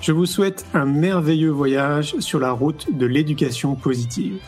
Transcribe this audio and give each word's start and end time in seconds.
Je 0.00 0.12
vous 0.12 0.24
souhaite 0.24 0.64
un 0.72 0.86
merveilleux 0.86 1.50
voyage 1.50 2.14
sur 2.20 2.40
la 2.40 2.52
route 2.52 2.86
de 2.96 3.04
l'éducation 3.04 3.74
positive. 3.74 4.38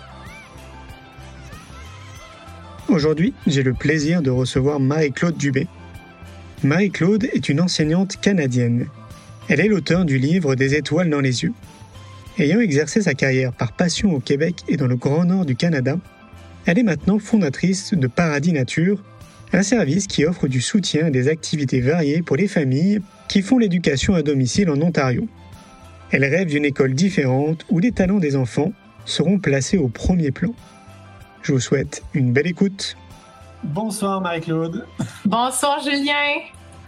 Aujourd'hui, 2.89 3.35
j'ai 3.47 3.63
le 3.63 3.75
plaisir 3.75 4.23
de 4.23 4.31
recevoir 4.31 4.81
Marie-Claude 4.81 5.37
Dubé. 5.37 5.67
Marie-Claude 6.63 7.25
est 7.25 7.51
une 7.51 7.61
enseignante 7.61 8.19
canadienne. 8.19 8.87
Elle 9.49 9.61
est 9.61 9.69
l'auteur 9.69 10.07
du 10.07 10.17
livre 10.17 10.55
Des 10.55 10.75
étoiles 10.75 11.11
dans 11.11 11.21
les 11.21 11.43
yeux. 11.43 11.53
Ayant 12.39 12.61
exercé 12.61 13.03
sa 13.03 13.13
carrière 13.13 13.53
par 13.53 13.73
passion 13.73 14.15
au 14.15 14.21
Québec 14.21 14.63
et 14.69 14.79
dans 14.79 14.87
le 14.87 14.97
Grand 14.97 15.27
Nord 15.27 15.45
du 15.45 15.55
Canada, 15.55 15.99
elle 16.65 16.79
est 16.79 16.83
maintenant 16.83 17.19
fondatrice 17.19 17.93
de 17.93 18.07
Paradis 18.07 18.53
Nature, 18.53 19.03
un 19.53 19.63
service 19.63 20.07
qui 20.07 20.25
offre 20.25 20.49
du 20.49 20.63
soutien 20.63 21.09
et 21.09 21.11
des 21.11 21.29
activités 21.29 21.83
variées 21.83 22.23
pour 22.23 22.37
les 22.37 22.49
familles 22.49 23.01
qui 23.29 23.43
font 23.43 23.59
l'éducation 23.59 24.15
à 24.15 24.23
domicile 24.23 24.71
en 24.71 24.81
Ontario. 24.81 25.29
Elle 26.13 26.27
rêve 26.27 26.49
d'une 26.49 26.67
école 26.67 26.93
différente 26.93 27.65
où 27.71 27.79
les 27.79 27.91
talents 27.91 28.19
des 28.19 28.37
enfants 28.37 28.73
seront 29.07 29.39
placés 29.39 29.79
au 29.79 29.89
premier 29.89 30.31
plan. 30.31 30.51
Je 31.41 31.53
vous 31.53 31.59
souhaite 31.59 32.03
une 32.13 32.35
belle 32.35 32.47
écoute. 32.47 32.99
Bonsoir 33.65 34.21
Marie-Claude. 34.21 34.87
Bonsoir 35.25 35.83
Julien. 35.83 36.43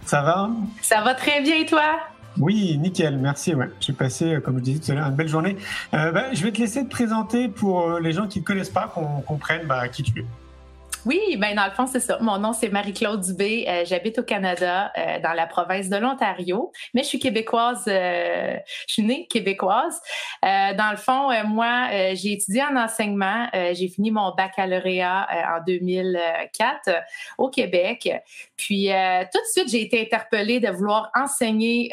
Ça 0.05 0.21
va? 0.21 0.51
Ça 0.79 1.01
va 1.01 1.15
très 1.15 1.41
bien 1.41 1.55
et 1.55 1.65
toi? 1.65 1.99
Oui, 2.37 2.77
nickel, 2.77 3.17
merci. 3.17 3.55
Ouais. 3.55 3.65
J'ai 3.79 3.93
passé, 3.93 4.25
euh, 4.25 4.41
comme 4.41 4.59
je 4.59 4.63
disais 4.63 4.79
tout 4.79 4.91
à 4.91 4.95
l'heure, 4.95 5.07
une 5.07 5.15
belle 5.15 5.27
journée. 5.27 5.55
Euh, 5.95 6.11
bah, 6.11 6.25
je 6.31 6.43
vais 6.43 6.51
te 6.51 6.59
laisser 6.59 6.83
te 6.83 6.89
présenter 6.89 7.47
pour 7.47 7.89
euh, 7.89 7.99
les 7.99 8.11
gens 8.11 8.27
qui 8.27 8.39
ne 8.39 8.43
te 8.43 8.47
connaissent 8.47 8.69
pas, 8.69 8.91
qu'on 8.93 9.21
comprenne 9.21 9.65
bah, 9.65 9.87
qui 9.87 10.03
tu 10.03 10.19
es. 10.19 10.25
Oui, 11.05 11.37
ben 11.37 11.53
dans 11.53 11.65
le 11.65 11.71
fond, 11.71 11.85
c'est 11.85 11.99
ça. 11.99 12.17
Mon 12.19 12.39
nom, 12.39 12.51
c'est 12.51 12.69
Marie-Claude 12.69 13.21
Dubé. 13.21 13.65
Euh, 13.67 13.83
j'habite 13.85 14.17
au 14.17 14.23
Canada, 14.23 14.91
euh, 14.97 15.19
dans 15.19 15.33
la 15.33 15.45
province 15.45 15.87
de 15.87 15.97
l'Ontario, 15.97 16.71
mais 16.95 17.03
je 17.03 17.09
suis 17.09 17.19
québécoise. 17.19 17.83
Euh, 17.87 18.57
je 18.87 18.93
suis 18.93 19.03
née 19.03 19.27
québécoise. 19.27 20.01
dans 20.41 20.89
le 20.91 20.97
fond, 20.97 21.29
moi, 21.45 21.89
j'ai 22.13 22.33
étudié 22.33 22.63
en 22.63 22.75
enseignement. 22.75 23.47
j'ai 23.53 23.87
fini 23.87 24.09
mon 24.09 24.33
baccalauréat 24.33 25.27
en 25.57 25.63
2004 25.63 26.89
au 27.37 27.49
Québec. 27.49 28.11
Puis 28.57 28.89
tout 29.31 29.39
de 29.39 29.47
suite, 29.51 29.69
j'ai 29.69 29.81
été 29.81 30.01
interpellée 30.01 30.59
de 30.59 30.69
vouloir 30.69 31.11
enseigner 31.15 31.89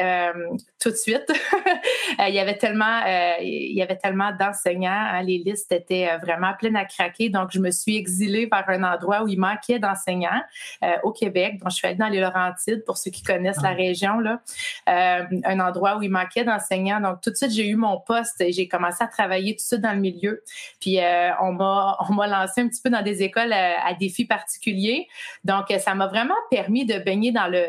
tout 0.81 0.91
de 0.91 0.97
suite. 0.97 1.31
il 2.19 2.35
y 2.35 2.39
avait 2.39 2.57
tellement, 2.57 3.03
il 3.41 3.75
y 3.75 3.83
avait 3.83 3.97
tellement 3.97 4.33
d'enseignants. 4.39 4.91
Hein. 4.93 5.23
les 5.23 5.39
listes 5.39 5.73
étaient 5.73 6.17
vraiment 6.19 6.53
pleines 6.59 6.77
à 6.77 6.85
craquer. 6.85 7.29
Donc, 7.29 7.51
je 7.53 7.59
me 7.59 7.71
suis 7.71 7.97
exilée 7.97 8.49
vers 8.51 8.69
un 8.69 8.83
endroit 8.83 9.02
où 9.03 9.29
il 9.29 9.39
manquait 9.39 9.79
d'enseignants 9.79 10.43
euh, 10.83 10.93
au 11.03 11.13
Québec. 11.13 11.59
Donc, 11.59 11.71
je 11.71 11.77
suis 11.77 11.87
allée 11.87 11.97
dans 11.97 12.09
les 12.09 12.21
Laurentides, 12.21 12.85
pour 12.85 12.97
ceux 12.97 13.11
qui 13.11 13.23
connaissent 13.23 13.63
la 13.63 13.71
ah. 13.71 13.75
région, 13.75 14.19
là, 14.19 14.41
euh, 14.89 15.25
un 15.45 15.61
endroit 15.61 15.97
où 15.97 16.03
il 16.03 16.11
manquait 16.11 16.45
d'enseignants. 16.45 17.01
Donc, 17.01 17.21
tout 17.21 17.31
de 17.31 17.37
suite, 17.37 17.53
j'ai 17.53 17.69
eu 17.69 17.77
mon 17.77 18.01
poste 18.01 18.41
et 18.41 18.53
j'ai 18.53 18.69
commencé 18.69 19.03
à 19.03 19.07
travailler 19.07 19.53
tout 19.53 19.63
de 19.63 19.67
suite 19.67 19.81
dans 19.81 19.93
le 19.93 20.01
milieu. 20.01 20.43
Puis, 20.81 21.01
euh, 21.01 21.31
on 21.41 21.53
m'a 21.53 22.27
lancé 22.27 22.61
un 22.61 22.69
petit 22.69 22.83
peu 22.83 22.91
dans 22.91 23.03
des 23.03 23.23
écoles 23.23 23.53
à 23.53 23.95
défis 23.95 24.25
particuliers. 24.25 25.09
Donc, 25.45 25.73
ça 25.79 25.95
m'a 25.95 26.07
vraiment 26.07 26.35
permis 26.51 26.85
de 26.85 26.99
baigner 26.99 27.33
dans 27.33 27.49
le 27.49 27.67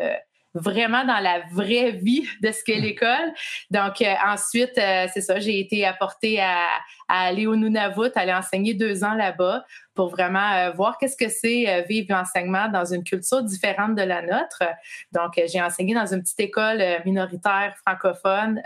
vraiment 0.53 1.03
dans 1.05 1.19
la 1.19 1.41
vraie 1.51 1.91
vie 1.91 2.27
de 2.41 2.51
ce 2.51 2.63
qu'est 2.63 2.79
l'école. 2.79 3.33
Donc 3.71 4.01
euh, 4.01 4.13
ensuite, 4.25 4.77
euh, 4.77 5.07
c'est 5.13 5.21
ça, 5.21 5.39
j'ai 5.39 5.59
été 5.59 5.85
apportée 5.85 6.39
à, 6.39 6.67
à, 7.07 7.25
aller 7.27 7.47
au 7.47 7.55
Nunavut, 7.55 8.11
aller 8.15 8.33
enseigner 8.33 8.73
deux 8.73 9.03
ans 9.03 9.13
là-bas 9.13 9.65
pour 9.93 10.09
vraiment 10.09 10.53
euh, 10.53 10.71
voir 10.71 10.97
qu'est-ce 10.97 11.17
que 11.17 11.29
c'est 11.29 11.85
vivre 11.87 12.07
l'enseignement 12.09 12.67
dans 12.69 12.85
une 12.85 13.03
culture 13.03 13.43
différente 13.43 13.95
de 13.95 14.01
la 14.01 14.21
nôtre. 14.21 14.63
Donc 15.11 15.41
j'ai 15.47 15.61
enseigné 15.61 15.93
dans 15.93 16.05
une 16.05 16.21
petite 16.21 16.39
école 16.39 16.81
minoritaire 17.05 17.75
francophone 17.85 18.61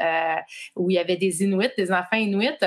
où 0.76 0.90
il 0.90 0.94
y 0.94 1.00
avait 1.00 1.18
des 1.18 1.44
Inuits, 1.44 1.72
des 1.78 1.92
enfants 1.92 2.18
Inuits. 2.18 2.64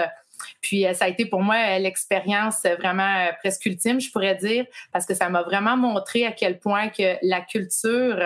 Puis 0.60 0.86
euh, 0.86 0.94
ça 0.94 1.06
a 1.06 1.08
été 1.08 1.26
pour 1.26 1.42
moi 1.42 1.56
euh, 1.56 1.78
l'expérience 1.78 2.64
euh, 2.64 2.76
vraiment 2.76 3.28
presque 3.40 3.66
ultime, 3.66 4.00
je 4.00 4.10
pourrais 4.10 4.34
dire, 4.34 4.66
parce 4.92 5.06
que 5.06 5.14
ça 5.14 5.28
m'a 5.28 5.42
vraiment 5.42 5.76
montré 5.76 6.26
à 6.26 6.32
quel 6.32 6.58
point 6.58 6.88
que 6.88 7.16
la 7.22 7.40
culture, 7.40 8.18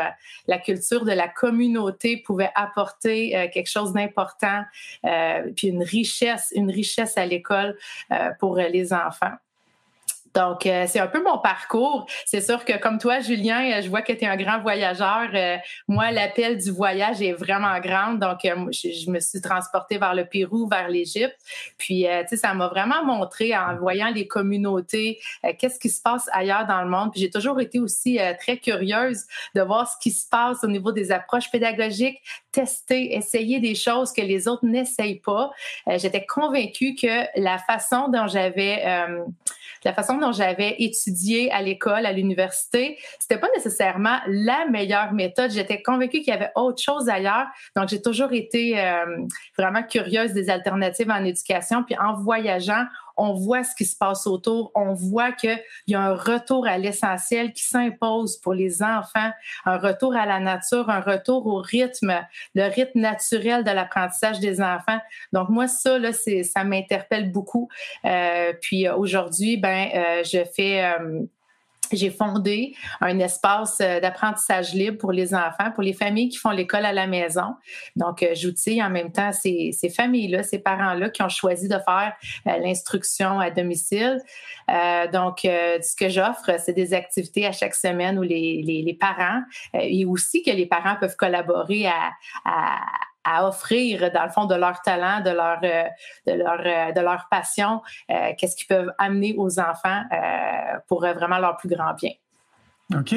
la 0.47 0.59
culture 0.59 1.05
de 1.05 1.12
la 1.12 1.28
communauté 1.28 2.19
pouvait 2.19 2.50
apporter 2.55 3.50
quelque 3.53 3.69
chose 3.69 3.93
d'important, 3.93 4.62
puis 5.56 5.69
une 5.69 5.83
richesse, 5.83 6.53
une 6.55 6.71
richesse 6.71 7.17
à 7.17 7.27
l'école 7.27 7.77
pour 8.39 8.56
les 8.56 8.93
enfants. 8.93 9.33
Donc, 10.34 10.67
euh, 10.67 10.87
c'est 10.89 10.99
un 10.99 11.06
peu 11.06 11.22
mon 11.22 11.39
parcours. 11.39 12.06
C'est 12.27 12.41
sûr 12.41 12.65
que 12.65 12.77
comme 12.78 12.99
toi, 12.99 13.21
Julien, 13.21 13.78
euh, 13.78 13.83
je 13.83 13.89
vois 13.89 14.03
que 14.03 14.12
tu 14.12 14.25
es 14.25 14.27
un 14.27 14.37
grand 14.37 14.61
voyageur. 14.61 15.28
Euh, 15.33 15.56
moi, 15.87 16.11
l'appel 16.11 16.59
du 16.59 16.72
voyage 16.72 17.22
est 17.22 17.33
vraiment 17.33 17.78
grand. 17.78 18.15
Donc, 18.15 18.41
je, 18.43 19.11
me 19.11 19.21
suis 19.21 19.41
transportée 19.41 19.99
vers 19.99 20.15
le 20.15 20.25
Pérou, 20.25 20.69
vers 20.69 20.89
l'Égypte. 20.89 21.37
Puis, 21.78 22.06
tu 22.23 22.28
sais, 22.28 22.37
ça 22.37 22.53
m'a 22.55 22.69
vraiment 22.69 23.05
montré 23.05 23.56
en 23.56 23.77
voyant 23.77 24.11
les 24.11 24.27
communautés, 24.27 25.21
qu'est-ce 25.59 25.78
qui 25.78 25.89
se 25.89 26.00
passe 26.03 26.28
ailleurs 26.33 26.67
dans 26.67 26.83
le 26.83 26.89
monde. 26.89 27.12
Puis, 27.12 27.21
j'ai 27.21 27.31
toujours 27.31 27.61
été 27.61 27.78
aussi 27.78 28.19
très 28.41 28.59
curieuse 28.59 29.25
de 29.55 29.61
voir 29.61 29.89
ce 29.89 29.97
qui 30.00 30.11
se 30.11 30.28
passe 30.28 30.65
au 30.65 30.67
niveau 30.67 30.91
des 30.93 31.12
approches 31.12 31.50
pédagogiques, 31.50 32.21
tester, 32.50 33.15
essayer 33.15 33.61
des 33.61 33.75
choses 33.75 34.12
que 34.12 34.23
les 34.23 34.49
autres 34.49 34.65
n'essayent 34.65 35.21
pas. 35.21 35.50
J'étais 35.87 36.25
convaincue 36.25 36.94
que 36.94 37.41
la 37.41 37.59
façon 37.59 38.09
dont 38.09 38.27
j'avais 38.27 38.83
la 39.84 39.93
façon 39.93 40.19
dont 40.19 40.33
j'avais 40.33 40.77
étudié 40.78 41.50
à 41.53 41.62
l'école, 41.62 42.06
à 42.06 42.12
l'université, 42.12 42.99
c'était 43.19 43.39
pas 43.39 43.49
nécessairement 43.55 44.19
la 44.27 44.67
meilleure 44.67 45.12
méthode. 45.12 45.50
J'étais 45.50 45.83
convaincue 45.83 46.21
qu'il 46.21 46.28
y 46.28 46.37
avait 46.37 46.50
autre 46.55 46.83
chose 46.83 47.09
ailleurs. 47.09 47.47
Donc, 47.77 47.89
j'ai 47.89 48.00
toujours 48.00 48.33
été 48.33 48.81
euh, 48.81 49.05
vraiment 49.59 49.83
curieuse 49.83 50.33
des 50.33 50.50
alternatives 50.50 51.11
en 51.11 51.25
éducation. 51.25 51.84
Puis 51.84 51.97
en 51.99 52.15
voyageant, 52.15 52.84
on 53.16 53.34
voit 53.34 53.64
ce 53.64 53.75
qui 53.75 53.84
se 53.84 53.97
passe 53.97 54.26
autour, 54.26 54.70
on 54.75 54.92
voit 54.92 55.32
qu'il 55.32 55.58
y 55.86 55.94
a 55.94 56.00
un 56.00 56.14
retour 56.14 56.66
à 56.66 56.78
l'essentiel 56.78 57.52
qui 57.52 57.62
s'impose 57.62 58.38
pour 58.38 58.54
les 58.54 58.82
enfants, 58.82 59.30
un 59.64 59.78
retour 59.78 60.16
à 60.16 60.26
la 60.26 60.41
nature, 60.41 60.91
un 60.91 61.00
retour 61.00 61.47
au 61.47 61.56
rythme, 61.56 62.14
le 62.54 62.69
rythme 62.69 63.00
naturel 63.00 63.64
de 63.64 63.70
l'apprentissage 63.70 64.41
des 64.41 64.60
enfants. 64.60 64.98
Donc 65.32 65.48
moi, 65.48 65.69
ça, 65.69 65.99
là, 65.99 66.11
ça 66.12 66.64
m'interpelle 66.64 67.31
beaucoup. 67.31 67.69
Euh, 68.05 68.52
puis 68.61 68.88
aujourd'hui, 68.88 69.56
ben, 69.56 69.88
euh, 69.94 70.25
je 70.25 70.44
fais... 70.55 70.84
Euh, 70.84 71.22
j'ai 71.96 72.11
fondé 72.11 72.75
un 73.00 73.19
espace 73.19 73.79
euh, 73.81 74.00
d'apprentissage 74.00 74.75
libre 74.75 74.99
pour 74.99 75.12
les 75.12 75.35
enfants, 75.35 75.70
pour 75.73 75.82
les 75.82 75.93
familles 75.93 76.29
qui 76.29 76.38
font 76.38 76.50
l'école 76.50 76.85
à 76.85 76.93
la 76.93 77.06
maison. 77.06 77.55
Donc, 77.96 78.23
euh, 78.23 78.35
j'outille 78.35 78.82
en 78.82 78.91
même 78.91 79.12
temps 79.12 79.32
ces, 79.32 79.70
ces 79.73 79.88
familles-là, 79.88 80.43
ces 80.43 80.58
parents-là 80.58 81.11
qui 81.11 81.23
ont 81.23 81.29
choisi 81.29 81.69
de 81.69 81.79
faire 81.79 82.12
euh, 82.46 82.58
l'instruction 82.58 83.41
à 83.41 83.50
domicile. 83.50 84.20
donc, 85.12 85.41
ce 85.43 85.96
que 85.96 86.08
j'offre, 86.08 86.58
c'est 86.58 86.73
des 86.73 86.94
activités 86.94 87.46
à 87.46 87.52
chaque 87.52 87.75
semaine 87.75 88.19
où 88.19 88.23
les, 88.23 88.62
les, 88.64 88.82
les 88.82 88.94
parents 88.94 89.43
et 89.75 90.05
aussi 90.05 90.43
que 90.43 90.50
les 90.50 90.67
parents 90.67 90.96
peuvent 90.99 91.17
collaborer 91.17 91.87
à, 91.87 92.11
à 92.44 92.81
à 93.25 93.49
offrir, 93.49 94.11
dans 94.12 94.25
le 94.25 94.31
fond, 94.31 94.44
de 94.44 94.55
leur 94.55 94.81
talent, 94.82 95.21
de 95.21 95.31
leur, 95.31 95.59
euh, 95.62 95.85
de 96.26 96.32
leur, 96.32 96.61
euh, 96.61 96.93
de 96.93 97.00
leur 97.00 97.26
passion, 97.31 97.82
euh, 98.11 98.32
qu'est-ce 98.37 98.56
qu'ils 98.56 98.69
peuvent 98.69 98.93
amener 98.99 99.35
aux 99.37 99.59
enfants 99.59 100.03
pour 100.88 101.00
vraiment 101.00 101.38
leur 101.38 101.56
plus 101.56 101.69
grand 101.69 101.94
bien. 101.94 102.11
Ok. 102.92 103.14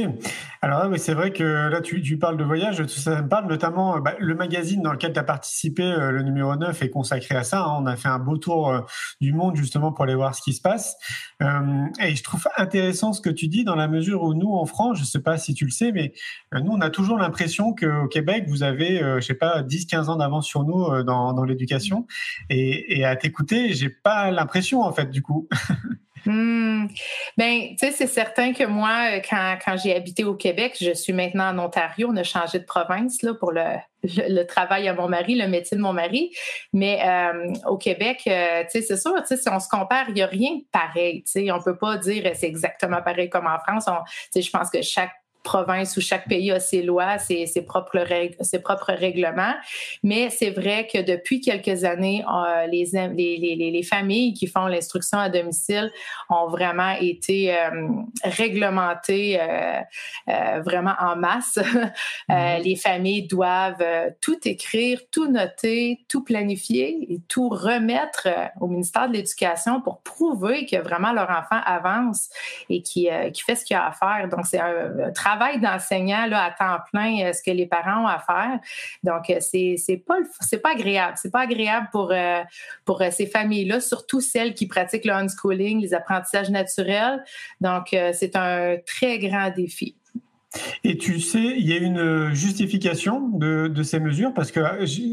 Alors 0.62 0.86
oui, 0.90 0.98
c'est 0.98 1.14
vrai 1.14 1.34
que 1.34 1.44
là, 1.44 1.82
tu, 1.82 2.02
tu, 2.02 2.18
parles 2.18 2.38
de 2.38 2.44
voyage, 2.46 2.86
ça 2.88 3.22
me 3.22 3.28
parle 3.28 3.50
notamment 3.50 4.00
bah, 4.00 4.14
le 4.18 4.34
magazine 4.34 4.82
dans 4.82 4.94
lequel 4.94 5.12
tu 5.12 5.20
as 5.20 5.24
participé, 5.24 5.84
euh, 5.84 6.12
le 6.12 6.24
numéro 6.24 6.56
9, 6.56 6.82
est 6.82 6.90
consacré 6.90 7.36
à 7.36 7.44
ça. 7.44 7.66
Hein. 7.66 7.80
On 7.82 7.86
a 7.86 7.98
fait 7.98 8.08
un 8.08 8.18
beau 8.18 8.38
tour 8.38 8.70
euh, 8.70 8.80
du 9.20 9.34
monde 9.34 9.58
justement 9.58 9.92
pour 9.92 10.06
aller 10.06 10.16
voir 10.16 10.34
ce 10.36 10.42
qui 10.42 10.54
se 10.54 10.62
passe. 10.62 10.96
Euh, 11.44 11.86
et 12.00 12.16
je 12.16 12.24
trouve 12.24 12.48
intéressant 12.56 13.12
ce 13.12 13.20
que 13.20 13.30
tu 13.30 13.50
dis 13.50 13.66
dans 13.66 13.76
la 13.76 13.90
mesure 13.90 14.24
où 14.24 14.34
nous, 14.34 14.54
en 14.54 14.66
France, 14.66 15.00
je 15.00 15.04
sais 15.04 15.22
pas 15.22 15.38
si 15.38 15.54
tu 15.54 15.66
le 15.66 15.72
sais, 15.72 15.92
mais 15.92 16.14
nous, 16.54 16.72
on 16.72 16.80
a 16.80 16.90
toujours 16.90 17.18
l'impression 17.18 17.76
qu'au 17.76 18.08
Québec, 18.08 18.46
vous 18.48 18.64
avez, 18.64 19.00
je 19.00 19.26
sais 19.26 19.34
pas, 19.34 19.64
10-15 19.64 20.06
ans 20.06 20.16
d'avance 20.16 20.48
sur 20.48 20.64
nous 20.64 21.04
dans, 21.04 21.34
dans 21.34 21.44
l'éducation. 21.44 22.08
Et, 22.50 23.00
et 23.00 23.04
à 23.04 23.18
t'écouter, 23.18 23.74
j'ai 23.74 23.90
pas 23.90 24.32
l'impression 24.32 24.82
en 24.82 24.94
fait 24.94 25.10
du 25.10 25.22
coup. 25.22 25.50
Hmm. 26.28 26.88
Ben, 27.38 27.70
tu 27.70 27.78
sais, 27.78 27.92
c'est 27.92 28.08
certain 28.08 28.52
que 28.52 28.66
moi, 28.66 29.14
euh, 29.14 29.22
quand, 29.28 29.58
quand 29.64 29.78
j'ai 29.78 29.96
habité 29.96 30.26
au 30.26 30.36
Québec, 30.36 30.76
je 30.78 30.92
suis 30.94 31.14
maintenant 31.14 31.56
en 31.56 31.60
Ontario. 31.60 32.10
On 32.12 32.18
a 32.18 32.24
changé 32.24 32.60
de 32.60 32.66
province 32.66 33.22
là, 33.22 33.34
pour 33.34 33.54
le, 33.54 33.64
le, 34.04 34.44
travail 34.44 34.90
à 34.90 34.94
mon 34.94 35.08
mari, 35.08 35.36
le 35.36 35.48
métier 35.48 35.78
de 35.78 35.82
mon 35.82 35.94
mari. 35.94 36.36
Mais 36.74 37.00
euh, 37.06 37.54
au 37.66 37.78
Québec, 37.78 38.24
euh, 38.28 38.64
tu 38.64 38.72
sais, 38.72 38.82
c'est 38.82 38.98
sûr, 38.98 39.14
tu 39.22 39.28
sais, 39.28 39.38
si 39.38 39.48
on 39.48 39.60
se 39.62 39.70
compare, 39.70 40.10
il 40.10 40.16
n'y 40.16 40.22
a 40.22 40.28
rien 40.28 40.56
de 40.56 40.66
pareil. 40.70 41.24
Tu 41.24 41.32
sais, 41.32 41.52
on 41.52 41.62
peut 41.62 41.78
pas 41.78 41.96
dire 41.96 42.30
c'est 42.36 42.48
exactement 42.48 43.02
pareil 43.02 43.30
comme 43.30 43.48
en 43.48 43.60
France. 43.60 43.86
Tu 43.86 44.28
sais, 44.32 44.42
je 44.42 44.52
pense 44.52 44.70
que 44.70 44.82
chaque 44.82 45.14
province 45.48 45.96
où 45.96 46.02
chaque 46.02 46.28
pays 46.28 46.52
a 46.52 46.60
ses 46.60 46.82
lois, 46.84 47.18
ses, 47.20 47.46
ses 47.46 47.62
propres, 47.62 48.00
règles, 48.00 48.36
ses 48.42 48.60
propres 48.60 48.92
règlements. 48.92 49.56
Mais 50.04 50.30
c'est 50.30 50.50
vrai 50.50 50.88
que 50.92 51.02
depuis 51.02 51.40
quelques 51.40 51.86
années, 51.86 52.26
euh, 52.28 52.68
les, 52.68 52.84
les, 53.16 53.38
les, 53.38 53.72
les, 53.72 53.84
familles 53.84 54.34
qui 54.34 54.48
font 54.48 54.68
l'instruction 54.68 55.18
à 55.18 55.30
domicile 55.30 55.90
ont 56.30 56.50
vraiment 56.50 56.96
été 57.00 57.56
euh, 57.58 57.88
réglementées 58.26 59.40
euh, 59.40 60.62
vraiment 60.62 60.96
en 61.00 61.16
masse. 61.16 61.58
Mm-hmm. 62.30 62.64
les 62.64 62.76
familles 62.76 63.28
doivent 63.28 63.86
tout 64.22 64.38
écrire, 64.46 65.00
tout 65.12 65.32
noter, 65.32 66.00
tout 66.10 66.24
planifier 66.24 67.14
et 67.14 67.20
tout 67.28 67.48
remettre 67.48 68.28
au 68.60 68.68
ministère 68.68 69.08
de 69.08 69.14
l'Éducation 69.14 69.82
pour 69.82 70.02
prouver 70.02 70.66
que 70.66 70.78
vraiment 70.78 71.14
leur 71.14 71.30
enfant 71.30 71.62
avance 71.66 72.30
et 72.70 72.82
qui, 72.82 73.08
qui 73.34 73.42
fait 73.44 73.56
ce 73.56 73.64
qu'il 73.64 73.78
a 73.78 73.88
à 73.88 73.92
faire. 73.92 74.28
Donc, 74.30 74.46
c'est 74.46 74.60
un 74.60 75.12
travail 75.14 75.37
travail 75.38 75.60
d'enseignant 75.60 76.30
à 76.32 76.52
temps 76.52 76.80
plein 76.92 77.26
euh, 77.26 77.34
ce 77.34 77.42
que 77.44 77.52
les 77.52 77.66
parents 77.66 78.04
ont 78.04 78.08
à 78.08 78.20
faire. 78.20 78.60
Donc, 79.04 79.30
euh, 79.30 79.38
c'est, 79.40 79.76
c'est 79.78 79.98
pas 79.98 80.16
pas 80.64 80.72
agréable. 80.72 81.14
C'est 81.22 81.32
pas 81.32 81.42
agréable 81.42 81.88
pour, 81.92 82.12
euh, 82.12 82.42
pour 82.86 83.02
ces 83.12 83.28
familles-là, 83.28 83.80
surtout 83.80 84.22
celles 84.22 84.54
qui 84.54 84.68
pratiquent 84.68 85.06
le 85.06 85.14
unschooling, 85.14 85.82
les 85.82 85.94
apprentissages 85.94 86.50
naturels. 86.50 87.24
Donc, 87.62 87.88
c'est 87.92 88.36
un 88.36 88.78
très 88.86 89.20
grand 89.20 89.52
défi. 89.56 89.96
Et 90.84 90.98
tu 90.98 91.20
sais, 91.20 91.40
il 91.58 91.68
y 91.68 91.74
a 91.74 91.78
une 91.78 92.34
justification 92.34 93.30
de, 93.30 93.68
de 93.68 93.84
ces 93.84 94.00
mesures? 94.00 94.34
Parce 94.34 94.52
que 94.52 94.62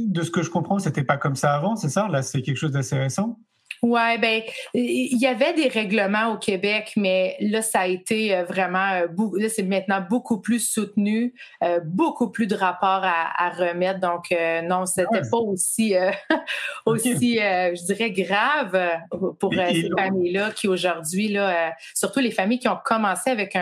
de 0.08 0.22
ce 0.22 0.30
que 0.30 0.42
je 0.42 0.50
comprends, 0.50 0.78
c'était 0.78 1.04
pas 1.04 1.16
comme 1.16 1.36
ça 1.36 1.54
avant, 1.54 1.76
c'est 1.76 1.88
ça? 1.90 2.08
Là, 2.08 2.22
c'est 2.22 2.42
quelque 2.42 2.56
chose 2.56 2.72
d'assez 2.72 2.96
récent. 2.96 3.38
Ouais, 3.84 4.16
ben 4.16 4.40
il 4.72 5.18
y 5.18 5.26
avait 5.26 5.52
des 5.52 5.68
règlements 5.68 6.32
au 6.32 6.38
Québec, 6.38 6.94
mais 6.96 7.36
là 7.38 7.60
ça 7.60 7.80
a 7.80 7.86
été 7.86 8.34
euh, 8.34 8.42
vraiment 8.42 8.92
euh, 8.94 9.06
là 9.36 9.50
c'est 9.50 9.62
maintenant 9.62 10.00
beaucoup 10.00 10.40
plus 10.40 10.60
soutenu, 10.60 11.34
euh, 11.62 11.80
beaucoup 11.84 12.30
plus 12.30 12.46
de 12.46 12.54
rapports 12.54 13.02
à, 13.04 13.50
remettre. 13.50 14.00
Donc 14.00 14.34
non, 14.64 14.86
c'était 14.86 15.28
pas 15.30 15.36
aussi 15.36 15.94
aussi 16.86 17.36
je 17.36 17.84
dirais 17.84 18.10
grave 18.10 19.00
pour 19.38 19.52
ces 19.52 19.90
familles-là 19.98 20.52
qui 20.52 20.66
aujourd'hui 20.66 21.28
là, 21.28 21.74
surtout 21.94 22.20
les 22.20 22.30
familles 22.30 22.60
qui 22.60 22.68
ont 22.68 22.78
commencé 22.82 23.28
avec 23.28 23.54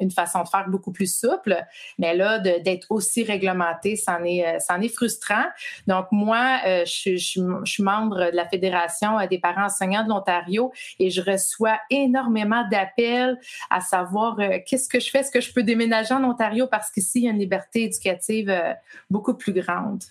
une 0.00 0.10
façon 0.10 0.44
de 0.44 0.48
faire 0.48 0.66
beaucoup 0.68 0.92
plus 0.92 1.14
souple, 1.14 1.62
mais 1.98 2.16
là 2.16 2.38
d'être 2.38 2.86
aussi 2.88 3.22
réglementé, 3.22 3.96
c'en 3.96 4.24
est 4.24 4.58
c'en 4.60 4.80
est 4.80 4.94
frustrant. 4.94 5.44
Donc 5.86 6.06
moi, 6.10 6.60
je, 6.64 7.16
je, 7.16 7.40
je 7.64 7.70
suis 7.70 7.82
membre 7.82 8.30
de 8.30 8.36
la 8.36 8.48
fédération 8.48 9.18
des 9.26 9.38
parents 9.38 9.57
enseignants 9.58 10.04
de 10.04 10.08
l'Ontario 10.08 10.72
et 10.98 11.10
je 11.10 11.22
reçois 11.22 11.78
énormément 11.90 12.66
d'appels 12.68 13.38
à 13.70 13.80
savoir 13.80 14.38
euh, 14.40 14.58
qu'est-ce 14.66 14.88
que 14.88 15.00
je 15.00 15.10
fais, 15.10 15.20
est-ce 15.20 15.30
que 15.30 15.40
je 15.40 15.52
peux 15.52 15.62
déménager 15.62 16.14
en 16.14 16.24
Ontario? 16.24 16.66
Parce 16.66 16.90
qu'ici, 16.90 17.20
il 17.20 17.24
y 17.24 17.28
a 17.28 17.30
une 17.30 17.38
liberté 17.38 17.84
éducative 17.84 18.50
euh, 18.50 18.72
beaucoup 19.10 19.34
plus 19.34 19.52
grande. 19.52 20.02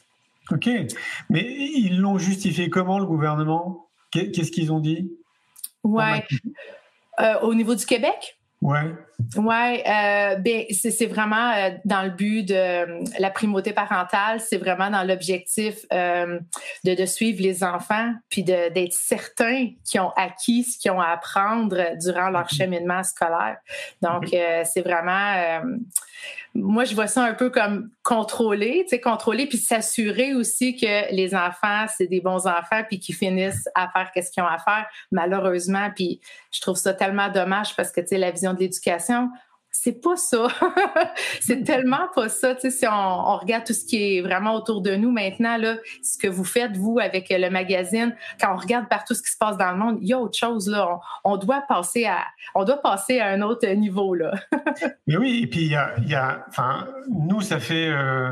OK. 0.52 0.70
Mais 1.30 1.44
ils 1.44 2.00
l'ont 2.00 2.18
justifié 2.18 2.70
comment, 2.70 3.00
le 3.00 3.06
gouvernement? 3.06 3.88
Qu'est-ce 4.12 4.52
qu'ils 4.52 4.72
ont 4.72 4.80
dit? 4.80 5.12
Oui. 5.84 6.04
Euh, 7.20 7.40
au 7.42 7.54
niveau 7.54 7.76
du 7.76 7.86
Québec? 7.86 8.37
Ouais. 8.62 8.96
Ouais, 9.36 9.84
euh, 9.88 10.36
ben 10.36 10.66
c'est 10.72 11.06
vraiment 11.06 11.52
euh, 11.52 11.72
dans 11.86 12.04
le 12.04 12.12
but 12.12 12.44
de 12.44 12.54
euh, 12.54 13.04
la 13.20 13.30
primauté 13.32 13.72
parentale, 13.72 14.40
c'est 14.40 14.58
vraiment 14.58 14.90
dans 14.90 15.04
l'objectif 15.04 15.86
de, 15.92 16.40
de, 16.84 17.06
suivre 17.06 17.42
les 17.42 17.64
enfants, 17.64 18.14
puis 18.30 18.44
d'être 18.44 18.94
certains 18.94 19.70
qu'ils 19.84 20.02
ont 20.02 20.12
acquis 20.16 20.64
ce 20.64 20.78
qu'ils 20.78 20.92
ont 20.92 21.02
à 21.02 21.10
apprendre 21.10 21.98
durant 22.00 22.30
leur 22.30 22.46
mm-hmm. 22.46 22.58
cheminement 22.58 23.04
scolaire. 23.04 23.58
Donc 24.02 24.28
c'est 24.30 24.82
vraiment 24.82 25.62
moi, 26.60 26.86
je 26.86 26.96
vois 26.96 27.06
ça 27.08 27.24
un 27.24 27.36
peu 27.36 27.52
comme 27.52 27.92
contrôler, 28.02 28.84
tu 28.84 28.90
sais, 28.90 29.00
contrôler 29.00 29.46
puis 29.46 29.60
s'assurer 29.60 30.34
aussi 30.34 30.76
que 30.76 31.14
les 31.14 31.36
enfants, 31.36 31.86
c'est 31.96 32.08
des 32.08 32.20
bons 32.20 32.48
enfants 32.48 32.84
puis 32.88 33.00
qu'ils 33.00 33.16
finissent 33.16 33.70
à 33.76 33.90
faire 33.90 34.12
qu'est-ce 34.12 34.32
qu'ils 34.32 34.42
ont 34.42 34.48
à 34.48 34.58
faire, 34.58 34.88
malheureusement. 35.12 35.92
Puis 35.96 36.20
je 36.52 36.60
trouve 36.60 36.76
ça 36.76 36.94
tellement 36.94 37.30
dommage 37.30 37.76
parce 37.76 37.92
que, 37.92 38.02
tu 38.02 38.08
sais, 38.08 38.18
la 38.18 38.32
vision 38.32 38.56
de 38.56 38.60
l'éducation, 38.60 39.30
c'est 39.80 40.02
pas 40.02 40.16
ça. 40.16 40.48
c'est 41.40 41.64
tellement 41.64 42.08
pas 42.16 42.30
ça. 42.30 42.56
Si 42.58 42.86
on, 42.88 43.38
regarde 43.38 43.64
tout 43.64 43.74
ce 43.74 43.86
qui 43.86 44.18
est 44.18 44.22
vraiment 44.22 44.56
autour 44.56 44.82
de 44.82 44.96
nous 44.96 45.12
maintenant, 45.12 45.56
là, 45.58 45.76
ce 46.02 46.18
que 46.18 46.28
vous 46.28 46.44
faites, 46.44 46.76
vous, 46.76 46.98
avec 47.00 47.28
le 47.30 47.50
magazine, 47.50 48.16
quand 48.42 48.54
on 48.54 48.58
regarde 48.58 48.90
partout 48.90 49.14
ce 49.14 49.22
qui 49.22 49.32
se 49.32 49.38
passe 49.38 49.58
dans 49.58 49.72
le 49.72 49.78
monde, 49.78 50.00
il 50.02 50.08
y 50.08 50.14
a 50.14 50.20
autre 50.20 50.38
chose, 50.38 50.68
là. 50.68 51.00
On, 51.24 51.38
doit 51.38 51.64
passer 51.68 52.06
à, 52.06 52.24
on 52.56 52.64
doit 52.64 52.82
passer 52.82 53.20
à 53.20 53.28
un 53.28 53.42
autre 53.44 53.68
niveau, 53.68 54.16
là. 54.16 54.34
Mais 55.08 55.18
oui, 55.18 55.42
et 55.44 55.48
puis 55.48 55.62
il 55.62 55.72
y 55.72 55.76
a, 55.76 55.94
y 56.08 56.16
a, 56.16 56.46
enfin, 56.50 56.88
nous, 57.10 57.42
ça 57.42 57.60
fait, 57.60 57.90
euh, 57.90 58.32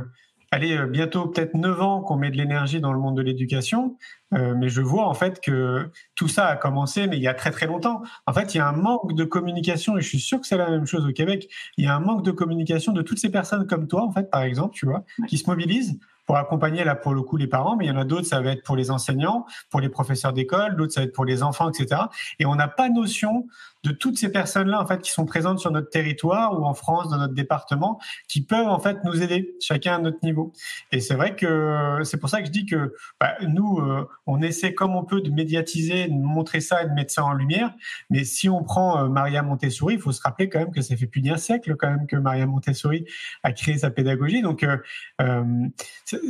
allez, 0.55 0.77
euh, 0.77 0.87
bientôt 0.87 1.27
peut-être 1.27 1.53
neuf 1.53 1.81
ans 1.81 2.01
qu'on 2.01 2.15
met 2.15 2.31
de 2.31 2.37
l'énergie 2.37 2.79
dans 2.79 2.93
le 2.93 2.99
monde 2.99 3.17
de 3.17 3.21
l'éducation. 3.21 3.97
Euh, 4.33 4.55
mais 4.57 4.69
je 4.69 4.81
vois 4.81 5.07
en 5.07 5.13
fait 5.13 5.39
que 5.41 5.91
tout 6.15 6.27
ça 6.27 6.47
a 6.47 6.55
commencé, 6.55 7.07
mais 7.07 7.17
il 7.17 7.23
y 7.23 7.27
a 7.27 7.33
très 7.33 7.51
très 7.51 7.67
longtemps. 7.67 8.01
En 8.25 8.33
fait, 8.33 8.55
il 8.55 8.57
y 8.57 8.61
a 8.61 8.67
un 8.67 8.73
manque 8.75 9.13
de 9.13 9.23
communication, 9.23 9.97
et 9.97 10.01
je 10.01 10.07
suis 10.07 10.19
sûr 10.19 10.39
que 10.39 10.47
c'est 10.47 10.57
la 10.57 10.69
même 10.69 10.85
chose 10.85 11.05
au 11.05 11.11
Québec. 11.11 11.47
Il 11.77 11.85
y 11.85 11.87
a 11.87 11.95
un 11.95 11.99
manque 11.99 12.23
de 12.23 12.31
communication 12.31 12.93
de 12.93 13.01
toutes 13.01 13.19
ces 13.19 13.29
personnes 13.29 13.67
comme 13.67 13.87
toi, 13.87 14.03
en 14.03 14.11
fait, 14.11 14.29
par 14.29 14.41
exemple, 14.41 14.73
tu 14.73 14.85
vois, 14.85 15.03
qui 15.27 15.37
se 15.37 15.49
mobilisent 15.49 15.99
pour 16.25 16.37
accompagner 16.37 16.83
là 16.83 16.95
pour 16.95 17.13
le 17.13 17.21
coup 17.21 17.37
les 17.37 17.47
parents, 17.47 17.75
mais 17.75 17.85
il 17.85 17.87
y 17.89 17.91
en 17.91 17.97
a 17.97 18.03
d'autres, 18.03 18.25
ça 18.25 18.41
va 18.41 18.51
être 18.51 18.63
pour 18.63 18.75
les 18.75 18.89
enseignants, 18.91 19.45
pour 19.69 19.79
les 19.79 19.89
professeurs 19.89 20.33
d'école, 20.33 20.75
d'autres 20.75 20.93
ça 20.93 21.01
va 21.01 21.05
être 21.05 21.13
pour 21.13 21.25
les 21.25 21.43
enfants, 21.43 21.69
etc. 21.69 22.01
Et 22.39 22.45
on 22.45 22.55
n'a 22.55 22.67
pas 22.67 22.89
notion 22.89 23.45
de 23.85 23.91
toutes 23.91 24.17
ces 24.17 24.31
personnes-là 24.31 24.81
en 24.81 24.87
fait 24.87 25.01
qui 25.01 25.11
sont 25.11 25.25
présentes 25.25 25.59
sur 25.59 25.71
notre 25.71 25.89
territoire 25.89 26.59
ou 26.59 26.65
en 26.65 26.73
France, 26.73 27.09
dans 27.09 27.17
notre 27.17 27.35
département, 27.35 27.99
qui 28.27 28.41
peuvent 28.41 28.67
en 28.67 28.79
fait 28.79 28.97
nous 29.03 29.21
aider, 29.21 29.55
chacun 29.61 29.95
à 29.95 29.99
notre 29.99 30.17
niveau. 30.23 30.51
Et 30.91 30.99
c'est 31.01 31.13
vrai 31.13 31.35
que 31.35 31.99
c'est 32.03 32.17
pour 32.17 32.29
ça 32.29 32.41
que 32.41 32.47
je 32.47 32.51
dis 32.51 32.65
que 32.65 32.95
bah, 33.19 33.35
nous, 33.47 33.77
euh, 33.77 34.07
on 34.25 34.41
essaie 34.41 34.73
comme 34.73 34.95
on 34.95 35.03
peut 35.03 35.21
de 35.21 35.29
médiatiser, 35.29 36.07
de 36.07 36.13
montrer 36.13 36.61
ça 36.61 36.81
et 36.81 36.87
de 36.87 36.93
mettre 36.93 37.13
ça 37.13 37.23
en 37.23 37.33
lumière. 37.33 37.73
Mais 38.09 38.23
si 38.23 38.49
on 38.49 38.63
prend 38.63 39.03
euh, 39.03 39.07
Maria 39.07 39.43
Montessori, 39.43 39.95
il 39.95 39.99
faut 39.99 40.11
se 40.11 40.21
rappeler 40.21 40.49
quand 40.49 40.59
même 40.59 40.71
que 40.71 40.81
ça 40.81 40.95
fait 40.95 41.05
plus 41.05 41.21
d'un 41.21 41.37
siècle 41.37 41.75
quand 41.77 41.89
même 41.89 42.07
que 42.07 42.15
Maria 42.15 42.47
Montessori 42.47 43.05
a 43.43 43.51
créé 43.51 43.77
sa 43.77 43.91
pédagogie. 43.91 44.41
Donc 44.41 44.63
euh, 44.63 45.67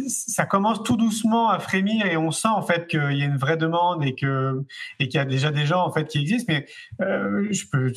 ça 0.07 0.45
commence 0.45 0.83
tout 0.83 0.97
doucement 0.97 1.49
à 1.49 1.59
frémir 1.59 2.05
et 2.05 2.17
on 2.17 2.31
sent 2.31 2.49
en 2.49 2.61
fait 2.61 2.87
qu'il 2.87 3.17
y 3.17 3.21
a 3.21 3.25
une 3.25 3.37
vraie 3.37 3.57
demande 3.57 4.03
et 4.03 4.13
que 4.13 4.65
et 4.99 5.07
qu'il 5.07 5.17
y 5.17 5.21
a 5.21 5.25
déjà 5.25 5.51
des 5.51 5.65
gens 5.65 5.85
en 5.85 5.91
fait 5.91 6.05
qui 6.07 6.19
existent. 6.19 6.51
Mais 6.51 6.65
je 7.51 7.67
peux 7.69 7.91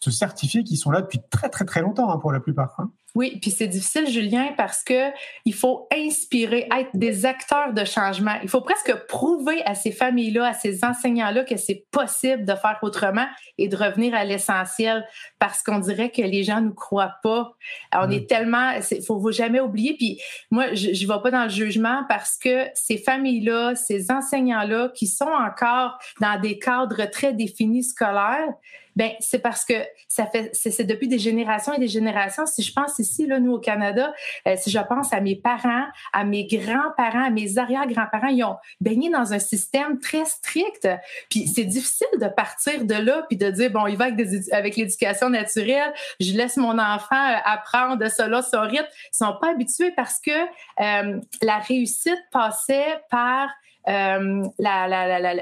te 0.00 0.10
certifier 0.10 0.64
qu'ils 0.64 0.78
sont 0.78 0.90
là 0.90 1.00
depuis 1.00 1.20
très 1.30 1.48
très 1.48 1.64
très 1.64 1.82
longtemps 1.82 2.10
hein, 2.10 2.18
pour 2.18 2.32
la 2.32 2.40
plupart. 2.40 2.74
Hein. 2.78 2.92
Oui, 3.14 3.38
puis 3.40 3.52
c'est 3.52 3.68
difficile, 3.68 4.08
Julien, 4.08 4.54
parce 4.56 4.82
que 4.82 5.10
il 5.44 5.54
faut 5.54 5.86
inspirer, 5.94 6.68
être 6.76 6.90
des 6.94 7.26
acteurs 7.26 7.72
de 7.72 7.84
changement. 7.84 8.34
Il 8.42 8.48
faut 8.48 8.60
presque 8.60 8.92
prouver 9.06 9.62
à 9.64 9.76
ces 9.76 9.92
familles-là, 9.92 10.48
à 10.48 10.52
ces 10.52 10.84
enseignants-là 10.84 11.44
que 11.44 11.56
c'est 11.56 11.86
possible 11.92 12.44
de 12.44 12.54
faire 12.56 12.78
autrement 12.82 13.26
et 13.56 13.68
de 13.68 13.76
revenir 13.76 14.16
à 14.16 14.24
l'essentiel, 14.24 15.06
parce 15.38 15.62
qu'on 15.62 15.78
dirait 15.78 16.10
que 16.10 16.22
les 16.22 16.42
gens 16.42 16.60
nous 16.60 16.74
croient 16.74 17.14
pas. 17.22 17.52
On 17.92 18.10
est 18.10 18.28
tellement, 18.28 18.72
il 18.72 19.04
faut, 19.04 19.20
faut 19.20 19.32
jamais 19.32 19.60
oublier. 19.60 19.94
Puis 19.96 20.20
moi, 20.50 20.74
je, 20.74 20.92
je 20.92 21.06
vais 21.06 21.20
pas 21.22 21.30
dans 21.30 21.44
le 21.44 21.50
jugement 21.50 22.02
parce 22.08 22.36
que 22.36 22.66
ces 22.74 22.98
familles-là, 22.98 23.76
ces 23.76 24.10
enseignants-là, 24.10 24.90
qui 24.92 25.06
sont 25.06 25.24
encore 25.24 25.98
dans 26.20 26.40
des 26.40 26.58
cadres 26.58 27.04
très 27.10 27.32
définis 27.32 27.84
scolaires, 27.84 28.54
ben 28.96 29.10
c'est 29.20 29.40
parce 29.40 29.64
que 29.64 29.74
ça 30.08 30.26
fait 30.26 30.50
c'est 30.52 30.84
depuis 30.84 31.08
des 31.08 31.18
générations 31.18 31.72
et 31.74 31.80
des 31.80 31.88
générations. 31.88 32.46
Si 32.46 32.62
je 32.62 32.72
pense 32.72 32.94
ici, 33.04 33.26
nous 33.26 33.52
au 33.52 33.58
Canada, 33.58 34.12
euh, 34.48 34.54
si 34.56 34.70
je 34.70 34.78
pense 34.78 35.12
à 35.12 35.20
mes 35.20 35.36
parents, 35.36 35.86
à 36.12 36.24
mes 36.24 36.46
grands-parents, 36.46 37.26
à 37.26 37.30
mes 37.30 37.58
arrière-grands-parents, 37.58 38.28
ils 38.28 38.44
ont 38.44 38.56
baigné 38.80 39.10
dans 39.10 39.32
un 39.32 39.38
système 39.38 39.98
très 40.00 40.24
strict. 40.24 40.88
Puis 41.30 41.46
c'est 41.46 41.64
difficile 41.64 42.08
de 42.20 42.28
partir 42.28 42.84
de 42.84 42.94
là 42.94 43.24
puis 43.28 43.36
de 43.36 43.50
dire 43.50 43.70
bon, 43.70 43.86
il 43.86 43.96
va 43.96 44.06
avec, 44.06 44.76
l'éducation 44.76 45.30
naturelle, 45.30 45.92
je 46.20 46.32
laisse 46.32 46.56
mon 46.56 46.78
enfant 46.78 47.14
euh, 47.14 47.36
apprendre 47.44 48.08
cela, 48.08 48.42
son 48.42 48.62
rythme. 48.62 48.86
Ils 49.12 49.16
sont 49.16 49.36
pas 49.40 49.50
habitués 49.50 49.92
parce 49.92 50.20
que 50.20 50.30
euh, 50.30 51.20
la 51.42 51.58
réussite 51.58 52.22
passait 52.32 53.00
par 53.10 53.48
euh, 53.88 54.42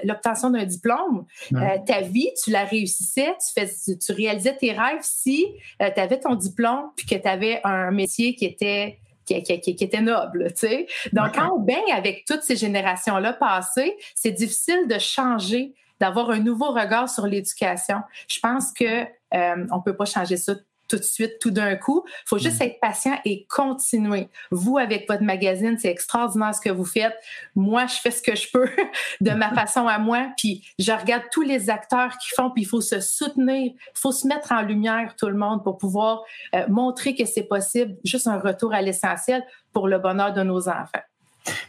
l'obtention 0.05 0.51
d'un 0.51 0.65
diplôme. 0.65 1.27
Euh, 1.55 1.79
ta 1.87 2.01
vie, 2.01 2.31
tu 2.43 2.51
la 2.51 2.65
réussissais, 2.65 3.35
tu, 3.39 3.53
fais, 3.55 3.71
tu 3.97 4.13
réalisais 4.13 4.57
tes 4.57 4.73
rêves 4.73 5.01
si 5.03 5.47
euh, 5.81 5.91
tu 5.95 6.01
avais 6.01 6.19
ton 6.19 6.35
diplôme 6.35 6.91
puis 6.97 7.07
que 7.07 7.15
tu 7.15 7.29
avais 7.29 7.61
un 7.65 7.91
métier 7.91 8.35
qui 8.35 8.45
était 8.45 8.99
qui, 9.25 9.37
était 9.37 10.01
noble, 10.01 10.53
tu 10.53 10.67
sais. 10.67 10.87
Donc, 11.13 11.37
quand 11.37 11.55
on 11.55 11.61
baigne 11.61 11.93
avec 11.93 12.25
toutes 12.27 12.43
ces 12.43 12.57
générations-là 12.57 13.33
passées, 13.33 13.97
c'est 14.15 14.33
difficile 14.33 14.89
de 14.89 14.99
changer, 14.99 15.75
d'avoir 16.01 16.31
un 16.31 16.41
nouveau 16.41 16.73
regard 16.73 17.09
sur 17.09 17.27
l'éducation. 17.27 17.99
Je 18.29 18.41
pense 18.41 18.73
que 18.73 19.05
euh, 19.35 19.67
on 19.71 19.81
peut 19.81 19.97
pas 19.97 20.05
changer 20.05 20.37
ça 20.37 20.55
tout 20.93 20.99
de 20.99 21.05
suite, 21.05 21.39
tout 21.41 21.51
d'un 21.51 21.75
coup. 21.77 22.05
Il 22.07 22.29
faut 22.29 22.39
juste 22.39 22.61
mm. 22.61 22.65
être 22.65 22.81
patient 22.81 23.19
et 23.25 23.47
continuer. 23.47 24.29
Vous, 24.51 24.77
avec 24.77 25.09
votre 25.09 25.23
magazine, 25.23 25.79
c'est 25.79 25.89
extraordinaire 25.89 26.55
ce 26.55 26.61
que 26.61 26.69
vous 26.69 26.85
faites. 26.85 27.15
Moi, 27.55 27.87
je 27.87 27.95
fais 27.95 28.11
ce 28.11 28.21
que 28.21 28.37
je 28.37 28.49
peux 28.53 28.69
de 29.23 29.31
ma 29.31 29.51
façon 29.55 29.87
à 29.87 29.99
moi. 29.99 30.29
Puis 30.37 30.67
je 30.79 30.93
regarde 30.93 31.25
tous 31.33 31.41
les 31.41 31.71
acteurs 31.71 32.19
qui 32.19 32.29
font, 32.37 32.51
puis 32.51 32.63
il 32.65 32.67
faut 32.67 32.83
se 32.83 33.01
soutenir. 33.01 33.73
Il 33.73 33.99
faut 33.99 34.13
se 34.13 34.27
mettre 34.27 34.53
en 34.53 34.61
lumière, 34.61 35.17
tout 35.17 35.29
le 35.29 35.37
monde, 35.37 35.65
pour 35.65 35.79
pouvoir 35.79 36.23
euh, 36.55 36.67
montrer 36.69 37.15
que 37.15 37.25
c'est 37.25 37.45
possible. 37.45 37.97
Juste 38.05 38.27
un 38.27 38.39
retour 38.39 38.75
à 38.75 38.83
l'essentiel 38.83 39.43
pour 39.73 39.89
le 39.89 39.99
bonheur 39.99 40.35
de 40.35 40.43
nos 40.43 40.69
enfants. 40.69 41.01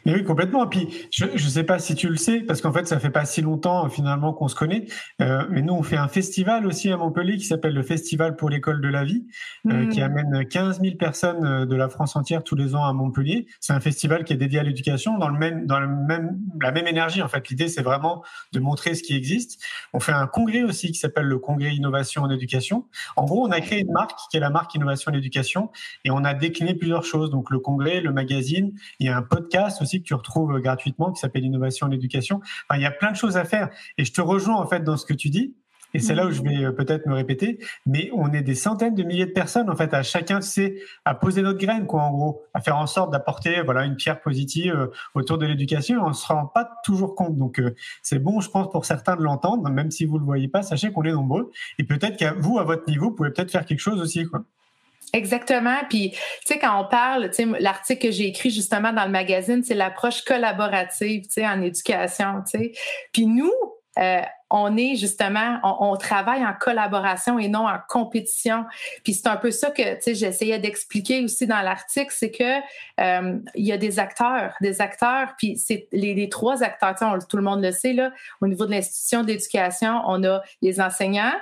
Mais 0.05 0.13
oui, 0.13 0.23
complètement. 0.23 0.67
Puis, 0.67 1.07
je 1.11 1.25
ne 1.25 1.37
sais 1.37 1.63
pas 1.63 1.79
si 1.79 1.95
tu 1.95 2.09
le 2.09 2.17
sais, 2.17 2.41
parce 2.41 2.61
qu'en 2.61 2.73
fait, 2.73 2.87
ça 2.87 2.99
fait 2.99 3.09
pas 3.09 3.25
si 3.25 3.41
longtemps 3.41 3.89
finalement 3.89 4.33
qu'on 4.33 4.47
se 4.47 4.55
connaît. 4.55 4.85
Euh, 5.21 5.43
mais 5.49 5.61
nous, 5.61 5.73
on 5.73 5.83
fait 5.83 5.97
un 5.97 6.07
festival 6.07 6.65
aussi 6.65 6.91
à 6.91 6.97
Montpellier 6.97 7.37
qui 7.37 7.45
s'appelle 7.45 7.73
le 7.73 7.83
Festival 7.83 8.35
pour 8.35 8.49
l'école 8.49 8.81
de 8.81 8.87
la 8.87 9.03
vie, 9.03 9.25
euh, 9.67 9.87
qui 9.87 10.01
hmm. 10.01 10.03
amène 10.03 10.47
15 10.47 10.81
000 10.81 10.95
personnes 10.95 11.45
euh, 11.45 11.65
de 11.65 11.75
la 11.75 11.89
France 11.89 12.15
entière 12.15 12.43
tous 12.43 12.55
les 12.55 12.75
ans 12.75 12.83
à 12.83 12.93
Montpellier. 12.93 13.47
C'est 13.59 13.73
un 13.73 13.79
festival 13.79 14.23
qui 14.23 14.33
est 14.33 14.37
dédié 14.37 14.59
à 14.59 14.63
l'éducation 14.63 15.17
dans 15.17 15.29
le 15.29 15.37
même, 15.37 15.65
dans 15.65 15.79
le 15.79 15.87
même, 15.87 16.37
la 16.61 16.71
même 16.71 16.87
énergie. 16.87 17.21
En 17.21 17.27
fait, 17.27 17.49
l'idée, 17.49 17.67
c'est 17.67 17.81
vraiment 17.81 18.23
de 18.51 18.59
montrer 18.59 18.95
ce 18.95 19.03
qui 19.03 19.15
existe. 19.15 19.61
On 19.93 19.99
fait 19.99 20.11
un 20.11 20.27
congrès 20.27 20.63
aussi 20.63 20.91
qui 20.91 20.99
s'appelle 20.99 21.25
le 21.25 21.39
Congrès 21.39 21.73
Innovation 21.75 22.23
en 22.23 22.29
Éducation. 22.29 22.85
En 23.15 23.25
gros, 23.25 23.47
on 23.47 23.51
a 23.51 23.61
créé 23.61 23.81
une 23.81 23.91
marque 23.91 24.19
qui 24.29 24.37
est 24.37 24.41
la 24.41 24.49
marque 24.49 24.75
Innovation 24.75 25.11
en 25.11 25.15
Éducation 25.15 25.71
et 26.03 26.11
on 26.11 26.23
a 26.23 26.33
décliné 26.33 26.75
plusieurs 26.75 27.03
choses. 27.03 27.29
Donc, 27.29 27.49
le 27.49 27.59
congrès, 27.59 28.01
le 28.01 28.11
magazine, 28.11 28.73
il 28.99 29.07
y 29.07 29.09
a 29.09 29.17
un 29.17 29.21
podcast 29.21 29.62
aussi 29.81 30.01
que 30.01 30.07
tu 30.07 30.13
retrouves 30.13 30.59
gratuitement 30.59 31.11
qui 31.11 31.19
s'appelle 31.19 31.45
Innovation 31.45 31.87
en 31.87 31.91
éducation. 31.91 32.41
Enfin, 32.69 32.79
il 32.79 32.83
y 32.83 32.85
a 32.85 32.91
plein 32.91 33.11
de 33.11 33.17
choses 33.17 33.37
à 33.37 33.45
faire 33.45 33.69
et 33.97 34.05
je 34.05 34.13
te 34.13 34.21
rejoins 34.21 34.55
en 34.55 34.67
fait 34.67 34.83
dans 34.83 34.97
ce 34.97 35.05
que 35.05 35.13
tu 35.13 35.29
dis. 35.29 35.55
Et 35.95 35.99
c'est 35.99 36.15
là 36.15 36.25
où 36.25 36.31
je 36.31 36.41
vais 36.41 36.65
euh, 36.65 36.71
peut-être 36.71 37.05
me 37.05 37.13
répéter, 37.13 37.59
mais 37.85 38.09
on 38.13 38.33
est 38.33 38.41
des 38.41 38.55
centaines 38.55 38.95
de 38.95 39.03
milliers 39.03 39.27
de 39.27 39.31
personnes 39.31 39.69
en 39.69 39.75
fait 39.75 39.93
à 39.93 40.01
chacun 40.01 40.41
c'est 40.41 40.75
à 41.05 41.13
poser 41.13 41.43
notre 41.43 41.59
graine 41.59 41.85
quoi 41.85 42.01
en 42.01 42.11
gros, 42.11 42.43
à 42.53 42.61
faire 42.61 42.77
en 42.77 42.87
sorte 42.87 43.11
d'apporter 43.11 43.61
voilà 43.61 43.85
une 43.85 43.95
pierre 43.95 44.19
positive 44.19 44.73
euh, 44.73 44.87
autour 45.13 45.37
de 45.37 45.45
l'éducation. 45.45 46.03
On 46.03 46.13
se 46.13 46.25
rend 46.25 46.47
pas 46.47 46.67
toujours 46.83 47.15
compte, 47.15 47.37
donc 47.37 47.59
euh, 47.59 47.75
c'est 48.01 48.19
bon 48.19 48.41
je 48.41 48.49
pense 48.49 48.71
pour 48.71 48.85
certains 48.85 49.15
de 49.15 49.21
l'entendre, 49.21 49.69
même 49.69 49.91
si 49.91 50.05
vous 50.05 50.17
le 50.17 50.25
voyez 50.25 50.47
pas, 50.47 50.63
sachez 50.63 50.91
qu'on 50.91 51.03
est 51.03 51.11
nombreux 51.11 51.51
et 51.77 51.83
peut-être 51.83 52.17
qu'à 52.17 52.33
vous 52.33 52.57
à 52.57 52.63
votre 52.63 52.87
niveau, 52.87 53.09
vous 53.09 53.15
pouvez 53.15 53.29
peut-être 53.29 53.51
faire 53.51 53.65
quelque 53.65 53.79
chose 53.79 54.01
aussi 54.01 54.25
quoi. 54.25 54.43
Exactement. 55.13 55.77
Puis, 55.89 56.11
tu 56.11 56.19
sais, 56.45 56.59
quand 56.59 56.81
on 56.81 56.87
parle, 56.87 57.29
tu 57.29 57.35
sais, 57.35 57.59
l'article 57.59 58.07
que 58.07 58.11
j'ai 58.11 58.25
écrit 58.25 58.49
justement 58.49 58.91
dans 58.91 59.05
le 59.05 59.11
magazine, 59.11 59.63
c'est 59.63 59.75
l'approche 59.75 60.23
collaborative, 60.23 61.23
tu 61.23 61.33
sais, 61.33 61.47
en 61.47 61.61
éducation, 61.61 62.41
tu 62.49 62.57
sais. 62.57 62.71
Puis 63.11 63.27
nous, 63.27 63.51
euh, 63.99 64.21
on 64.49 64.75
est 64.75 64.95
justement, 64.95 65.59
on, 65.63 65.95
travaille 65.97 66.43
en 66.43 66.53
collaboration 66.53 67.37
et 67.37 67.47
non 67.47 67.67
en 67.67 67.77
compétition. 67.87 68.65
Puis 69.03 69.13
c'est 69.13 69.27
un 69.27 69.37
peu 69.37 69.51
ça 69.51 69.69
que, 69.69 69.95
tu 69.95 70.01
sais, 70.01 70.15
j'essayais 70.15 70.57
d'expliquer 70.57 71.23
aussi 71.23 71.45
dans 71.45 71.61
l'article, 71.61 72.11
c'est 72.15 72.31
que 72.31 72.59
euh, 72.99 73.39
il 73.53 73.65
y 73.65 73.71
a 73.71 73.77
des 73.77 73.99
acteurs, 73.99 74.55
des 74.61 74.81
acteurs, 74.81 75.33
puis 75.37 75.57
c'est 75.57 75.87
les, 75.91 76.15
les, 76.15 76.29
trois 76.29 76.63
acteurs, 76.63 76.95
tout 77.27 77.37
le 77.37 77.43
monde 77.43 77.63
le 77.63 77.71
sait 77.71 77.93
là, 77.93 78.11
au 78.41 78.47
niveau 78.47 78.65
de 78.65 78.71
l'institution 78.71 79.23
d'éducation, 79.23 80.01
on 80.07 80.23
a 80.23 80.41
les 80.61 80.81
enseignants, 80.81 81.33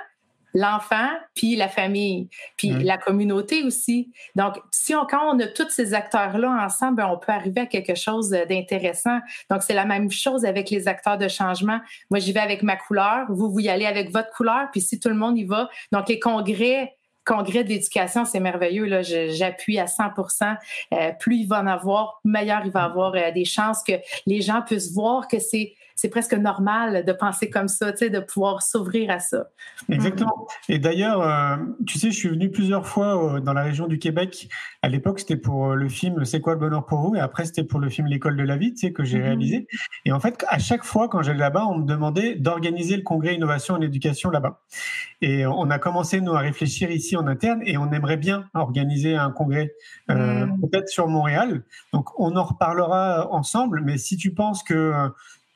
l'enfant, 0.54 1.08
puis 1.34 1.56
la 1.56 1.68
famille, 1.68 2.28
puis 2.56 2.70
la 2.70 2.98
communauté 2.98 3.62
aussi. 3.62 4.12
Donc, 4.36 4.56
si 4.70 4.94
on, 4.94 5.06
quand 5.06 5.34
on 5.34 5.38
a 5.40 5.46
tous 5.46 5.70
ces 5.70 5.94
acteurs-là 5.94 6.64
ensemble, 6.64 6.96
ben, 6.96 7.06
on 7.06 7.18
peut 7.18 7.32
arriver 7.32 7.62
à 7.62 7.66
quelque 7.66 7.94
chose 7.94 8.30
d'intéressant. 8.30 9.18
Donc, 9.50 9.62
c'est 9.62 9.74
la 9.74 9.84
même 9.84 10.10
chose 10.10 10.44
avec 10.44 10.70
les 10.70 10.88
acteurs 10.88 11.18
de 11.18 11.28
changement. 11.28 11.80
Moi, 12.10 12.20
j'y 12.20 12.32
vais 12.32 12.40
avec 12.40 12.62
ma 12.62 12.76
couleur, 12.76 13.26
vous, 13.30 13.50
vous 13.50 13.60
y 13.60 13.68
allez 13.68 13.86
avec 13.86 14.10
votre 14.10 14.30
couleur, 14.30 14.68
puis 14.70 14.80
si 14.80 15.00
tout 15.00 15.08
le 15.08 15.14
monde 15.14 15.38
y 15.38 15.44
va. 15.44 15.68
Donc, 15.90 16.08
les 16.08 16.18
congrès, 16.18 16.96
congrès 17.24 17.64
d'éducation, 17.64 18.24
c'est 18.24 18.40
merveilleux. 18.40 18.86
Là, 18.86 19.02
j'appuie 19.02 19.78
à 19.78 19.86
100 19.86 20.04
euh, 20.92 21.12
Plus 21.18 21.36
il 21.36 21.46
va 21.46 21.60
en 21.60 21.66
avoir, 21.66 22.20
meilleur 22.24 22.62
il 22.64 22.72
va 22.72 22.84
avoir 22.84 23.14
euh, 23.14 23.30
des 23.30 23.44
chances 23.44 23.82
que 23.82 23.92
les 24.26 24.40
gens 24.40 24.62
puissent 24.62 24.92
voir 24.92 25.28
que 25.28 25.38
c'est 25.38 25.74
c'est 25.96 26.08
presque 26.08 26.34
normal 26.34 27.04
de 27.04 27.12
penser 27.12 27.50
comme 27.50 27.68
ça, 27.68 27.92
tu 27.92 27.98
sais, 27.98 28.10
de 28.10 28.20
pouvoir 28.20 28.62
s'ouvrir 28.62 29.10
à 29.10 29.18
ça. 29.18 29.48
Exactement. 29.88 30.46
Et 30.68 30.78
d'ailleurs, 30.78 31.22
euh, 31.22 31.56
tu 31.86 31.98
sais, 31.98 32.10
je 32.10 32.16
suis 32.16 32.28
venu 32.28 32.50
plusieurs 32.50 32.86
fois 32.86 33.36
euh, 33.36 33.40
dans 33.40 33.52
la 33.52 33.62
région 33.62 33.86
du 33.86 33.98
Québec. 33.98 34.48
À 34.82 34.88
l'époque, 34.88 35.20
c'était 35.20 35.36
pour 35.36 35.70
euh, 35.70 35.74
le 35.74 35.88
film 35.88 36.24
C'est 36.24 36.40
quoi 36.40 36.54
le 36.54 36.60
bonheur 36.60 36.86
pour 36.86 37.00
vous? 37.00 37.14
Et 37.14 37.20
après, 37.20 37.44
c'était 37.44 37.64
pour 37.64 37.80
le 37.80 37.88
film 37.88 38.06
L'école 38.06 38.36
de 38.36 38.42
la 38.42 38.56
vie, 38.56 38.72
tu 38.74 38.86
sais, 38.86 38.92
que 38.92 39.04
j'ai 39.04 39.18
mhm. 39.18 39.24
réalisé. 39.24 39.66
Et 40.04 40.12
en 40.12 40.20
fait, 40.20 40.44
à 40.48 40.58
chaque 40.58 40.84
fois, 40.84 41.08
quand 41.08 41.22
j'allais 41.22 41.38
là-bas, 41.38 41.66
on 41.66 41.78
me 41.78 41.86
demandait 41.86 42.34
d'organiser 42.34 42.96
le 42.96 43.02
congrès 43.02 43.34
innovation 43.34 43.74
en 43.74 43.80
éducation 43.80 44.30
là-bas. 44.30 44.60
Et 45.20 45.46
on 45.46 45.70
a 45.70 45.78
commencé, 45.78 46.20
nous, 46.20 46.32
à 46.32 46.40
réfléchir 46.40 46.90
ici 46.90 47.16
en 47.16 47.26
interne 47.26 47.60
et 47.64 47.76
on 47.76 47.90
aimerait 47.92 48.16
bien 48.16 48.46
organiser 48.54 49.14
un 49.14 49.30
congrès, 49.30 49.74
mhm. 50.08 50.60
peut-être 50.60 50.88
sur 50.88 51.08
Montréal. 51.08 51.62
Donc, 51.92 52.08
on 52.18 52.36
en 52.36 52.44
reparlera 52.44 53.28
ensemble. 53.30 53.82
Mais 53.84 53.98
si 53.98 54.16
tu 54.16 54.34
penses 54.34 54.62
que 54.62 55.10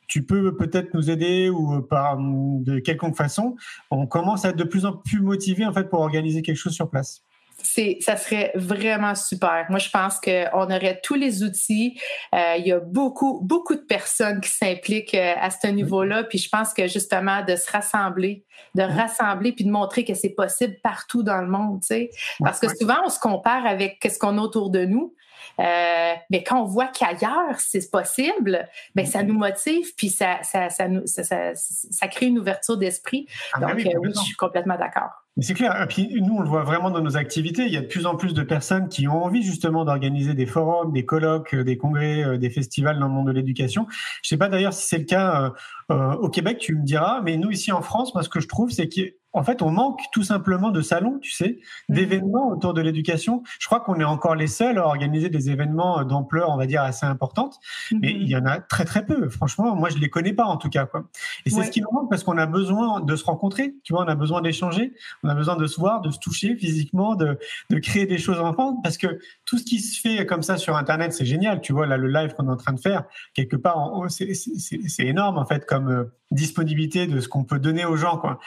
tu 0.06 0.24
peux 0.24 0.56
peut-être 0.56 0.94
nous 0.94 1.10
aider 1.10 1.50
ou 1.50 1.74
euh, 1.74 1.80
par 1.82 2.16
de 2.18 2.78
quelconque 2.78 3.16
façon, 3.16 3.56
on 3.90 4.06
commence 4.06 4.44
à 4.44 4.50
être 4.50 4.56
de 4.56 4.64
plus 4.64 4.86
en 4.86 4.92
plus 4.92 5.20
motivé 5.20 5.64
en 5.66 5.72
fait 5.72 5.88
pour 5.88 6.00
organiser 6.00 6.42
quelque 6.42 6.56
chose 6.56 6.74
sur 6.74 6.90
place. 6.90 7.22
C'est, 7.62 7.98
ça 8.00 8.16
serait 8.16 8.52
vraiment 8.54 9.14
super. 9.14 9.66
Moi, 9.70 9.78
je 9.78 9.88
pense 9.88 10.20
qu'on 10.20 10.64
aurait 10.64 11.00
tous 11.02 11.14
les 11.14 11.42
outils. 11.42 11.98
Euh, 12.34 12.56
il 12.58 12.66
y 12.66 12.72
a 12.72 12.80
beaucoup, 12.80 13.40
beaucoup 13.42 13.74
de 13.74 13.80
personnes 13.80 14.40
qui 14.40 14.50
s'impliquent 14.50 15.14
euh, 15.14 15.34
à 15.40 15.50
ce 15.50 15.66
niveau-là. 15.68 16.24
Puis 16.24 16.38
je 16.38 16.48
pense 16.50 16.74
que 16.74 16.86
justement, 16.86 17.42
de 17.44 17.56
se 17.56 17.70
rassembler, 17.70 18.44
de 18.74 18.82
rassembler 18.82 19.52
puis 19.52 19.64
de 19.64 19.70
montrer 19.70 20.04
que 20.04 20.14
c'est 20.14 20.34
possible 20.34 20.76
partout 20.82 21.22
dans 21.22 21.40
le 21.40 21.48
monde, 21.48 21.80
tu 21.80 21.88
sais. 21.88 22.10
Parce 22.40 22.60
que 22.60 22.68
souvent, 22.76 22.98
on 23.04 23.08
se 23.08 23.18
compare 23.18 23.66
avec 23.66 24.06
ce 24.08 24.18
qu'on 24.18 24.36
a 24.38 24.42
autour 24.42 24.70
de 24.70 24.84
nous. 24.84 25.14
Euh, 25.58 26.14
mais 26.30 26.42
quand 26.42 26.60
on 26.60 26.64
voit 26.64 26.88
qu'ailleurs, 26.88 27.58
c'est 27.58 27.90
possible, 27.90 28.68
ben, 28.94 29.06
ça 29.06 29.22
nous 29.22 29.34
motive, 29.34 29.94
puis 29.96 30.08
ça, 30.08 30.38
ça, 30.42 30.68
ça, 30.68 30.86
ça, 31.06 31.54
ça 31.54 32.08
crée 32.08 32.26
une 32.26 32.38
ouverture 32.38 32.76
d'esprit. 32.76 33.26
Ah, 33.52 33.60
Donc, 33.60 33.86
euh, 33.86 33.90
oui, 34.00 34.10
je 34.14 34.20
suis 34.20 34.36
complètement 34.36 34.76
d'accord. 34.76 35.10
C'est 35.38 35.52
clair. 35.52 35.82
Et 35.82 35.86
puis 35.86 36.08
nous, 36.22 36.36
on 36.36 36.40
le 36.40 36.48
voit 36.48 36.62
vraiment 36.62 36.90
dans 36.90 37.02
nos 37.02 37.18
activités. 37.18 37.66
Il 37.66 37.72
y 37.72 37.76
a 37.76 37.82
de 37.82 37.86
plus 37.86 38.06
en 38.06 38.16
plus 38.16 38.32
de 38.32 38.42
personnes 38.42 38.88
qui 38.88 39.06
ont 39.06 39.22
envie 39.22 39.42
justement 39.42 39.84
d'organiser 39.84 40.32
des 40.32 40.46
forums, 40.46 40.92
des 40.92 41.04
colloques, 41.04 41.52
euh, 41.52 41.62
des 41.62 41.76
congrès, 41.76 42.38
des 42.38 42.48
festivals 42.48 42.98
dans 42.98 43.06
le 43.06 43.12
monde 43.12 43.26
de 43.26 43.32
l'éducation. 43.32 43.86
Je 44.22 44.30
sais 44.30 44.38
pas 44.38 44.48
d'ailleurs 44.48 44.72
si 44.72 44.86
c'est 44.86 44.98
le 44.98 45.04
cas 45.04 45.52
au 45.88 46.28
Québec, 46.30 46.58
tu 46.58 46.74
me 46.74 46.84
diras, 46.84 47.20
mais 47.22 47.36
nous 47.36 47.50
ici 47.50 47.70
en 47.70 47.80
France, 47.80 48.12
moi 48.12 48.24
ce 48.24 48.28
que 48.28 48.40
je 48.40 48.48
trouve, 48.48 48.70
c'est 48.70 48.88
que 48.88 49.14
en 49.36 49.44
fait, 49.44 49.60
on 49.60 49.70
manque 49.70 50.00
tout 50.12 50.22
simplement 50.22 50.70
de 50.70 50.80
salons, 50.80 51.18
tu 51.20 51.30
sais, 51.30 51.60
mhm. 51.88 51.94
d'événements 51.94 52.48
autour 52.48 52.72
de 52.72 52.80
l'éducation. 52.80 53.42
Je 53.60 53.66
crois 53.66 53.80
qu'on 53.80 54.00
est 54.00 54.04
encore 54.04 54.34
les 54.34 54.46
seuls 54.46 54.78
à 54.78 54.86
organiser 54.86 55.28
des 55.28 55.50
événements 55.50 56.04
d'ampleur, 56.04 56.48
on 56.50 56.56
va 56.56 56.66
dire, 56.66 56.82
assez 56.82 57.04
importante. 57.04 57.60
Mais 57.92 58.14
mhm. 58.14 58.20
il 58.20 58.28
y 58.28 58.36
en 58.36 58.46
a 58.46 58.60
très, 58.60 58.86
très 58.86 59.04
peu. 59.04 59.28
Franchement, 59.28 59.76
moi, 59.76 59.90
je 59.90 59.98
les 59.98 60.08
connais 60.08 60.32
pas, 60.32 60.44
en 60.44 60.56
tout 60.56 60.70
cas, 60.70 60.86
quoi. 60.86 61.04
Et 61.44 61.50
c'est 61.50 61.62
ce 61.64 61.70
qui 61.70 61.82
nous 61.82 61.92
manque 61.92 62.08
parce 62.08 62.24
qu'on 62.24 62.38
a 62.38 62.46
besoin 62.46 63.00
de 63.00 63.14
se 63.14 63.24
rencontrer. 63.24 63.74
Tu 63.84 63.92
vois, 63.92 64.04
on 64.04 64.08
a 64.08 64.14
besoin 64.14 64.40
d'échanger. 64.40 64.94
On 65.22 65.28
a 65.28 65.34
besoin 65.34 65.56
de 65.56 65.66
se 65.66 65.78
voir, 65.78 66.00
de 66.00 66.10
se 66.10 66.18
toucher 66.18 66.56
physiquement, 66.56 67.14
de, 67.14 67.38
de 67.68 67.78
créer 67.78 68.06
des 68.06 68.18
choses 68.18 68.40
ensemble 68.40 68.78
parce 68.82 68.96
que 68.96 69.18
tout 69.44 69.58
ce 69.58 69.64
qui 69.64 69.80
se 69.80 70.00
fait 70.00 70.24
comme 70.24 70.42
ça 70.42 70.56
sur 70.56 70.76
Internet, 70.76 71.12
c'est 71.12 71.26
génial. 71.26 71.60
Tu 71.60 71.74
vois, 71.74 71.86
là, 71.86 71.98
le 71.98 72.08
live 72.08 72.32
qu'on 72.34 72.48
est 72.48 72.52
en 72.52 72.56
train 72.56 72.72
de 72.72 72.80
faire, 72.80 73.04
quelque 73.34 73.56
part, 73.56 73.92
c'est 74.08 75.04
énorme, 75.04 75.36
en 75.36 75.44
fait, 75.44 75.66
comme 75.66 75.90
euh, 75.90 76.04
disponibilité 76.30 77.06
de 77.06 77.20
ce 77.20 77.28
qu'on 77.28 77.44
peut 77.44 77.58
donner 77.58 77.84
aux 77.84 77.96
gens, 77.96 78.18
quoi. 78.18 78.38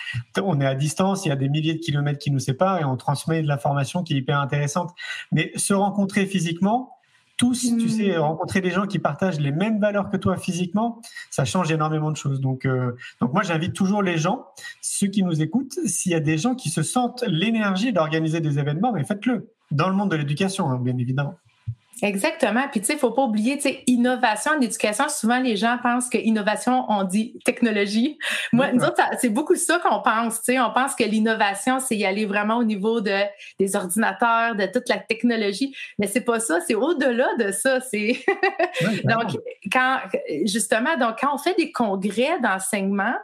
On 0.42 0.60
est 0.60 0.66
à 0.66 0.76
distance, 0.76 1.26
il 1.26 1.30
y 1.30 1.32
a 1.32 1.36
des 1.36 1.50
milliers 1.50 1.74
de 1.74 1.80
kilomètres 1.80 2.20
qui 2.20 2.32
nous 2.32 2.40
séparent 2.40 2.80
et 2.80 2.84
on 2.84 2.98
transmet 2.98 3.42
de 3.42 3.48
l'information 3.48 4.04
qui 4.04 4.14
est 4.14 4.18
hyper 4.18 4.40
intéressante. 4.40 4.92
Mais 5.32 5.52
se 5.56 5.74
rencontrer 5.74 6.26
physiquement, 6.26 6.96
tous, 7.38 7.62
tu 7.62 7.86
mmh. 7.86 7.90
sais, 7.90 8.18
rencontrer 8.18 8.60
des 8.60 8.70
gens 8.70 8.86
qui 8.86 9.00
partagent 9.00 9.40
les 9.40 9.54
mêmes 9.54 9.80
valeurs 9.80 10.10
que 10.10 10.18
toi 10.18 10.36
physiquement, 10.36 11.02
ça 11.30 11.46
change 11.46 11.72
énormément 11.72 12.12
de 12.12 12.18
choses. 12.18 12.42
Donc, 12.42 12.66
euh, 12.66 12.98
donc 13.22 13.32
moi, 13.32 13.44
j'invite 13.44 13.74
toujours 13.74 14.04
les 14.04 14.18
gens, 14.18 14.46
ceux 14.82 15.08
qui 15.08 15.24
nous 15.24 15.42
écoutent, 15.42 15.80
s'il 15.86 16.12
y 16.12 16.16
a 16.16 16.20
des 16.20 16.38
gens 16.38 16.54
qui 16.54 16.70
se 16.70 16.84
sentent 16.84 17.24
l'énergie 17.28 17.94
d'organiser 17.94 18.42
des 18.42 18.60
événements, 18.60 18.92
mais 18.92 19.06
faites-le. 19.06 19.54
dans 19.72 19.88
le 19.88 19.96
monde 19.96 20.12
de 20.12 20.18
l'éducation, 20.18 20.70
hein, 20.70 20.80
bien 20.80 20.98
évidemment. 20.98 21.36
Exactement. 22.02 22.64
Puis, 22.72 22.82
tu 22.82 22.88
sais, 22.88 22.94
il 22.94 23.00
faut 23.00 23.12
pas 23.12 23.24
oublier, 23.24 23.58
tu 23.58 23.64
sais, 23.64 23.84
innovation 23.88 24.52
en 24.58 24.62
éducation. 24.62 25.10
Souvent, 25.10 25.40
les 25.40 25.56
gens 25.56 25.78
pensent 25.82 26.10
que 26.10 26.18
innovation, 26.18 26.86
on 26.90 27.04
dit 27.04 27.38
technologie. 27.44 28.18
Moi, 28.54 28.72
nous 28.72 28.84
autres, 28.84 29.02
c'est 29.20 29.30
beaucoup 29.30 29.56
ça 29.56 29.80
qu'on 29.80 30.02
pense, 30.02 30.42
tu 30.42 30.54
sais. 30.54 30.60
On 30.60 30.72
pense 30.72 30.96
que 30.96 31.04
l'innovation, 31.04 31.80
c'est 31.80 31.96
y 31.96 32.06
aller 32.06 32.26
vraiment 32.26 32.58
au 32.58 32.64
niveau 32.64 33.02
de, 33.02 33.18
des 33.60 33.76
ordinateurs, 33.76 34.56
de 34.56 34.66
toute 34.66 34.88
la 34.90 34.98
technologie. 34.98 35.76
Mais 35.98 36.08
c'est 36.08 36.22
pas 36.22 36.40
ça. 36.40 36.60
C'est 36.66 36.76
au-delà 36.76 37.28
de 37.38 37.52
ça. 37.52 37.80
C'est, 37.82 38.24
donc, 39.04 39.38
quand, 39.72 40.00
justement, 40.46 40.96
donc, 40.98 41.18
quand 41.20 41.34
on 41.34 41.38
fait 41.38 41.56
des 41.58 41.72
congrès 41.72 42.40
d'enseignement, 42.42 43.16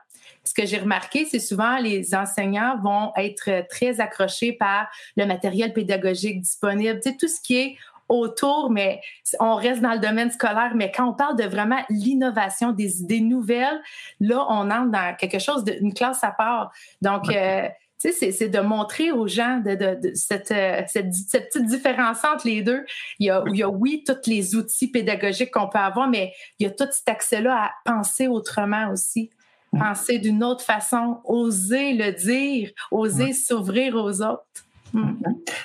ce 0.43 0.53
que 0.53 0.65
j'ai 0.65 0.77
remarqué, 0.77 1.25
c'est 1.25 1.39
souvent 1.39 1.77
les 1.77 2.13
enseignants 2.13 2.77
vont 2.81 3.11
être 3.17 3.67
très 3.67 3.99
accrochés 3.99 4.53
par 4.53 4.87
le 5.17 5.25
matériel 5.25 5.73
pédagogique 5.73 6.41
disponible, 6.41 6.99
tu 7.01 7.09
sais, 7.09 7.17
tout 7.17 7.27
ce 7.27 7.41
qui 7.41 7.57
est 7.57 7.77
autour, 8.09 8.69
mais 8.69 9.01
on 9.39 9.55
reste 9.55 9.81
dans 9.81 9.93
le 9.93 9.99
domaine 9.99 10.31
scolaire. 10.31 10.73
Mais 10.75 10.91
quand 10.91 11.09
on 11.09 11.13
parle 11.13 11.37
de 11.37 11.43
vraiment 11.43 11.79
l'innovation, 11.89 12.71
des 12.71 13.01
idées 13.01 13.21
nouvelles, 13.21 13.81
là, 14.19 14.45
on 14.49 14.69
entre 14.69 14.91
dans 14.91 15.15
quelque 15.15 15.39
chose 15.39 15.63
d'une 15.63 15.93
classe 15.93 16.23
à 16.23 16.31
part. 16.31 16.71
Donc, 17.01 17.29
euh, 17.29 17.67
tu 17.99 18.11
sais, 18.11 18.31
c'est 18.31 18.49
de 18.49 18.59
montrer 18.59 19.11
aux 19.11 19.27
gens 19.27 19.61
de, 19.65 19.75
de, 19.75 20.11
cette, 20.13 20.51
euh, 20.51 20.81
cette, 20.87 21.13
cette, 21.13 21.49
petite 21.49 21.65
différence 21.65 22.23
entre 22.23 22.45
les 22.45 22.61
deux. 22.61 22.83
Il 23.19 23.27
y 23.27 23.29
a, 23.29 23.43
il 23.47 23.55
y 23.55 23.63
a 23.63 23.69
oui, 23.69 24.03
tous 24.05 24.29
les 24.29 24.55
outils 24.55 24.91
pédagogiques 24.91 25.51
qu'on 25.51 25.69
peut 25.69 25.79
avoir, 25.79 26.07
mais 26.09 26.33
il 26.59 26.63
y 26.63 26.67
a 26.67 26.71
tout 26.71 26.87
cet 26.91 27.07
accès-là 27.07 27.55
à 27.55 27.71
penser 27.85 28.27
autrement 28.27 28.91
aussi 28.91 29.31
penser 29.77 30.19
d'une 30.19 30.43
autre 30.43 30.63
façon, 30.63 31.19
oser 31.23 31.93
le 31.93 32.11
dire, 32.11 32.71
oser 32.91 33.33
s'ouvrir 33.33 33.95
aux 33.95 34.21
autres. 34.21 34.64
Mm. 34.95 35.17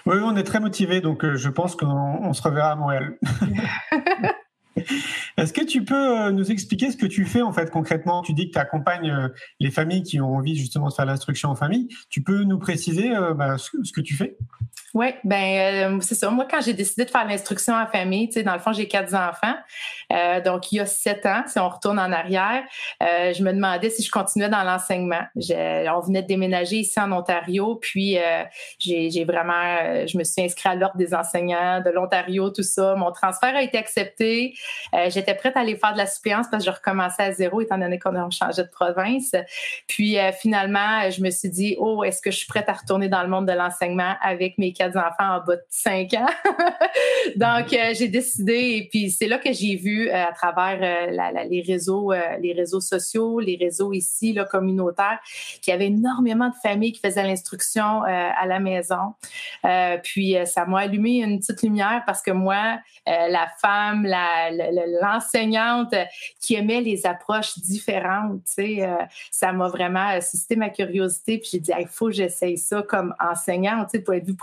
Oui, 0.07 0.17
on 0.23 0.37
est 0.37 0.43
très 0.43 0.61
motivés, 0.61 1.01
donc 1.01 1.25
euh, 1.25 1.37
je 1.37 1.49
pense 1.49 1.77
qu'on 1.77 2.33
se 2.33 2.43
reverra 2.43 2.73
à 2.73 2.77
Montréal. 2.77 3.17
Est-ce 5.37 5.53
que 5.53 5.65
tu 5.65 5.85
peux 5.85 6.19
euh, 6.19 6.31
nous 6.33 6.51
expliquer 6.51 6.91
ce 6.91 6.97
que 6.97 7.07
tu 7.07 7.25
fais 7.27 7.43
en 7.43 7.53
fait 7.53 7.71
concrètement? 7.71 8.23
Tu 8.23 8.33
dis 8.33 8.49
que 8.49 8.53
tu 8.53 8.59
accompagnes 8.59 9.11
euh, 9.11 9.29
les 9.59 9.71
familles 9.71 10.03
qui 10.03 10.21
ont 10.21 10.35
envie 10.35 10.57
justement 10.57 10.89
de 10.89 10.95
faire 10.95 11.07
l'instruction 11.07 11.51
en 11.51 11.55
famille. 11.55 11.89
Tu 12.09 12.23
peux 12.23 12.45
nous 12.45 12.59
préciser 12.59 13.11
bah, 13.37 13.57
ce, 13.59 13.71
que 13.93 14.01
tu 14.01 14.15
fais? 14.15 14.37
Oui, 14.95 15.15
ben 15.25 16.01
c'est 16.01 16.15
ça. 16.15 16.31
Moi, 16.31 16.47
quand 16.51 16.61
j'ai 16.61 16.73
décidé 16.73 17.05
de 17.05 17.11
faire 17.11 17.27
l'instruction 17.27 17.75
en 17.75 17.87
famille, 17.87 18.29
tu 18.29 18.35
sais, 18.35 18.43
dans 18.43 18.55
le 18.55 18.59
fond, 18.59 18.73
j'ai 18.73 18.89
quatre 18.89 19.15
enfants. 19.15 19.55
donc, 20.45 20.73
il 20.73 20.77
y 20.77 20.81
a 20.81 20.87
sept 20.87 21.25
ans, 21.27 21.43
si 21.47 21.59
on 21.59 21.69
retourne 21.69 21.99
en 21.99 22.11
arrière, 22.11 22.63
je 23.01 23.43
me 23.43 23.53
demandais 23.53 23.91
si 23.91 24.03
je 24.03 24.11
continuais 24.11 24.49
dans 24.49 24.65
l'enseignement. 24.65 25.23
On 25.37 26.01
venait 26.01 26.23
de 26.23 26.27
déménager 26.27 26.77
ici 26.77 26.99
en 26.99 27.13
Ontario, 27.13 27.77
puis 27.77 28.19
j'ai 28.79 29.25
vraiment, 29.25 30.07
je 30.07 30.19
me 30.19 30.25
suis 30.25 30.43
inscrite 30.43 30.67
à 30.67 30.75
l'ordre 30.75 30.97
des 30.97 31.15
enseignants 31.15 31.81
de 31.81 31.91
l'Ontario, 31.91 32.51
tout 32.51 32.63
ça. 32.63 32.95
Mon 32.97 33.13
transfert 33.13 33.55
a 33.55 33.63
été 33.63 33.79
accepté. 33.79 34.55
Euh, 34.95 35.11
j'étais 35.11 35.35
prête 35.35 35.57
à 35.57 35.61
aller 35.61 35.77
faire 35.77 35.93
de 35.93 35.99
la 35.99 36.07
suppléance 36.07 36.47
parce 36.51 36.65
que 36.65 36.71
je 36.71 36.75
recommençais 36.75 37.23
à 37.23 37.33
zéro 37.33 37.61
étant 37.61 37.79
donné 37.79 37.99
qu'on 37.99 38.15
a 38.15 38.29
changé 38.31 38.63
de 38.63 38.69
province. 38.69 39.35
Puis 39.87 40.19
euh, 40.19 40.33
finalement, 40.33 41.11
je 41.11 41.23
me 41.23 41.31
suis 41.31 41.51
dit, 41.51 41.77
oh, 41.79 42.05
est-ce 42.05 42.21
que 42.23 42.31
je 42.31 42.37
suis 42.37 42.47
prête 42.47 42.69
à 42.69 42.73
retourner 42.73 43.09
dans 43.09 43.23
le 43.23 43.29
monde 43.29 43.47
de 43.47 43.53
l'enseignement 43.53 44.15
avec 44.23 44.59
mes 44.59 44.73
enfants 44.89 45.37
en 45.37 45.45
bas 45.45 45.57
de 45.57 45.63
cinq 45.69 46.15
ans? 46.15 46.27
Donc, 47.37 47.73
euh, 47.73 47.95
j'ai 47.95 48.09
décidé 48.09 48.53
et 48.53 48.89
puis 48.91 49.11
c'est 49.11 49.27
là 49.27 49.39
que 49.39 49.53
j'ai 49.53 49.77
vu 49.77 50.11
à 50.11 50.33
travers 50.33 50.79
les 51.49 51.63
réseaux, 51.63 52.13
les 52.41 52.53
réseaux 52.53 52.81
sociaux, 52.81 53.41
les 53.41 53.57
réseaux 53.57 53.93
ici, 53.93 54.33
là, 54.33 54.45
communautaires, 54.45 55.19
qu'il 55.63 55.73
y 55.73 55.75
avait 55.75 55.87
énormément 55.87 56.49
de 56.49 56.55
familles 56.63 56.93
qui 56.93 57.01
faisaient 57.01 57.23
l'instruction 57.23 58.03
à 58.03 58.47
la 58.47 58.61
maison. 58.61 59.15
puis 60.03 60.37
ça 60.47 60.65
m'a 60.67 60.81
allumé 60.81 61.23
une 61.23 61.39
petite 61.39 61.63
lumière 61.63 62.03
parce 62.07 62.23
que 62.23 62.31
moi, 62.31 62.79
la 63.07 63.49
femme, 63.61 64.07
l'enseignante 65.01 65.95
qui 66.41 66.55
aimait 66.55 66.81
les 66.81 67.07
approches 67.07 67.59
différentes. 67.59 68.43
Euh, 68.59 68.97
ça 69.31 69.53
m'a 69.53 69.69
vraiment 69.69 70.21
suscité 70.21 70.57
ma 70.57 70.71
curiosité. 70.71 71.39
Puis 71.39 71.51
j'ai 71.53 71.61
dit, 71.61 71.73
il 71.79 71.89
faut 71.89 72.07
que 72.07 72.13
j'essaye 72.13 72.59
ça 72.59 72.83
comme 72.83 73.15
enseignante, 73.21 73.89
tu 73.91 73.99
sais, 73.99 74.05
point 74.05 74.19
de 74.19 74.27
vue 74.27 74.37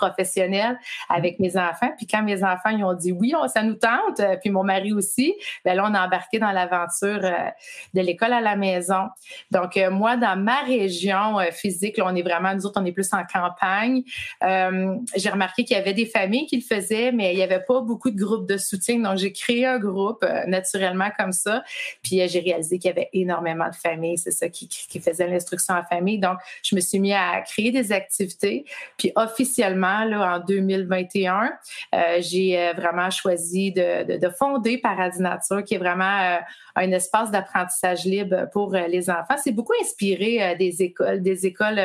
avec 1.09 1.39
mes 1.39 1.57
enfants. 1.57 1.91
Puis 1.97 2.07
quand 2.07 2.23
mes 2.23 2.43
enfants 2.43 2.69
ils 2.69 2.83
ont 2.83 2.93
dit 2.93 3.11
oui, 3.11 3.33
ça 3.47 3.63
nous 3.63 3.75
tente, 3.75 4.19
euh, 4.19 4.35
puis 4.37 4.49
mon 4.49 4.63
mari 4.63 4.93
aussi, 4.93 5.35
ben 5.65 5.75
là, 5.75 5.85
on 5.89 5.93
a 5.93 6.05
embarqué 6.05 6.39
dans 6.39 6.51
l'aventure 6.51 7.19
euh, 7.23 7.49
de 7.93 8.01
l'école 8.01 8.33
à 8.33 8.41
la 8.41 8.55
maison. 8.55 9.07
Donc, 9.51 9.79
moi, 9.91 10.17
dans 10.17 10.37
ma 10.37 10.61
région 10.61 11.37
physique, 11.51 11.97
là, 11.97 12.05
on 12.07 12.15
est 12.15 12.21
vraiment, 12.21 12.53
nous 12.53 12.65
autres, 12.65 12.79
on 12.81 12.85
est 12.85 12.91
plus 12.91 13.09
en 13.13 13.23
campagne. 13.23 14.03
j'ai 14.41 15.29
remarqué 15.29 15.63
qu'il 15.63 15.77
y 15.77 15.79
avait 15.79 15.93
des 15.93 16.05
familles 16.05 16.47
qui 16.47 16.57
le 16.57 16.63
faisaient, 16.63 17.11
mais 17.11 17.33
il 17.33 17.37
n'y 17.37 17.43
avait 17.43 17.63
pas 17.63 17.81
beaucoup 17.81 18.11
de 18.11 18.17
groupes 18.17 18.47
de 18.47 18.57
soutien. 18.57 18.99
Donc, 18.99 19.17
j'ai 19.17 19.31
créé 19.31 19.65
un 19.65 19.79
groupe 19.79 20.23
euh, 20.23 20.45
naturellement 20.47 21.09
comme 21.17 21.31
ça. 21.31 21.63
Puis 22.03 22.21
euh, 22.21 22.27
j'ai 22.27 22.39
réalisé 22.39 22.79
qu'il 22.79 22.89
y 22.89 22.91
avait 22.91 23.09
énormément 23.13 23.69
de 23.69 23.75
familles, 23.75 24.17
c'est 24.17 24.31
ça 24.31 24.49
qui, 24.49 24.67
qui 24.67 24.99
faisait 24.99 25.27
l'instruction 25.27 25.75
en 25.75 25.83
famille. 25.83 26.19
Donc, 26.19 26.37
je 26.63 26.75
me 26.75 26.81
suis 26.81 26.99
mis 26.99 27.13
à 27.13 27.41
créer 27.41 27.71
des 27.71 27.91
activités. 27.91 28.65
Puis 28.97 29.11
officiellement, 29.15 30.03
là, 30.05 30.16
en 30.21 30.39
2021, 30.39 31.51
euh, 31.93 32.17
j'ai 32.19 32.73
vraiment 32.75 33.09
choisi 33.09 33.71
de, 33.71 34.17
de, 34.17 34.29
fonder 34.29 34.77
Paradis 34.77 35.21
Nature, 35.21 35.63
qui 35.63 35.75
est 35.75 35.79
vraiment 35.79 36.39
un 36.77 36.91
espace 36.91 37.31
d'apprentissage 37.31 38.05
libre 38.05 38.47
pour 38.51 38.71
les 38.73 39.09
enfants. 39.09 39.35
C'est 39.43 39.51
beaucoup 39.51 39.73
inspiré 39.81 40.55
des 40.57 40.83
écoles, 40.83 41.21
des 41.21 41.45
écoles, 41.45 41.81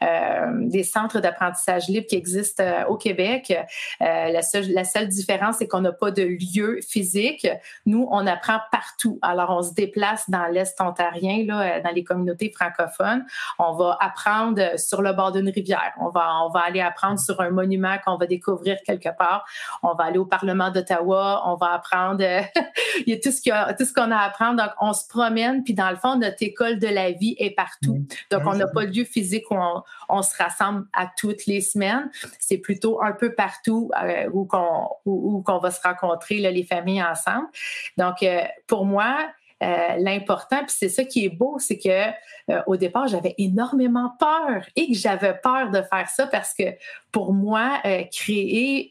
des 0.00 0.82
centres 0.82 1.20
d'apprentissage 1.20 1.88
libre 1.88 2.06
qui 2.06 2.16
existent 2.16 2.64
au 2.88 2.96
Québec. 2.96 3.54
la, 4.00 4.42
seule, 4.42 5.08
différence, 5.08 5.56
c'est 5.58 5.68
qu'on 5.68 5.82
n'a 5.82 5.92
pas 5.92 6.10
de 6.10 6.22
lieu 6.22 6.80
physique. 6.86 7.46
Nous, 7.86 8.08
on 8.10 8.26
apprend 8.26 8.60
partout. 8.70 9.18
Alors, 9.22 9.50
on 9.50 9.62
se 9.62 9.74
déplace 9.74 10.28
dans 10.30 10.46
l'Est 10.46 10.80
ontarien, 10.80 11.44
là, 11.46 11.80
dans 11.80 11.90
les 11.90 12.04
communautés 12.04 12.50
francophones. 12.50 13.24
On 13.58 13.72
va 13.72 13.98
apprendre 14.00 14.78
sur 14.78 15.02
le 15.02 15.12
bord 15.12 15.32
d'une 15.32 15.50
rivière. 15.50 15.92
On 16.00 16.08
va, 16.08 16.30
on 16.44 16.48
va 16.48 16.60
aller 16.60 16.80
apprendre 16.80 17.18
sur 17.18 17.40
un 17.40 17.50
monument 17.50 17.96
qu'on 18.04 18.16
va 18.16 18.26
découvrir 18.26 18.78
quelque 18.86 19.10
part. 19.16 19.44
On 19.82 19.94
va 19.94 20.04
aller 20.04 20.18
au 20.18 20.26
Parlement 20.26 20.70
d'Ottawa. 20.70 21.42
On 21.46 21.56
va 21.56 21.72
apprendre 21.72 22.22
il 23.06 23.12
y 23.12 23.12
a 23.12 23.20
tout 23.20 23.30
ce 23.30 23.40
qu'il 23.40 23.52
tout 23.82 23.88
ce 23.88 23.92
qu'on 23.92 24.10
a 24.12 24.16
à 24.16 24.26
apprendre. 24.26 24.62
Donc, 24.62 24.70
on 24.80 24.92
se 24.92 25.06
promène. 25.08 25.64
Puis, 25.64 25.74
dans 25.74 25.90
le 25.90 25.96
fond, 25.96 26.16
notre 26.16 26.42
école 26.42 26.78
de 26.78 26.86
la 26.86 27.10
vie 27.10 27.34
est 27.38 27.50
partout. 27.50 28.06
Donc, 28.30 28.42
on 28.46 28.54
n'a 28.54 28.68
pas 28.68 28.86
de 28.86 28.92
lieu 28.96 29.04
physique 29.04 29.50
où 29.50 29.56
on, 29.56 29.82
on, 30.08 30.22
se 30.22 30.36
rassemble 30.36 30.86
à 30.92 31.08
toutes 31.16 31.46
les 31.46 31.60
semaines. 31.60 32.08
C'est 32.38 32.58
plutôt 32.58 33.02
un 33.02 33.12
peu 33.12 33.34
partout 33.34 33.90
euh, 34.00 34.28
où 34.32 34.44
qu'on 34.46 35.58
va 35.58 35.70
se 35.70 35.80
rencontrer, 35.80 36.38
là, 36.38 36.50
les 36.50 36.64
familles 36.64 37.02
ensemble. 37.02 37.48
Donc, 37.96 38.22
euh, 38.22 38.42
pour 38.68 38.84
moi, 38.86 39.16
euh, 39.62 39.96
l'important, 39.98 40.58
puis 40.58 40.74
c'est 40.76 40.88
ça 40.88 41.04
qui 41.04 41.24
est 41.24 41.28
beau, 41.28 41.56
c'est 41.58 41.78
que 41.78 42.08
euh, 42.50 42.60
au 42.66 42.76
départ, 42.76 43.06
j'avais 43.06 43.34
énormément 43.38 44.12
peur 44.18 44.64
et 44.74 44.88
que 44.88 44.94
j'avais 44.94 45.34
peur 45.34 45.70
de 45.70 45.82
faire 45.82 46.08
ça 46.08 46.26
parce 46.26 46.52
que 46.52 46.64
pour 47.12 47.32
moi, 47.34 47.78
créer 48.10 48.88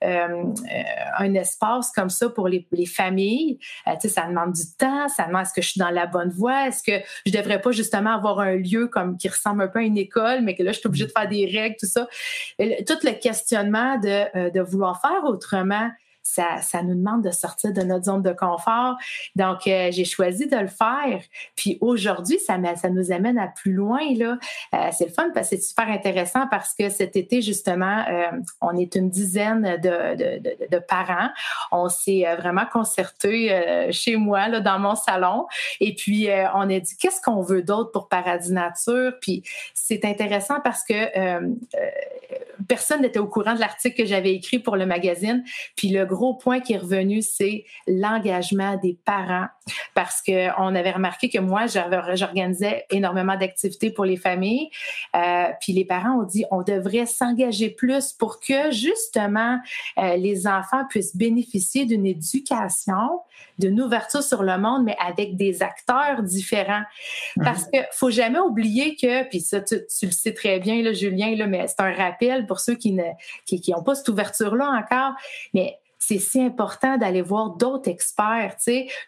un 0.00 1.34
espace 1.34 1.92
comme 1.92 2.08
ça 2.08 2.30
pour 2.30 2.48
les, 2.48 2.66
familles, 2.86 3.58
tu 3.86 3.92
sais, 4.00 4.08
ça 4.08 4.26
demande 4.26 4.52
du 4.52 4.62
temps, 4.78 5.08
ça 5.08 5.26
demande 5.26 5.42
est-ce 5.42 5.52
que 5.52 5.60
je 5.60 5.68
suis 5.72 5.78
dans 5.78 5.90
la 5.90 6.06
bonne 6.06 6.30
voie, 6.30 6.68
est-ce 6.68 6.82
que 6.82 7.04
je 7.26 7.32
devrais 7.32 7.60
pas 7.60 7.70
justement 7.70 8.14
avoir 8.14 8.40
un 8.40 8.56
lieu 8.56 8.88
comme 8.88 9.18
qui 9.18 9.28
ressemble 9.28 9.62
un 9.62 9.68
peu 9.68 9.80
à 9.80 9.82
une 9.82 9.98
école, 9.98 10.40
mais 10.40 10.54
que 10.54 10.62
là, 10.62 10.72
je 10.72 10.78
suis 10.78 10.86
obligée 10.86 11.06
de 11.06 11.12
faire 11.12 11.28
des 11.28 11.44
règles, 11.44 11.76
tout 11.78 11.86
ça. 11.86 12.08
tout 12.58 12.98
le 13.02 13.20
questionnement 13.20 13.98
de 13.98 14.60
vouloir 14.60 15.00
faire 15.02 15.24
autrement 15.24 15.90
ça, 16.30 16.82
nous 16.82 16.94
demande 16.94 17.22
de 17.22 17.30
sortir 17.30 17.72
de 17.72 17.82
notre 17.82 18.04
zone 18.04 18.22
de 18.22 18.32
confort. 18.32 18.96
Donc, 19.36 19.66
euh, 19.66 19.88
j'ai 19.90 20.04
choisi 20.04 20.46
de 20.46 20.56
le 20.56 20.68
faire. 20.68 21.20
Puis 21.56 21.78
aujourd'hui, 21.80 22.38
ça, 22.38 22.58
nous 22.58 23.12
amène 23.12 23.38
à 23.38 23.48
plus 23.48 23.72
loin. 23.72 24.00
Là. 24.16 24.38
Euh, 24.74 24.88
c'est 24.92 25.06
le 25.06 25.12
fun 25.12 25.30
parce 25.34 25.50
que 25.50 25.56
c'est 25.56 25.62
super 25.62 25.88
intéressant 25.88 26.46
parce 26.50 26.74
que 26.74 26.88
cet 26.88 27.16
été, 27.16 27.42
justement, 27.42 28.04
euh, 28.08 28.30
on 28.60 28.76
est 28.76 28.94
une 28.94 29.10
dizaine 29.10 29.78
de 29.80 30.78
parents. 30.78 31.30
On 31.72 31.88
s'est 31.88 32.24
vraiment 32.36 32.66
concerté 32.72 33.88
chez 33.90 34.16
moi, 34.16 34.48
là, 34.48 34.60
dans 34.60 34.78
mon 34.78 34.94
salon. 34.94 35.46
Et 35.80 35.94
puis, 35.94 36.28
on 36.54 36.70
a 36.70 36.80
dit, 36.80 36.96
qu'est-ce 36.96 37.20
qu'on 37.20 37.42
veut 37.42 37.62
d'autre 37.62 37.90
pour 37.90 38.08
Paradis 38.08 38.52
Nature? 38.52 39.12
Puis, 39.20 39.42
c'est 39.74 40.04
intéressant 40.04 40.60
parce 40.62 40.84
que 40.84 40.94
personne 42.68 43.02
n'était 43.02 43.18
au 43.18 43.26
courant 43.26 43.54
de 43.54 43.60
l'article 43.60 44.02
que 44.02 44.06
j'avais 44.06 44.32
écrit 44.32 44.58
pour 44.58 44.76
le 44.76 44.86
magazine. 44.86 45.44
Puis, 45.76 45.88
le 45.88 46.06
groupe 46.06 46.19
gros 46.20 46.34
point 46.34 46.60
qui 46.60 46.74
est 46.74 46.78
revenu, 46.78 47.22
c'est 47.22 47.64
l'engagement 47.86 48.76
des 48.76 48.98
parents. 49.06 49.46
Parce 49.94 50.20
qu'on 50.20 50.74
avait 50.74 50.90
remarqué 50.90 51.30
que 51.30 51.38
moi, 51.38 51.66
j'organisais 51.66 52.84
énormément 52.90 53.36
d'activités 53.36 53.90
pour 53.90 54.04
les 54.04 54.16
familles. 54.16 54.68
Euh, 55.16 55.46
puis 55.60 55.72
les 55.72 55.86
parents 55.86 56.20
ont 56.20 56.24
dit, 56.24 56.44
on 56.50 56.62
devrait 56.62 57.06
s'engager 57.06 57.70
plus 57.70 58.12
pour 58.12 58.38
que 58.38 58.70
justement 58.70 59.58
euh, 59.98 60.16
les 60.16 60.46
enfants 60.46 60.84
puissent 60.88 61.16
bénéficier 61.16 61.86
d'une 61.86 62.04
éducation, 62.04 63.20
d'une 63.58 63.80
ouverture 63.80 64.22
sur 64.22 64.42
le 64.42 64.58
monde, 64.58 64.84
mais 64.84 64.96
avec 64.98 65.36
des 65.36 65.62
acteurs 65.62 66.22
différents. 66.22 66.84
Mhm. 67.36 67.44
Parce 67.44 67.64
que 67.64 67.78
faut 67.92 68.10
jamais 68.10 68.40
oublier 68.40 68.96
que, 68.96 69.26
puis 69.28 69.40
ça, 69.40 69.62
tu, 69.62 69.76
le 70.02 70.10
sais 70.10 70.34
très 70.34 70.60
bien, 70.60 70.82
là, 70.82 70.92
Julien, 70.92 71.34
là, 71.36 71.46
mais 71.46 71.66
c'est 71.66 71.80
un 71.80 71.94
rappel 71.94 72.46
pour 72.46 72.60
ceux 72.60 72.74
qui 72.74 72.92
ne 72.92 73.04
qui, 73.46 73.60
qui 73.60 73.74
ont 73.74 73.82
pas 73.82 73.94
cette 73.94 74.08
ouverture-là 74.08 74.68
encore. 74.68 75.14
Mais 75.54 75.78
c'est 76.10 76.18
si 76.18 76.42
important 76.42 76.96
d'aller 76.96 77.22
voir 77.22 77.50
d'autres 77.50 77.88
experts. 77.88 78.56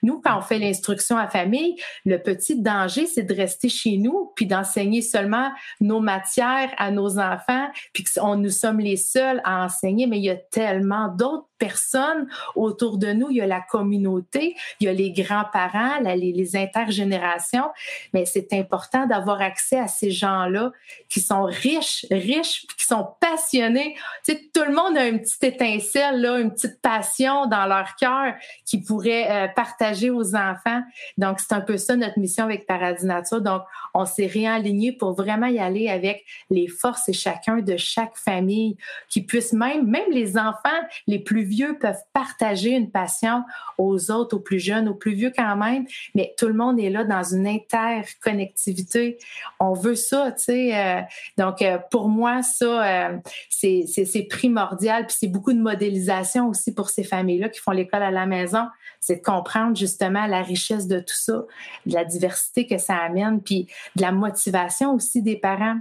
Nous, 0.05 0.21
quand 0.21 0.39
on 0.39 0.41
fait 0.41 0.61
l'instruction 0.61 1.17
à 1.17 1.27
famille, 1.27 1.75
le 2.05 2.19
petit 2.19 2.61
danger, 2.61 3.07
c'est 3.07 3.25
de 3.25 3.35
rester 3.35 3.69
chez 3.69 3.97
nous 3.97 4.33
puis 4.37 4.47
d'enseigner 4.47 5.03
seulement 5.03 5.51
nos 5.81 5.99
matières 5.99 6.73
à 6.79 6.93
nos 6.93 7.19
enfants, 7.19 7.67
puis 7.93 8.05
que 8.05 8.37
nous 8.37 8.51
sommes 8.51 8.79
les 8.79 8.97
seuls 8.97 9.41
à 9.45 9.65
enseigner, 9.65 10.07
mais 10.07 10.19
il 10.19 10.25
y 10.25 10.31
a 10.31 10.37
tellement 10.37 11.09
d'autres 11.09 11.49
autour 12.55 12.99
de 12.99 13.13
nous. 13.13 13.31
Il 13.31 13.37
y 13.37 13.41
a 13.41 13.47
la 13.47 13.61
communauté, 13.61 14.57
il 14.81 14.87
y 14.87 14.89
a 14.89 14.93
les 14.93 15.13
grands-parents, 15.13 16.01
les, 16.01 16.57
intergénérations. 16.57 17.71
Mais 18.13 18.25
c'est 18.27 18.53
important 18.53 19.07
d'avoir 19.07 19.41
accès 19.41 19.79
à 19.79 19.89
ces 19.89 20.11
gens-là 20.11 20.73
qui 21.09 21.21
sont 21.21 21.45
riches, 21.45 22.05
riches, 22.11 22.67
qui 22.77 22.85
sont 22.85 23.09
passionnés. 23.21 23.95
Tu 24.25 24.33
sais, 24.33 24.51
tout 24.53 24.65
le 24.67 24.75
monde 24.75 24.97
a 24.99 25.07
une 25.07 25.21
petite 25.21 25.45
étincelle, 25.45 26.21
là, 26.21 26.39
une 26.39 26.53
petite 26.53 26.81
passion 26.81 27.47
dans 27.47 27.67
leur 27.67 27.95
cœur 27.97 28.35
qui 28.65 28.81
pourrait 28.81 29.31
euh, 29.31 29.49
partager 29.49 30.11
aux 30.11 30.35
enfants. 30.35 30.83
Donc, 31.17 31.41
c'est 31.41 31.55
un 31.55 31.61
peu 31.61 31.77
ça 31.77 31.97
notre 31.97 32.19
mission 32.19 32.45
avec 32.45 32.67
Paradis 32.67 33.07
Nature. 33.07 33.41
Donc, 33.41 33.63
on 33.95 34.05
s'est 34.05 34.27
réaligné 34.27 34.93
pour 34.93 35.13
vraiment 35.13 35.47
y 35.47 35.59
aller 35.59 35.89
avec 35.89 36.25
les 36.51 36.69
forces 36.69 37.09
et 37.09 37.13
chacun 37.13 37.59
de 37.59 37.77
chaque 37.77 38.17
famille 38.17 38.77
qui 39.09 39.23
puissent 39.23 39.53
même, 39.53 39.87
même 39.87 40.11
les 40.11 40.37
enfants 40.37 40.71
les 41.07 41.19
plus 41.19 41.45
vieux 41.53 41.79
peuvent 41.79 42.03
partager 42.13 42.71
une 42.71 42.91
passion 42.91 43.45
aux 43.79 44.11
autres, 44.11 44.37
aux 44.37 44.41
plus 44.41 44.59
jeunes, 44.59 44.89
aux 44.89 44.95
plus 44.95 45.13
vieux 45.13 45.33
quand 45.37 45.57
même, 45.57 45.87
mais 46.15 46.35
tout 46.39 46.49
le 46.49 46.55
monde 46.55 46.81
est 46.81 46.91
là 46.91 47.05
dans 47.05 47.23
une 47.23 47.47
interconnectivité. 47.47 49.19
On 49.61 49.75
veut 49.75 49.95
ça, 49.95 50.33
tu 50.33 50.45
sais. 50.45 50.77
Euh, 50.77 51.01
donc, 51.37 51.61
euh, 51.63 51.79
pour 51.91 52.09
moi, 52.09 52.43
ça, 52.43 53.11
euh, 53.11 53.19
c'est 53.51 54.27
primordial. 54.29 55.07
Puis 55.07 55.17
c'est 55.21 55.29
beaucoup 55.29 55.53
de 55.53 55.61
modélisation 55.61 56.49
aussi 56.49 56.73
pour 56.75 56.91
ces 56.91 57.05
familles-là 57.05 57.49
qui 57.51 57.61
font 57.61 57.73
l'école 57.73 58.03
à 58.03 58.11
la 58.11 58.27
maison. 58.27 58.67
C'est 59.01 59.17
de 59.17 59.23
comprendre 59.23 59.77
justement 59.77 60.27
la 60.27 60.43
richesse 60.43 60.87
de 60.87 61.01
tout 61.01 61.17
ça, 61.17 61.45
de 61.87 61.95
la 61.95 62.05
diversité 62.05 62.67
que 62.67 62.79
ça 62.79 62.97
amène, 62.97 63.43
puis 63.43 63.67
de 63.97 64.03
la 64.03 64.13
motivation 64.13 64.95
aussi 64.95 65.23
des 65.23 65.37
parents. 65.37 65.79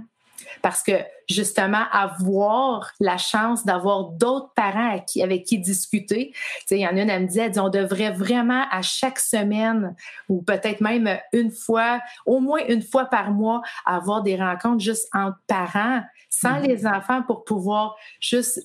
Parce 0.60 0.82
que 0.82 0.92
justement, 1.28 1.84
avoir 1.90 2.92
la 3.00 3.18
chance 3.18 3.64
d'avoir 3.64 4.04
d'autres 4.10 4.52
parents 4.54 4.98
avec 5.22 5.44
qui 5.44 5.58
discuter. 5.58 6.32
il 6.70 6.78
y 6.78 6.86
en 6.86 6.96
a 6.96 7.02
une, 7.02 7.10
elle 7.10 7.22
me 7.22 7.28
dit, 7.28 7.58
on 7.58 7.68
devrait 7.68 8.12
vraiment 8.12 8.64
à 8.70 8.82
chaque 8.82 9.18
semaine 9.18 9.94
ou 10.28 10.42
peut-être 10.42 10.80
même 10.80 11.18
une 11.32 11.50
fois, 11.50 12.00
au 12.26 12.40
moins 12.40 12.60
une 12.68 12.82
fois 12.82 13.06
par 13.06 13.30
mois, 13.30 13.62
avoir 13.84 14.22
des 14.22 14.36
rencontres 14.36 14.82
juste 14.82 15.08
entre 15.12 15.38
parents 15.46 16.02
sans 16.32 16.60
mm-hmm. 16.60 16.66
les 16.66 16.86
enfants 16.86 17.22
pour 17.22 17.44
pouvoir 17.44 17.96
juste 18.18 18.60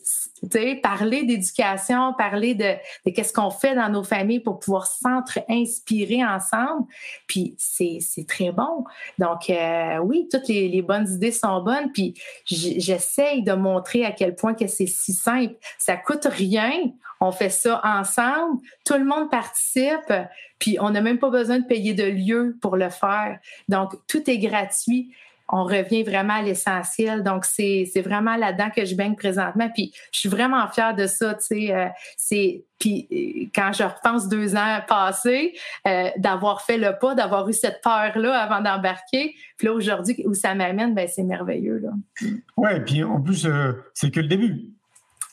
parler 0.82 1.24
d'éducation, 1.24 2.14
parler 2.14 2.56
de, 2.56 2.76
de 3.06 3.12
qu'est-ce 3.12 3.34
qu'on 3.34 3.52
fait 3.52 3.76
dans 3.76 3.90
nos 3.90 4.04
familles 4.04 4.40
pour 4.40 4.60
pouvoir 4.60 4.88
s'entre-inspirer 4.88 6.24
ensemble. 6.24 6.88
Puis 7.28 7.56
c'est 7.58 8.26
très 8.28 8.52
bon. 8.52 8.86
Donc 9.20 9.50
euh, 9.50 9.98
oui, 9.98 10.28
toutes 10.32 10.48
les, 10.48 10.70
les, 10.70 10.82
bonnes 10.82 11.08
idées 11.08 11.32
sont 11.32 11.62
bonnes. 11.62 11.92
Puis 11.92 12.14
j'essaye 12.58 13.44
de 13.44 13.54
montrer 13.54 14.06
à 14.06 14.12
quel 14.12 14.36
point 14.36 14.54
que 14.54 14.68
c'est 14.68 14.88
si 14.88 15.14
simple. 15.14 15.56
Ça 15.78 15.96
coûte 15.96 16.26
rien. 16.26 16.72
On 17.20 17.32
fait 17.32 17.50
ça 17.50 17.82
ensemble. 17.84 18.60
Tout 18.86 18.96
le 18.96 19.06
monde 19.06 19.30
participe. 19.30 20.14
Puis 20.60 20.78
on 20.80 20.90
n'a 20.90 21.02
même 21.02 21.20
pas 21.20 21.30
besoin 21.30 21.60
de 21.60 21.66
payer 21.66 21.94
de 21.94 22.04
lieu 22.04 22.58
pour 22.62 22.78
le 22.78 22.90
faire. 22.90 23.40
Donc 23.70 23.94
tout 24.08 24.30
est 24.30 24.38
gratuit 24.38 25.14
on 25.50 25.64
revient 25.64 26.04
vraiment 26.04 26.36
à 26.36 26.42
l'essentiel. 26.42 27.24
Donc, 27.24 27.46
c'est, 27.46 27.90
vraiment 28.04 28.36
là-dedans 28.36 28.70
que 28.76 28.86
je 28.86 28.96
baigne 28.96 29.16
présentement. 29.16 29.70
Puis, 29.74 29.94
je 30.12 30.20
suis 30.20 30.30
vraiment 30.30 30.68
fière 30.68 30.96
de 30.96 31.08
ça, 31.08 31.36
tu 31.36 31.46
sais. 31.46 31.74
Euh, 31.74 31.88
c'est, 32.18 32.66
puis, 32.80 33.08
euh, 33.12 33.50
quand 33.56 33.72
je 33.74 33.84
repense 33.84 34.28
deux 34.28 34.56
ans 34.56 34.80
passés, 34.88 35.54
euh, 35.88 36.10
d'avoir 36.18 36.62
fait 36.62 36.78
le 36.78 36.98
pas, 37.00 37.16
d'avoir 37.16 37.48
eu 37.50 37.54
cette 37.54 37.82
peur-là 37.82 38.38
avant 38.38 38.62
d'embarquer, 38.62 39.36
puis 39.58 39.68
là, 39.68 39.74
aujourd'hui, 39.74 40.22
où 40.26 40.34
ça 40.34 40.54
m'amène, 40.54 40.94
ben 40.94 41.08
c'est 41.08 41.24
merveilleux, 41.24 41.80
là. 41.80 42.30
Ouais, 42.58 42.82
puis 42.82 43.04
en 43.04 43.22
plus, 43.22 43.48
c'est 43.94 44.12
que 44.12 44.20
le 44.20 44.28
début. 44.28 44.72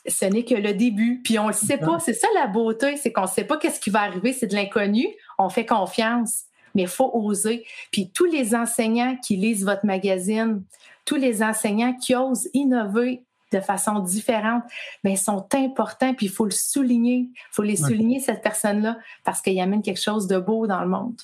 Ce 0.07 0.25
n'est 0.25 0.43
que 0.43 0.55
le 0.55 0.73
début. 0.73 1.21
Puis 1.23 1.39
on 1.39 1.47
le 1.47 1.53
sait 1.53 1.77
pas. 1.77 1.99
C'est 1.99 2.13
ça 2.13 2.27
la 2.35 2.45
beauté, 2.45 2.95
c'est 2.95 3.11
qu'on 3.11 3.23
ne 3.23 3.27
sait 3.27 3.43
pas 3.43 3.57
qu'est-ce 3.57 3.79
qui 3.79 3.89
va 3.89 4.01
arriver. 4.01 4.33
C'est 4.33 4.45
de 4.45 4.53
l'inconnu. 4.53 5.07
On 5.39 5.49
fait 5.49 5.65
confiance 5.65 6.43
mais 6.75 6.83
il 6.83 6.87
faut 6.87 7.09
oser. 7.13 7.65
Puis 7.91 8.11
tous 8.13 8.25
les 8.25 8.53
enseignants 8.53 9.17
qui 9.17 9.37
lisent 9.37 9.65
votre 9.65 9.85
magazine, 9.85 10.63
tous 11.05 11.15
les 11.15 11.41
enseignants 11.41 11.93
qui 11.93 12.15
osent 12.15 12.49
innover 12.53 13.23
de 13.51 13.59
façon 13.59 13.99
différente, 13.99 14.63
bien, 15.03 15.15
sont 15.15 15.47
importants, 15.53 16.13
puis 16.13 16.25
il 16.25 16.31
faut 16.31 16.45
le 16.45 16.51
souligner. 16.51 17.29
Il 17.33 17.51
faut 17.51 17.63
les 17.63 17.77
souligner, 17.77 18.19
cette 18.19 18.41
personne-là, 18.41 18.97
parce 19.23 19.41
qu'il 19.41 19.59
amène 19.59 19.81
quelque 19.81 20.01
chose 20.01 20.27
de 20.27 20.37
beau 20.37 20.67
dans 20.67 20.81
le 20.81 20.89
monde. 20.89 21.15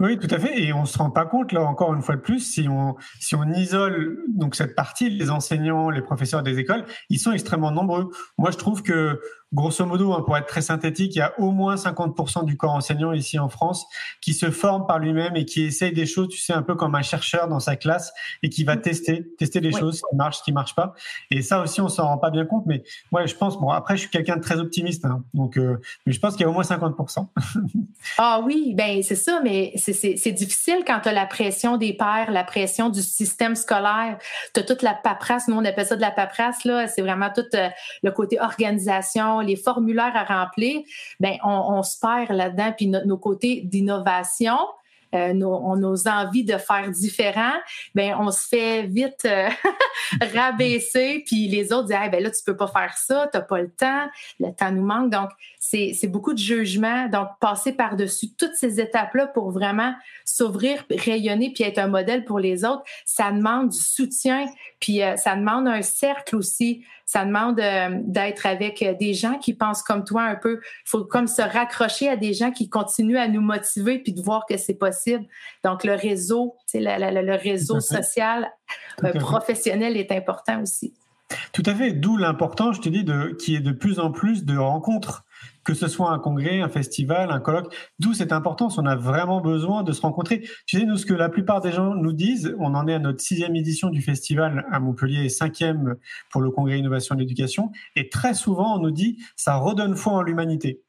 Oui, 0.00 0.18
tout 0.18 0.32
à 0.34 0.38
fait. 0.38 0.62
Et 0.62 0.72
on 0.72 0.84
se 0.84 0.98
rend 0.98 1.10
pas 1.10 1.26
compte, 1.26 1.52
là, 1.52 1.62
encore 1.62 1.94
une 1.94 2.02
fois 2.02 2.16
de 2.16 2.20
plus, 2.20 2.40
si 2.40 2.68
on, 2.68 2.96
si 3.20 3.34
on 3.34 3.44
isole 3.52 4.18
donc 4.28 4.54
cette 4.54 4.74
partie, 4.74 5.10
les 5.10 5.30
enseignants, 5.30 5.90
les 5.90 6.02
professeurs 6.02 6.42
des 6.42 6.58
écoles, 6.58 6.84
ils 7.08 7.18
sont 7.18 7.32
extrêmement 7.32 7.70
nombreux. 7.70 8.10
Moi, 8.38 8.50
je 8.50 8.56
trouve 8.56 8.82
que 8.82 9.20
grosso 9.52 9.84
modo, 9.84 10.12
hein, 10.12 10.22
pour 10.24 10.36
être 10.36 10.46
très 10.46 10.62
synthétique, 10.62 11.14
il 11.16 11.18
y 11.18 11.22
a 11.22 11.38
au 11.40 11.50
moins 11.50 11.74
50% 11.74 12.44
du 12.44 12.56
corps 12.56 12.72
enseignant 12.72 13.12
ici 13.12 13.38
en 13.38 13.48
France 13.48 13.86
qui 14.20 14.32
se 14.32 14.50
forme 14.50 14.86
par 14.86 14.98
lui-même 14.98 15.34
et 15.36 15.44
qui 15.44 15.62
essaye 15.62 15.92
des 15.92 16.06
choses, 16.06 16.28
tu 16.28 16.38
sais, 16.38 16.52
un 16.52 16.62
peu 16.62 16.76
comme 16.76 16.94
un 16.94 17.02
chercheur 17.02 17.48
dans 17.48 17.58
sa 17.58 17.76
classe 17.76 18.12
et 18.42 18.48
qui 18.48 18.64
va 18.64 18.76
tester, 18.76 19.26
tester 19.38 19.60
des 19.60 19.72
choses, 19.72 20.02
qui 20.08 20.16
marchent, 20.16 20.42
qui 20.42 20.52
marchent 20.52 20.74
pas. 20.76 20.94
Et 21.30 21.42
ça 21.42 21.62
aussi, 21.62 21.80
on 21.80 21.88
s'en 21.88 22.06
rend 22.06 22.18
pas 22.18 22.30
bien 22.30 22.46
compte. 22.46 22.64
Mais 22.66 22.82
moi, 23.10 23.26
je 23.26 23.34
pense, 23.34 23.58
bon, 23.58 23.70
après, 23.70 23.96
je 23.96 24.02
suis 24.02 24.10
quelqu'un 24.10 24.36
de 24.36 24.42
très 24.42 24.60
optimiste, 24.60 25.04
hein, 25.04 25.24
donc, 25.34 25.56
euh, 25.56 25.80
mais 26.06 26.12
je 26.12 26.20
pense 26.20 26.34
qu'il 26.34 26.42
y 26.42 26.44
a 26.44 26.50
au 26.50 26.52
moins 26.52 26.62
50%. 26.62 27.26
ah 28.18 28.40
oui, 28.44 28.74
ben 28.76 29.02
c'est 29.02 29.16
ça, 29.16 29.40
mais 29.42 29.59
c'est 29.76 30.32
difficile 30.32 30.82
quand 30.86 31.00
tu 31.00 31.08
as 31.08 31.12
la 31.12 31.26
pression 31.26 31.76
des 31.76 31.92
pères, 31.92 32.30
la 32.30 32.44
pression 32.44 32.88
du 32.88 33.02
système 33.02 33.54
scolaire. 33.54 34.18
Tu 34.54 34.60
as 34.60 34.62
toute 34.62 34.82
la 34.82 34.94
paperasse, 34.94 35.48
nous 35.48 35.56
on 35.56 35.64
appelle 35.64 35.86
ça 35.86 35.96
de 35.96 36.00
la 36.00 36.10
paperasse, 36.10 36.64
là, 36.64 36.88
c'est 36.88 37.02
vraiment 37.02 37.30
tout 37.34 37.46
euh, 37.54 37.68
le 38.02 38.10
côté 38.10 38.40
organisation, 38.40 39.40
les 39.40 39.56
formulaires 39.56 40.12
à 40.14 40.24
remplir, 40.24 40.80
ben 41.18 41.36
on, 41.44 41.82
se 41.82 41.98
perd 41.98 42.30
là-dedans. 42.30 42.72
Puis 42.76 42.86
nos 42.86 43.18
côtés 43.18 43.62
d'innovation, 43.64 44.58
euh, 45.14 45.32
nos, 45.32 45.76
nos, 45.76 46.08
envies 46.08 46.44
de 46.44 46.56
faire 46.56 46.90
différent, 46.90 47.54
ben 47.94 48.14
on 48.18 48.30
se 48.30 48.46
fait 48.46 48.82
vite 48.82 49.24
euh, 49.24 49.48
rabaisser, 50.34 51.22
puis 51.26 51.48
les 51.48 51.72
autres 51.72 51.88
disent 51.88 51.96
ah, 52.00 52.08
ben 52.08 52.22
là 52.22 52.30
tu 52.30 52.42
peux 52.44 52.56
pas 52.56 52.68
faire 52.68 52.96
ça, 52.96 53.28
t'as 53.32 53.40
pas 53.40 53.60
le 53.60 53.70
temps, 53.70 54.06
le 54.38 54.52
temps 54.52 54.70
nous 54.70 54.84
manque, 54.84 55.10
donc 55.10 55.30
c'est 55.58 56.08
beaucoup 56.08 56.32
de 56.32 56.38
jugement, 56.38 57.08
donc 57.08 57.28
passer 57.40 57.72
par 57.72 57.96
dessus 57.96 58.32
toutes 58.36 58.54
ces 58.54 58.80
étapes 58.80 59.14
là 59.14 59.26
pour 59.26 59.50
vraiment 59.50 59.94
s'ouvrir, 60.24 60.84
rayonner, 60.90 61.52
puis 61.52 61.64
être 61.64 61.78
un 61.78 61.88
modèle 61.88 62.24
pour 62.24 62.38
les 62.38 62.64
autres, 62.64 62.82
ça 63.04 63.30
demande 63.30 63.70
du 63.70 63.78
soutien, 63.78 64.46
puis 64.80 65.02
euh, 65.02 65.16
ça 65.16 65.36
demande 65.36 65.68
un 65.68 65.82
cercle 65.82 66.36
aussi 66.36 66.84
ça 67.10 67.24
demande 67.24 67.58
euh, 67.58 67.88
d'être 68.04 68.46
avec 68.46 68.82
euh, 68.82 68.94
des 68.94 69.14
gens 69.14 69.36
qui 69.36 69.52
pensent 69.52 69.82
comme 69.82 70.04
toi 70.04 70.22
un 70.22 70.36
peu. 70.36 70.60
Il 70.62 70.88
faut 70.88 71.04
comme 71.04 71.26
se 71.26 71.42
raccrocher 71.42 72.08
à 72.08 72.16
des 72.16 72.34
gens 72.34 72.52
qui 72.52 72.68
continuent 72.68 73.16
à 73.16 73.26
nous 73.26 73.40
motiver 73.40 73.98
puis 73.98 74.12
de 74.12 74.22
voir 74.22 74.46
que 74.48 74.56
c'est 74.56 74.74
possible. 74.74 75.24
Donc, 75.64 75.82
le 75.82 75.94
réseau, 75.94 76.54
le 76.72 77.36
réseau 77.36 77.80
social 77.80 78.48
euh, 79.02 79.12
professionnel 79.14 79.96
est 79.96 80.12
important 80.12 80.62
aussi. 80.62 80.94
Tout 81.52 81.64
à 81.66 81.74
fait. 81.74 81.90
D'où 81.90 82.16
l'important, 82.16 82.72
je 82.72 82.80
te 82.80 82.88
dis, 82.88 83.02
de, 83.02 83.36
qui 83.40 83.56
est 83.56 83.60
de 83.60 83.72
plus 83.72 83.98
en 83.98 84.12
plus 84.12 84.44
de 84.44 84.56
rencontres 84.56 85.24
que 85.64 85.74
ce 85.74 85.88
soit 85.88 86.10
un 86.10 86.18
congrès, 86.18 86.60
un 86.60 86.68
festival, 86.68 87.30
un 87.30 87.40
colloque, 87.40 87.74
d'où 87.98 88.14
cette 88.14 88.32
importance. 88.32 88.78
On 88.78 88.86
a 88.86 88.96
vraiment 88.96 89.40
besoin 89.40 89.82
de 89.82 89.92
se 89.92 90.00
rencontrer. 90.00 90.40
Tu 90.66 90.78
sais, 90.78 90.84
nous, 90.84 90.96
ce 90.96 91.06
que 91.06 91.14
la 91.14 91.28
plupart 91.28 91.60
des 91.60 91.72
gens 91.72 91.94
nous 91.94 92.12
disent, 92.12 92.54
on 92.58 92.74
en 92.74 92.88
est 92.88 92.94
à 92.94 92.98
notre 92.98 93.20
sixième 93.20 93.56
édition 93.56 93.90
du 93.90 94.02
festival 94.02 94.66
à 94.70 94.80
Montpellier 94.80 95.24
et 95.24 95.28
cinquième 95.28 95.96
pour 96.30 96.40
le 96.40 96.50
congrès 96.50 96.78
Innovation 96.78 97.14
de 97.14 97.20
l'Éducation. 97.20 97.70
Et 97.96 98.08
très 98.08 98.34
souvent, 98.34 98.76
on 98.76 98.78
nous 98.78 98.90
dit, 98.90 99.18
ça 99.36 99.56
redonne 99.56 99.96
foi 99.96 100.14
en 100.14 100.22
l'humanité. 100.22 100.82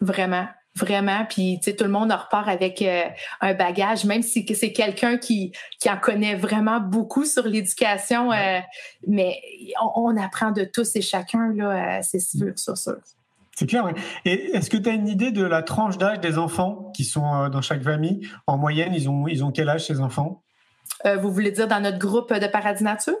Vraiment. 0.00 0.46
Vraiment, 0.76 1.26
puis 1.28 1.58
tu 1.58 1.64
sais, 1.64 1.76
tout 1.76 1.82
le 1.82 1.90
monde 1.90 2.12
en 2.12 2.16
repart 2.16 2.48
avec 2.48 2.80
euh, 2.80 3.02
un 3.40 3.54
bagage, 3.54 4.04
même 4.04 4.22
si 4.22 4.46
c'est 4.54 4.72
quelqu'un 4.72 5.18
qui, 5.18 5.52
qui 5.80 5.90
en 5.90 5.96
connaît 5.96 6.36
vraiment 6.36 6.78
beaucoup 6.78 7.24
sur 7.24 7.42
l'éducation, 7.42 8.30
euh, 8.30 8.60
mais 9.06 9.42
on, 9.96 10.16
apprend 10.16 10.52
de 10.52 10.62
tous 10.62 10.94
et 10.94 11.00
chacun, 11.00 11.52
là, 11.54 11.98
euh, 11.98 12.00
c'est 12.02 12.20
sûr, 12.20 12.56
sûr, 12.56 12.78
sûr. 12.78 12.96
C'est 13.60 13.66
clair. 13.66 13.84
Et 14.24 14.56
est-ce 14.56 14.70
que 14.70 14.78
tu 14.78 14.88
as 14.88 14.94
une 14.94 15.06
idée 15.06 15.32
de 15.32 15.44
la 15.44 15.62
tranche 15.62 15.98
d'âge 15.98 16.20
des 16.20 16.38
enfants 16.38 16.90
qui 16.96 17.04
sont 17.04 17.50
dans 17.50 17.60
chaque 17.60 17.82
famille? 17.82 18.26
En 18.46 18.56
moyenne, 18.56 18.94
ils 18.94 19.10
ont, 19.10 19.28
ils 19.28 19.44
ont 19.44 19.52
quel 19.52 19.68
âge 19.68 19.86
ces 19.86 20.00
enfants? 20.00 20.40
Vous 21.20 21.30
voulez 21.30 21.50
dire 21.50 21.68
dans 21.68 21.78
notre 21.78 21.98
groupe 21.98 22.32
de 22.32 22.46
Paradis 22.46 22.82
Nature? 22.82 23.12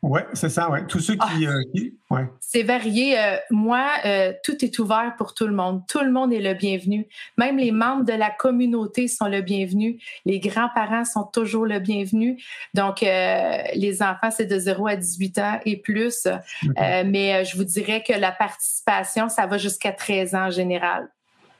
Ouais, 0.00 0.24
c'est 0.32 0.48
ça, 0.48 0.70
ouais. 0.70 0.86
Tous 0.86 1.00
ceux 1.00 1.14
qui. 1.14 1.46
Ah. 1.46 1.50
Euh, 1.50 1.62
ouais. 2.10 2.28
C'est 2.40 2.62
varié. 2.62 3.18
Euh, 3.18 3.36
moi, 3.50 3.84
euh, 4.04 4.32
tout 4.44 4.64
est 4.64 4.78
ouvert 4.78 5.14
pour 5.18 5.34
tout 5.34 5.46
le 5.46 5.54
monde. 5.54 5.82
Tout 5.88 6.00
le 6.00 6.12
monde 6.12 6.32
est 6.32 6.40
le 6.40 6.54
bienvenu. 6.54 7.08
Même 7.36 7.58
les 7.58 7.72
membres 7.72 8.04
de 8.04 8.12
la 8.12 8.30
communauté 8.30 9.08
sont 9.08 9.26
le 9.26 9.40
bienvenu. 9.40 9.98
Les 10.24 10.38
grands-parents 10.38 11.04
sont 11.04 11.24
toujours 11.24 11.66
le 11.66 11.80
bienvenu. 11.80 12.40
Donc, 12.74 13.00
les 13.00 13.98
enfants, 14.02 14.30
c'est 14.30 14.46
de 14.46 14.58
0 14.58 14.86
à 14.86 14.96
18 14.96 15.38
ans 15.38 15.60
et 15.64 15.76
plus. 15.76 16.28
mais 16.76 17.44
je 17.44 17.56
vous 17.56 17.64
dirais 17.64 18.04
que 18.06 18.12
la 18.12 18.30
participation, 18.30 19.28
ça 19.28 19.46
va 19.46 19.58
jusqu'à 19.58 19.92
13 19.92 20.34
ans 20.34 20.46
en 20.46 20.50
général. 20.50 21.08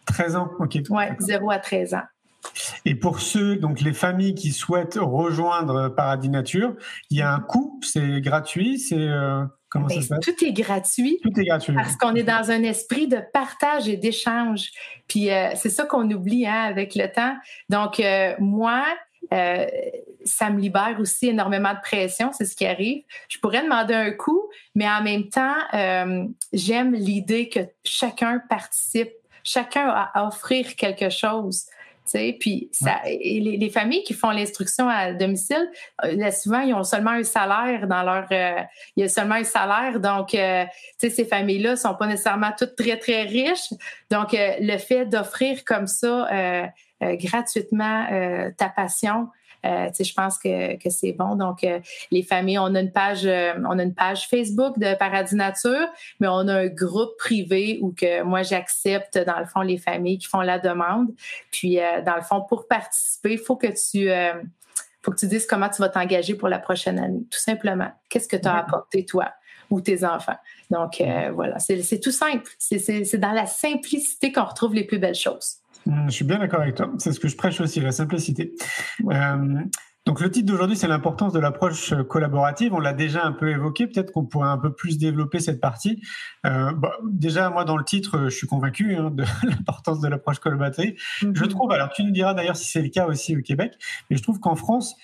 13 0.07 0.37
ans, 0.37 0.51
OK. 0.61 0.79
Oui, 0.91 1.05
0 1.19 1.51
à 1.51 1.59
13 1.59 1.95
ans. 1.95 2.03
Et 2.85 2.95
pour 2.95 3.21
ceux, 3.21 3.57
donc 3.57 3.81
les 3.81 3.93
familles 3.93 4.35
qui 4.35 4.53
souhaitent 4.53 4.99
rejoindre 5.01 5.89
Paradis 5.89 6.29
Nature, 6.29 6.75
il 7.11 7.19
y 7.19 7.23
a 7.23 7.33
un 7.33 7.41
coût, 7.41 7.81
c'est 7.83 8.21
gratuit, 8.21 8.79
c'est 8.79 8.97
euh, 8.97 9.45
comment 9.69 9.89
ça 9.89 9.97
ben, 9.97 10.03
se 10.03 10.09
passe? 10.09 10.21
Tout 10.21 10.45
est 10.45 10.53
gratuit. 10.53 11.19
Tout 11.23 11.41
est 11.41 11.45
gratuit. 11.45 11.75
Parce 11.75 11.97
qu'on 11.97 12.15
est 12.15 12.23
dans 12.23 12.51
un 12.51 12.63
esprit 12.63 13.09
de 13.09 13.19
partage 13.33 13.89
et 13.89 13.97
d'échange. 13.97 14.71
Puis 15.07 15.31
euh, 15.31 15.51
c'est 15.55 15.71
ça 15.71 15.85
qu'on 15.85 16.11
oublie 16.11 16.47
hein, 16.47 16.65
avec 16.65 16.95
le 16.95 17.11
temps. 17.11 17.35
Donc 17.69 18.01
euh, 18.01 18.35
moi, 18.39 18.85
ça 20.25 20.49
me 20.49 20.59
libère 20.59 20.97
aussi 21.01 21.29
énormément 21.29 21.75
de 21.75 21.81
pression, 21.83 22.31
c'est 22.33 22.47
ce 22.47 22.57
qui 22.57 22.65
arrive. 22.65 23.03
Je 23.29 23.39
pourrais 23.39 23.63
demander 23.63 23.93
un 23.93 24.11
coup, 24.13 24.49
mais 24.75 24.89
en 24.89 25.03
même 25.03 25.29
temps, 25.29 25.57
j'aime 26.53 26.95
l'idée 26.95 27.51
que 27.51 27.61
chacun 27.85 28.41
participe, 28.49 29.11
chacun 29.45 29.89
a 29.89 30.11
à 30.15 30.27
offrir 30.27 30.77
quelque 30.77 31.11
chose. 31.11 31.67
Puis 32.13 32.69
ça, 32.73 33.01
les, 33.05 33.71
familles 33.71 34.03
qui 34.03 34.15
font 34.15 34.31
l'instruction 34.31 34.89
à 34.89 35.13
domicile, 35.13 35.71
euh, 36.05 36.31
souvent, 36.31 36.61
ils 36.61 36.75
ont 36.75 36.85
seulement 36.85 37.13
un 37.13 37.25
salaire 37.25 37.87
dans 37.87 38.03
leur... 38.03 38.27
Euh, 38.31 38.63
il 38.97 39.03
y 39.03 39.05
a 39.05 39.09
seulement 39.09 39.37
un 39.37 39.45
salaire. 39.45 40.01
Donc, 40.01 40.35
euh, 40.35 40.65
ces 40.99 41.25
familles-là 41.25 41.77
sont 41.77 41.95
pas 41.95 42.07
nécessairement 42.07 42.53
toutes 42.57 42.77
très, 42.77 42.97
très 42.97 43.23
riches. 43.23 43.73
Donc, 44.11 44.29
le 44.33 44.79
fait 44.79 45.07
d'offrir 45.07 45.65
comme 45.65 45.87
ça 45.87 46.29
gratuitement 47.01 48.07
ta 48.57 48.69
passion, 48.69 49.29
euh, 49.67 49.89
je 49.99 50.13
pense 50.13 50.39
que, 50.39 50.77
que 50.77 50.91
c'est 50.91 51.13
bon. 51.13 51.35
Donc, 51.35 51.65
euh, 51.65 51.81
les 52.11 52.23
familles, 52.23 52.59
on 52.59 52.75
a 52.75 52.81
une 52.81 52.93
page, 52.93 53.27
euh, 53.27 53.55
on 53.69 53.79
a 53.79 53.83
une 53.83 53.95
page 53.95 54.29
Facebook 54.29 54.79
de 54.79 54.95
Paradis 54.95 55.35
Nature, 55.35 55.89
mais 56.21 56.29
on 56.29 56.47
a 56.49 56.55
un 56.55 56.67
groupe 56.67 57.17
privé 57.19 57.79
où 57.83 57.93
que 57.93 58.23
moi 58.23 58.43
j'accepte 58.43 59.19
dans 59.19 59.39
le 59.39 59.47
fond 59.47 59.61
les 59.61 59.79
familles 59.79 60.19
qui 60.19 60.27
font 60.27 60.41
la 60.41 60.59
demande. 60.59 61.09
Puis, 61.51 61.79
dans 62.07 62.17
le 62.17 62.23
fond, 62.23 62.43
pour 62.49 62.69
participer, 62.69 63.33
il 63.33 63.39
faut 63.39 63.57
que 63.57 63.67
tu 63.67 64.09
faut 65.03 65.13
que 65.13 65.17
tu 65.17 65.27
dises 65.27 65.47
comment 65.47 65.69
tu 65.69 65.81
vas 65.81 65.89
t'engager 65.89 66.35
pour 66.35 66.49
la 66.49 66.59
prochaine 66.59 66.99
année, 66.99 67.23
tout 67.31 67.39
simplement. 67.39 67.91
Qu'est-ce 68.09 68.29
que 68.29 68.37
tu 68.37 68.49
as 68.49 68.57
apporté, 68.57 69.05
toi, 69.05 69.33
ou 69.71 69.81
tes 69.81 70.05
enfants? 70.05 70.37
Donc, 70.71 71.03
voilà, 71.35 71.59
c'est 71.59 72.01
tout 72.01 72.11
simple. 72.11 72.51
C'est 72.59 73.19
dans 73.19 73.33
la 73.33 73.47
simplicité 73.47 74.33
qu'on 74.33 74.45
retrouve 74.45 74.75
les 74.75 74.85
plus 74.85 74.99
belles 74.99 75.15
choses. 75.15 75.59
Hmm, 75.89 76.05
je 76.09 76.11
suis 76.11 76.25
bien 76.27 76.39
d'accord 76.39 76.61
avec 76.61 76.75
toi. 76.75 76.91
C'est 76.99 77.13
ce 77.13 77.19
que 77.19 77.29
je 77.29 77.37
prêche 77.37 77.63
aussi, 77.63 77.81
la 77.81 77.93
simplicité. 77.93 78.53
Euh, 79.11 79.63
donc 80.05 80.21
le 80.21 80.31
titre 80.31 80.47
d'aujourd'hui, 80.47 80.77
c'est 80.77 80.87
l'importance 80.87 81.33
de 81.33 81.39
l'approche 81.39 81.95
collaborative. 82.11 82.75
On 82.75 82.79
l'a 82.79 82.93
déjà 82.93 83.25
un 83.25 83.33
peu 83.33 83.49
évoqué. 83.49 83.87
Peut-être 83.87 84.13
qu'on 84.13 84.27
pourrait 84.27 84.51
un 84.51 84.59
peu 84.59 84.71
plus 84.71 84.99
développer 84.99 85.41
cette 85.41 85.63
partie. 85.63 86.03
Euh, 86.45 86.73
bah, 86.75 86.93
déjà, 87.05 87.49
moi, 87.49 87.65
dans 87.65 87.79
le 87.79 87.85
titre, 87.85 88.25
je 88.25 88.37
suis 88.37 88.47
convaincu 88.47 88.97
hein, 88.97 89.11
de 89.11 89.25
l'importance 89.49 90.01
de 90.01 90.09
l'approche 90.09 90.41
collaborative. 90.41 90.95
Je 91.21 91.27
mhm. 91.27 91.49
trouve, 91.49 91.73
alors 91.73 91.89
tu 91.89 92.05
nous 92.05 92.11
diras 92.11 92.35
d'ailleurs 92.35 92.57
si 92.57 92.71
c'est 92.71 92.83
le 92.83 92.91
cas 92.91 93.07
aussi 93.07 93.35
au 93.35 93.41
Québec, 93.41 93.73
mais 94.11 94.19
je 94.19 94.23
trouve 94.23 94.41
qu'en 94.41 94.57
France, 94.57 94.95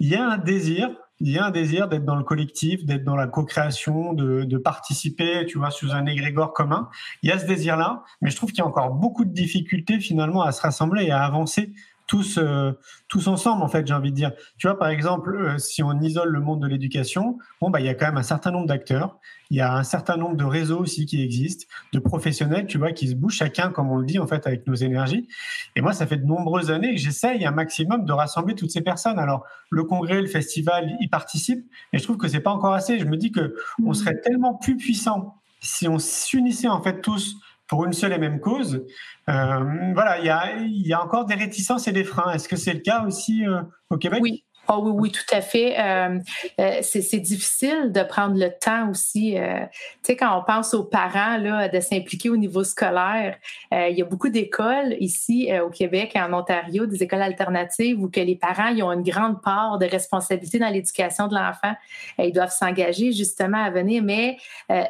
il 0.00 0.08
y 0.08 0.16
a 0.16 0.28
un 0.28 0.36
désir 0.36 0.90
il 1.20 1.30
y 1.30 1.38
a 1.38 1.46
un 1.46 1.50
désir 1.50 1.88
d'être 1.88 2.04
dans 2.04 2.16
le 2.16 2.24
collectif, 2.24 2.84
d'être 2.84 3.04
dans 3.04 3.16
la 3.16 3.26
co-création, 3.26 4.12
de, 4.12 4.58
participer, 4.58 5.46
tu 5.46 5.58
vois, 5.58 5.70
sous 5.70 5.92
un 5.92 6.06
égrégore 6.06 6.52
commun. 6.52 6.88
Il 7.22 7.28
y 7.28 7.32
a 7.32 7.38
ce 7.38 7.46
désir-là, 7.46 8.02
mais 8.20 8.30
je 8.30 8.36
trouve 8.36 8.50
qu'il 8.50 8.58
y 8.58 8.62
a 8.62 8.66
encore 8.66 8.90
beaucoup 8.90 9.24
de 9.24 9.32
difficultés 9.32 10.00
finalement 10.00 10.42
à 10.42 10.52
se 10.52 10.60
rassembler 10.60 11.04
et 11.04 11.10
à 11.10 11.22
avancer 11.22 11.72
tous, 12.14 12.38
euh, 12.38 12.70
tous 13.08 13.26
ensemble, 13.26 13.64
en 13.64 13.68
fait, 13.68 13.84
j'ai 13.88 13.92
envie 13.92 14.12
de 14.12 14.14
dire. 14.14 14.30
Tu 14.56 14.68
vois, 14.68 14.78
par 14.78 14.88
exemple, 14.88 15.34
euh, 15.34 15.58
si 15.58 15.82
on 15.82 15.98
isole 15.98 16.28
le 16.28 16.40
monde 16.40 16.62
de 16.62 16.68
l'éducation, 16.68 17.38
bon, 17.60 17.70
bah, 17.70 17.80
il 17.80 17.86
y 17.86 17.88
a 17.88 17.94
quand 17.94 18.06
même 18.06 18.18
un 18.18 18.22
certain 18.22 18.52
nombre 18.52 18.68
d'acteurs, 18.68 19.18
il 19.50 19.56
y 19.56 19.60
a 19.60 19.74
un 19.74 19.82
certain 19.82 20.16
nombre 20.16 20.36
de 20.36 20.44
réseaux 20.44 20.78
aussi 20.78 21.06
qui 21.06 21.20
existent, 21.24 21.66
de 21.92 21.98
professionnels, 21.98 22.66
tu 22.68 22.78
vois, 22.78 22.92
qui 22.92 23.08
se 23.08 23.16
bougent 23.16 23.34
chacun, 23.34 23.70
comme 23.70 23.90
on 23.90 23.96
le 23.96 24.06
dit, 24.06 24.20
en 24.20 24.28
fait, 24.28 24.46
avec 24.46 24.64
nos 24.68 24.74
énergies. 24.74 25.26
Et 25.74 25.80
moi, 25.80 25.92
ça 25.92 26.06
fait 26.06 26.18
de 26.18 26.24
nombreuses 26.24 26.70
années 26.70 26.94
que 26.94 27.00
j'essaye 27.00 27.44
un 27.44 27.50
maximum 27.50 28.04
de 28.04 28.12
rassembler 28.12 28.54
toutes 28.54 28.70
ces 28.70 28.82
personnes. 28.82 29.18
Alors, 29.18 29.44
le 29.70 29.82
congrès, 29.82 30.20
le 30.20 30.28
festival 30.28 30.92
y 31.00 31.08
participent, 31.08 31.68
mais 31.92 31.98
je 31.98 32.04
trouve 32.04 32.16
que 32.16 32.28
c'est 32.28 32.38
pas 32.38 32.52
encore 32.52 32.74
assez. 32.74 33.00
Je 33.00 33.06
me 33.06 33.16
dis 33.16 33.32
que 33.32 33.56
on 33.84 33.90
mmh. 33.90 33.94
serait 33.94 34.20
tellement 34.20 34.54
plus 34.54 34.76
puissant 34.76 35.34
si 35.60 35.88
on 35.88 35.98
s'unissait, 35.98 36.68
en 36.68 36.80
fait, 36.80 37.00
tous 37.00 37.34
pour 37.74 37.86
une 37.86 37.92
seule 37.92 38.12
et 38.12 38.18
même 38.18 38.38
cause. 38.38 38.86
Euh, 39.28 39.92
voilà, 39.94 40.20
il 40.20 40.86
y 40.86 40.92
a, 40.92 41.02
encore 41.02 41.24
des 41.24 41.34
réticences 41.34 41.88
et 41.88 41.92
des 41.92 42.04
freins. 42.04 42.32
Est-ce 42.32 42.48
que 42.48 42.54
c'est 42.54 42.72
le 42.72 42.78
cas 42.78 43.02
aussi 43.04 43.44
euh, 43.44 43.62
au 43.90 43.96
Québec? 43.96 44.22
Oh 44.68 44.80
oui, 44.82 44.92
oui, 44.94 45.12
tout 45.12 45.34
à 45.34 45.40
fait. 45.40 45.78
Euh, 45.78 46.18
euh 46.58 46.78
c'est 46.82 47.20
difficile 47.20 47.92
de 47.92 48.02
prendre 48.02 48.36
le 48.36 48.50
temps 48.50 48.90
aussi. 48.90 49.38
Euh, 49.38 49.60
tu 49.66 49.76
sais, 50.02 50.16
quand 50.16 50.38
on 50.38 50.42
pense 50.42 50.72
aux 50.74 50.84
parents 50.84 51.36
là, 51.36 51.68
de 51.68 51.80
s'impliquer 51.80 52.30
au 52.30 52.36
niveau 52.36 52.64
scolaire, 52.64 53.36
euh, 53.72 53.88
il 53.88 53.98
y 53.98 54.02
a 54.02 54.04
beaucoup 54.04 54.28
d'écoles 54.28 54.96
ici 55.00 55.50
au 55.62 55.68
Québec 55.68 56.12
et 56.14 56.20
en 56.20 56.32
Ontario, 56.32 56.86
des 56.86 57.02
écoles 57.02 57.22
alternatives 57.22 58.00
où 58.00 58.08
que 58.08 58.20
les 58.20 58.36
parents 58.36 58.68
ils 58.68 58.82
ont 58.82 58.92
une 58.92 59.02
grande 59.02 59.42
part 59.42 59.78
de 59.78 59.86
responsabilité 59.86 60.58
dans 60.58 60.70
l'éducation 60.70 61.28
de 61.28 61.34
l'enfant. 61.34 61.74
ils 62.18 62.32
doivent 62.32 62.52
s'engager 62.52 63.12
justement 63.12 63.62
à 63.62 63.70
venir, 63.70 64.02
mais 64.02 64.36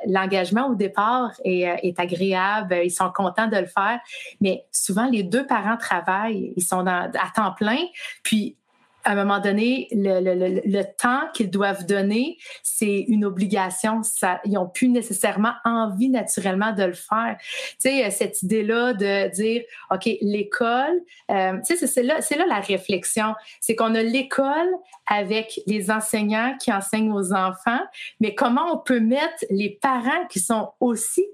l'engagement 0.07 0.69
au 0.69 0.75
départ 0.75 1.33
est, 1.45 1.63
est, 1.83 1.99
agréable. 1.99 2.77
Ils 2.85 2.91
sont 2.91 3.11
contents 3.11 3.49
de 3.49 3.57
le 3.57 3.67
faire, 3.67 3.99
mais 4.41 4.65
souvent 4.71 5.07
les 5.07 5.23
deux 5.23 5.47
parents 5.47 5.77
travaillent, 5.77 6.53
ils 6.57 6.63
sont 6.63 6.83
dans, 6.83 7.11
à 7.15 7.31
temps 7.35 7.53
plein, 7.53 7.79
puis 8.23 8.57
à 9.05 9.13
un 9.13 9.15
moment 9.15 9.39
donné, 9.39 9.89
le, 9.93 10.21
le, 10.21 10.61
le, 10.65 10.83
temps 10.99 11.29
qu'ils 11.35 11.51
doivent 11.51 11.87
donner, 11.87 12.39
c'est 12.63 13.05
une 13.09 13.25
obligation. 13.25 14.03
Ça, 14.03 14.41
ils 14.45 14.53
n'ont 14.53 14.69
plus 14.69 14.89
nécessairement 14.89 15.53
envie 15.65 16.09
naturellement 16.09 16.73
de 16.73 16.85
le 16.85 16.93
faire. 16.95 17.37
Tu 17.81 17.91
sais, 17.91 18.11
cette 18.11 18.43
idée-là 18.43 18.95
de 18.95 19.31
dire, 19.35 19.63
OK, 19.91 20.09
l'école, 20.21 21.01
euh, 21.31 21.59
tu 21.67 21.77
sais, 21.77 21.87
c'est 21.87 22.03
là, 22.03 22.19
là 22.19 22.47
la 22.49 22.61
réflexion. 22.61 23.35
C'est 23.61 23.75
qu'on 23.75 23.95
a 23.95 24.03
l'école 24.03 24.71
avec 25.07 25.61
les 25.67 25.91
enseignants 25.91 26.57
qui 26.59 26.73
enseignent 26.73 27.13
aux 27.13 27.33
enfants, 27.33 27.83
mais 28.21 28.35
comment 28.35 28.73
on 28.73 28.79
peut 28.79 29.01
mettre 29.01 29.45
les 29.51 29.79
parents 29.83 30.27
qui 30.31 30.41
sont 30.41 30.71
aussi 30.81 31.25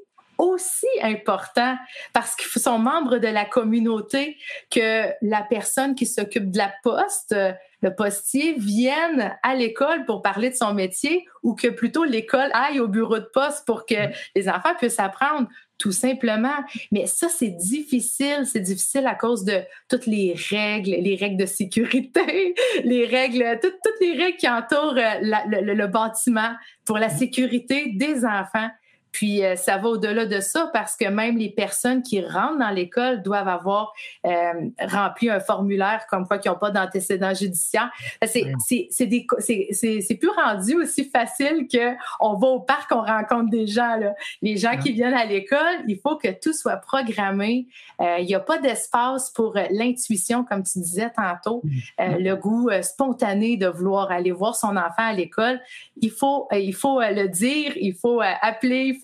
aussi 0.40 0.86
important 1.02 1.76
parce 2.12 2.34
qu'ils 2.34 2.60
sont 2.60 2.78
membres 2.78 3.18
de 3.18 3.28
la 3.28 3.44
communauté 3.44 4.38
que 4.70 5.08
la 5.22 5.42
personne 5.42 5.94
qui 5.94 6.06
s'occupe 6.06 6.50
de 6.50 6.58
la 6.58 6.72
poste, 6.82 7.36
le 7.82 7.94
postier, 7.94 8.54
vienne 8.58 9.36
à 9.42 9.54
l'école 9.54 10.06
pour 10.06 10.22
parler 10.22 10.50
de 10.50 10.54
son 10.54 10.72
métier 10.72 11.26
ou 11.42 11.54
que 11.54 11.68
plutôt 11.68 12.04
l'école 12.04 12.50
aille 12.54 12.80
au 12.80 12.88
bureau 12.88 13.18
de 13.18 13.28
poste 13.32 13.66
pour 13.66 13.84
que 13.84 13.94
les 14.34 14.48
enfants 14.48 14.74
puissent 14.78 14.98
apprendre 14.98 15.46
tout 15.80 15.92
simplement. 15.92 16.62
Mais 16.92 17.06
ça, 17.06 17.28
c'est 17.28 17.48
difficile. 17.48 18.42
C'est 18.44 18.60
difficile 18.60 19.06
à 19.06 19.14
cause 19.14 19.44
de 19.44 19.62
toutes 19.88 20.06
les 20.06 20.36
règles, 20.50 20.90
les 20.90 21.16
règles 21.16 21.38
de 21.38 21.46
sécurité, 21.46 22.54
les 22.84 23.06
règles, 23.06 23.58
toutes, 23.60 23.74
les 24.00 24.12
règles 24.12 24.36
qui 24.36 24.48
entourent 24.48 24.94
le, 24.94 25.86
bâtiment 25.86 26.52
pour 26.84 26.98
la 26.98 27.08
sécurité 27.08 27.92
des 27.94 28.24
enfants. 28.24 28.68
Puis 29.12 29.44
euh, 29.44 29.56
ça 29.56 29.76
va 29.78 29.88
au-delà 29.88 30.26
de 30.26 30.40
ça 30.40 30.70
parce 30.72 30.96
que 30.96 31.06
même 31.06 31.36
les 31.36 31.50
personnes 31.50 32.02
qui 32.02 32.24
rentrent 32.24 32.58
dans 32.58 32.70
l'école 32.70 33.22
doivent 33.22 33.48
avoir 33.48 33.92
euh, 34.26 34.52
rempli 34.88 35.30
un 35.30 35.40
formulaire 35.40 36.06
comme 36.08 36.26
quoi 36.26 36.38
qu'ils 36.38 36.50
n'ont 36.50 36.58
pas 36.58 36.70
d'antécédents 36.70 37.34
judiciaires. 37.34 37.90
C'est 38.26 38.52
c'est 38.90 40.18
plus 40.20 40.30
rendu 40.30 40.76
aussi 40.76 41.04
facile 41.04 41.66
que 41.72 41.94
on 42.20 42.36
va 42.36 42.46
au 42.48 42.60
parc, 42.60 42.90
on 42.92 43.02
rencontre 43.02 43.50
des 43.50 43.66
gens. 43.66 43.96
Là. 43.96 44.14
Les 44.42 44.56
gens 44.56 44.76
qui 44.78 44.92
viennent 44.92 45.14
à 45.14 45.24
l'école, 45.24 45.58
il 45.88 45.98
faut 45.98 46.16
que 46.16 46.28
tout 46.28 46.52
soit 46.52 46.76
programmé. 46.76 47.66
Euh, 48.00 48.18
il 48.18 48.26
n'y 48.26 48.34
a 48.34 48.40
pas 48.40 48.58
d'espace 48.58 49.30
pour 49.30 49.54
l'intuition, 49.70 50.44
comme 50.44 50.62
tu 50.62 50.78
disais 50.78 51.10
tantôt, 51.10 51.62
mm. 51.64 52.16
le 52.18 52.34
goût 52.34 52.70
spontané 52.82 53.56
de 53.56 53.66
vouloir 53.66 54.10
aller 54.10 54.30
voir 54.30 54.54
son 54.54 54.76
enfant 54.76 54.92
à 54.98 55.12
l'école. 55.12 55.60
Il 56.00 56.10
faut, 56.10 56.48
il 56.52 56.74
faut 56.74 57.00
le 57.00 57.28
dire, 57.28 57.72
il 57.76 57.94
faut 57.94 58.20
appeler, 58.20 58.99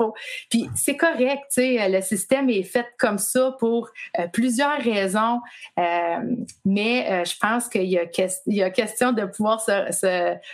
puis 0.51 0.69
c'est 0.75 0.97
correct, 0.97 1.45
tu 1.51 1.63
sais, 1.63 1.89
le 1.89 2.01
système 2.01 2.51
est 2.51 2.63
fait 2.63 2.87
comme 2.99 3.19
ça 3.19 3.55
pour 3.59 3.91
euh, 4.19 4.27
plusieurs 4.33 4.79
raisons, 4.81 5.41
euh, 5.79 6.19
mais 6.65 7.07
euh, 7.11 7.25
je 7.25 7.35
pense 7.39 7.69
qu'il 7.69 7.85
y, 7.85 7.99
a 7.99 8.71
question 8.71 9.13
de 9.13 9.25
pouvoir 9.25 9.63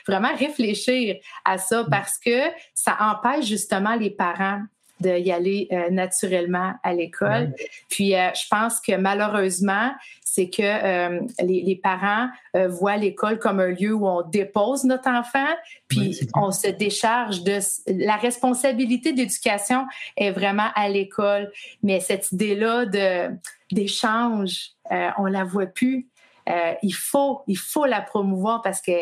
vraiment 0.07 0.35
réfléchir 0.37 1.16
à 1.44 1.59
ça 1.59 1.85
parce 1.90 2.18
que 2.18 2.40
ça 2.74 2.96
empêche 3.00 3.46
justement 3.46 3.94
les 3.96 4.11
parents 4.11 4.62
d'y 5.03 5.33
aller 5.33 5.69
euh, 5.73 5.91
naturellement 5.91 6.75
à 6.83 6.95
l'école. 6.95 7.55
Puis 7.88 8.15
euh, 8.15 8.29
je 8.35 8.47
pense 8.51 8.81
que 8.81 8.97
malheureusement, 8.97 9.93
c'est 10.25 10.49
que 10.49 10.62
euh, 10.62 11.21
les, 11.43 11.79
parents 11.83 12.29
voient 12.55 12.97
l'école 12.97 13.38
comme 13.38 13.61
un 13.61 13.69
lieu 13.69 13.93
où 13.93 14.07
on 14.07 14.23
dépose 14.23 14.85
notre 14.85 15.09
enfant, 15.09 15.49
puis 15.88 16.21
on 16.35 16.51
se 16.51 16.69
décharge 16.69 17.43
de 17.43 17.59
la 17.87 18.17
responsabilité 18.17 19.12
d'éducation 19.12 19.85
est 20.17 20.31
vraiment 20.31 20.69
à 20.75 20.88
l'école. 20.88 21.53
Mais 21.83 22.01
cette 22.01 22.33
idée-là 22.33 22.87
de 22.87 23.35
d'échange, 23.71 24.71
on 25.19 25.25
la 25.25 25.45
voit 25.45 25.67
plus. 25.67 26.09
Euh, 26.49 26.75
il 26.83 26.95
faut, 26.95 27.43
il 27.47 27.59
faut 27.59 27.87
la 27.87 28.01
promouvoir 28.01 28.62
parce 28.62 28.81
que 28.81 28.93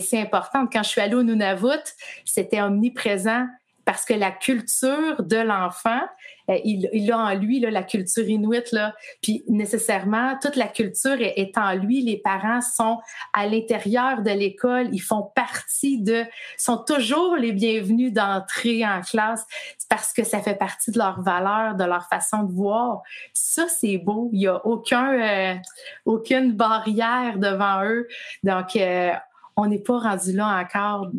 c'est 0.00 0.20
important. 0.20 0.66
Quand 0.66 0.82
je 0.82 0.88
suis 0.88 1.00
allée 1.00 1.14
au 1.14 1.22
Nunavut, 1.22 1.84
c'était 2.24 2.62
omniprésent 2.62 3.46
parce 3.88 4.04
que 4.04 4.12
la 4.12 4.30
culture 4.30 5.22
de 5.22 5.38
l'enfant, 5.38 6.02
euh, 6.50 6.58
il, 6.62 7.10
a 7.10 7.16
en 7.16 7.34
lui 7.34 7.58
là, 7.58 7.70
la 7.70 7.82
culture 7.82 8.28
inuite, 8.28 8.70
là, 8.70 8.94
puis 9.22 9.42
nécessairement, 9.48 10.36
toute 10.42 10.56
la 10.56 10.66
culture 10.66 11.16
est, 11.18 11.56
en 11.56 11.72
lui. 11.72 12.02
Les 12.02 12.18
parents 12.18 12.60
sont 12.60 12.98
à 13.32 13.46
l'intérieur 13.46 14.20
de 14.20 14.30
l'école, 14.30 14.90
ils 14.92 15.00
font 15.00 15.22
partie 15.34 16.02
de, 16.02 16.26
sont 16.58 16.84
toujours 16.84 17.36
les 17.36 17.52
bienvenus 17.52 18.12
d'entrer 18.12 18.86
en 18.86 19.00
classe 19.00 19.46
parce 19.88 20.12
que 20.12 20.22
ça 20.22 20.42
fait 20.42 20.58
partie 20.58 20.90
de 20.90 20.98
leur 20.98 21.22
valeur, 21.22 21.74
de 21.74 21.84
leur 21.84 22.06
façon 22.10 22.42
de 22.42 22.52
voir. 22.52 23.00
Ça, 23.32 23.68
c'est 23.68 23.96
beau. 23.96 24.28
Il 24.34 24.40
n'y 24.40 24.48
a 24.48 24.66
aucun, 24.66 25.18
euh, 25.18 25.54
aucune 26.04 26.52
barrière 26.52 27.38
devant 27.38 27.82
eux. 27.84 28.06
Donc, 28.42 28.76
euh, 28.76 29.12
on 29.56 29.66
n'est 29.66 29.82
pas 29.82 29.98
rendu 29.98 30.34
là 30.34 30.62
encore, 30.62 31.10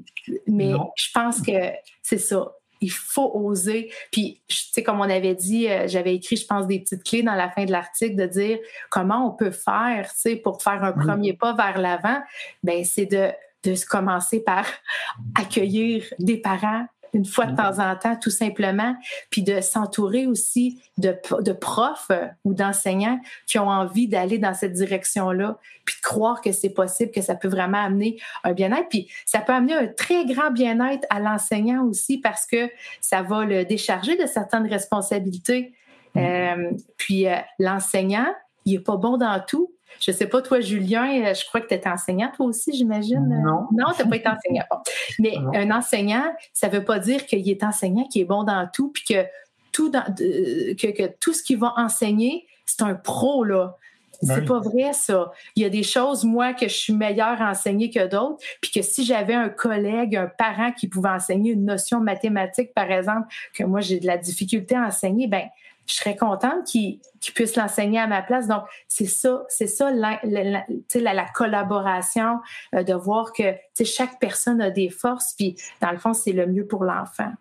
mais 0.46 0.74
je 0.96 1.08
pense 1.12 1.42
que 1.42 1.72
c'est 2.04 2.20
ça 2.20 2.54
il 2.82 2.92
faut 2.92 3.32
oser. 3.34 3.92
Puis, 4.12 4.42
tu 4.48 4.58
sais, 4.72 4.84
comme 4.84 5.00
on 5.00 5.10
avait 5.10 5.36
dit, 5.36 5.70
euh, 5.70 5.88
j'avais 5.88 6.16
écrit, 6.16 6.36
je 6.36 6.46
pense, 6.46 6.68
des 6.68 6.80
petites 6.80 7.04
clés 7.04 7.24
dans 7.24 7.36
la 7.36 7.50
fin 7.50 7.66
de 7.66 7.72
l'article 7.72 8.16
de 8.16 8.26
dire 8.26 8.60
comment 8.90 9.28
on 9.28 9.32
peut 9.32 9.52
faire, 9.52 10.10
tu 10.14 10.20
sais, 10.20 10.36
pour 10.36 10.62
faire 10.62 10.84
un 10.84 10.94
premier 10.94 11.34
pas 11.34 11.54
vers 11.54 11.80
l'avant. 11.80 12.22
Ben, 12.64 12.84
c'est 12.84 13.06
de, 13.06 13.30
de 13.64 13.76
commencer 13.88 14.42
par 14.42 14.66
accueillir 15.36 16.06
des 16.20 16.38
parents 16.38 16.86
une 17.14 17.26
fois 17.26 17.46
de 17.46 17.56
temps 17.56 17.80
en 17.80 17.96
temps, 17.96 18.16
tout 18.16 18.30
simplement, 18.30 18.96
puis 19.30 19.44
de 19.44 19.62
s'entourer 19.62 20.28
aussi 20.28 20.82
de, 20.98 21.16
de 21.42 21.52
profs 21.52 22.08
euh, 22.12 22.28
ou 22.44 22.54
d'enseignants 22.54 23.20
qui 23.48 23.60
ont 23.60 23.70
envie 23.70 24.08
d'aller 24.08 24.38
dans 24.38 24.54
cette 24.54 24.74
direction-là, 24.74 25.58
puis 25.86 25.96
de 25.96 26.02
croire 26.02 26.42
que 26.42 26.52
c'est 26.52 26.70
possible, 26.70 27.12
que 27.12 27.22
ça 27.22 27.36
peut 27.36 27.48
vraiment 27.48 27.84
amener 27.84 28.20
un 28.44 28.54
bien-être. 28.54 28.90
Puis 28.90 29.10
ça 29.26 29.40
peut 29.40 29.54
amener 29.54 29.74
un 29.74 29.88
très 29.88 30.26
grand 30.26 30.52
bien-être 30.52 31.06
à 31.10 31.20
l'enseignant 31.20 31.84
aussi 31.86 32.20
parce 32.20 32.46
que 32.46 32.70
ça 33.02 33.22
va 33.22 33.46
le 33.46 33.66
décharger 33.66 34.16
de 34.18 34.26
certaines 34.26 34.68
responsabilités. 34.68 35.74
Mm-hmm. 36.16 36.58
Euh, 36.58 36.78
puis 36.98 37.28
euh, 37.28 37.36
l'enseignant, 37.60 38.28
il 38.66 38.74
n'est 38.74 38.84
pas 38.84 38.98
bon 38.98 39.18
dans 39.18 39.44
tout, 39.46 39.74
je 40.00 40.12
sais 40.12 40.28
pas, 40.28 40.42
toi, 40.42 40.60
Julien, 40.60 41.26
euh, 41.26 41.34
je 41.34 41.46
crois 41.46 41.62
que 41.62 41.68
tu 41.68 41.74
étais 41.74 41.90
enseignant, 41.90 42.32
toi 42.36 42.46
aussi, 42.46 42.76
j'imagine. 42.76 43.28
Non. 43.28 43.68
Non, 43.72 43.94
tu 43.96 44.04
n'as 44.04 44.10
pas 44.10 44.16
été 44.16 44.30
enseignant. 44.30 44.66
Mais 45.20 45.36
un 45.54 45.72
enseignant, 45.72 46.26
ça 46.54 46.68
ne 46.68 46.74
veut 46.74 46.86
pas 46.86 47.00
dire 47.00 47.26
qu'il 47.26 47.48
est 47.50 47.64
enseignant, 47.64 48.06
qui 48.06 48.22
est 48.22 48.26
bon 48.26 48.44
dans 48.44 48.68
tout, 48.72 48.92
puis 48.92 49.04
que 49.04 49.26
tout, 49.72 49.92
que, 49.92 51.08
tout 51.20 51.34
ce 51.34 51.44
qu'il 51.44 51.58
va 51.58 51.74
enseigner, 51.78 52.48
c'est 52.66 52.82
un 52.82 52.96
pro, 52.96 53.44
là. 53.44 53.78
Ben 54.22 54.36
c'est 54.36 54.46
pas 54.46 54.60
vrai, 54.60 54.92
ça. 54.92 55.32
Il 55.56 55.64
y 55.64 55.66
a 55.66 55.70
des 55.70 55.84
choses, 55.84 56.26
moi, 56.26 56.54
que 56.54 56.68
je 56.68 56.74
suis 56.74 56.94
meilleure 56.94 57.42
à 57.42 57.52
enseigner 57.52 57.90
que 57.90 58.06
d'autres, 58.06 58.44
puis 58.60 58.70
que 58.70 58.82
si 58.82 59.06
j'avais 59.06 59.34
un 59.34 59.48
collègue, 59.48 60.16
un 60.18 60.28
parent 60.28 60.74
qui 60.74 60.90
pouvait 60.90 61.10
enseigner 61.10 61.54
une 61.54 61.64
notion 61.64 62.02
mathématique, 62.02 62.74
par 62.74 62.92
exemple, 62.92 63.28
que 63.54 63.64
moi, 63.64 63.80
j'ai 63.80 64.00
de 64.00 64.08
la 64.08 64.18
difficulté 64.18 64.76
à 64.76 64.88
enseigner, 64.88 65.28
ben 65.28 65.48
je 65.90 65.96
serais 65.96 66.16
contente 66.16 66.66
qu'il 66.66 67.00
puisse 67.34 67.56
l'enseigner 67.56 68.00
à 68.00 68.08
ma 68.08 68.22
place. 68.22 68.48
Donc, 68.48 68.64
c'est 68.88 69.08
ça, 69.08 69.44
c'est 69.50 69.68
ça 69.68 69.92
la, 69.92 70.20
la, 70.24 71.26
collaboration, 71.34 72.40
euh, 72.76 72.84
de 72.84 72.94
voir 72.94 73.34
que 73.34 73.56
chaque 73.84 74.20
personne 74.20 74.62
a 74.62 74.70
des 74.70 74.90
forces, 74.90 75.34
puis 75.34 75.56
dans 75.82 75.92
le 75.92 75.98
fond, 75.98 76.14
c'est 76.14 76.32
le 76.32 76.46
mieux 76.48 76.68
pour 76.68 76.84
l'enfant. 76.84 77.32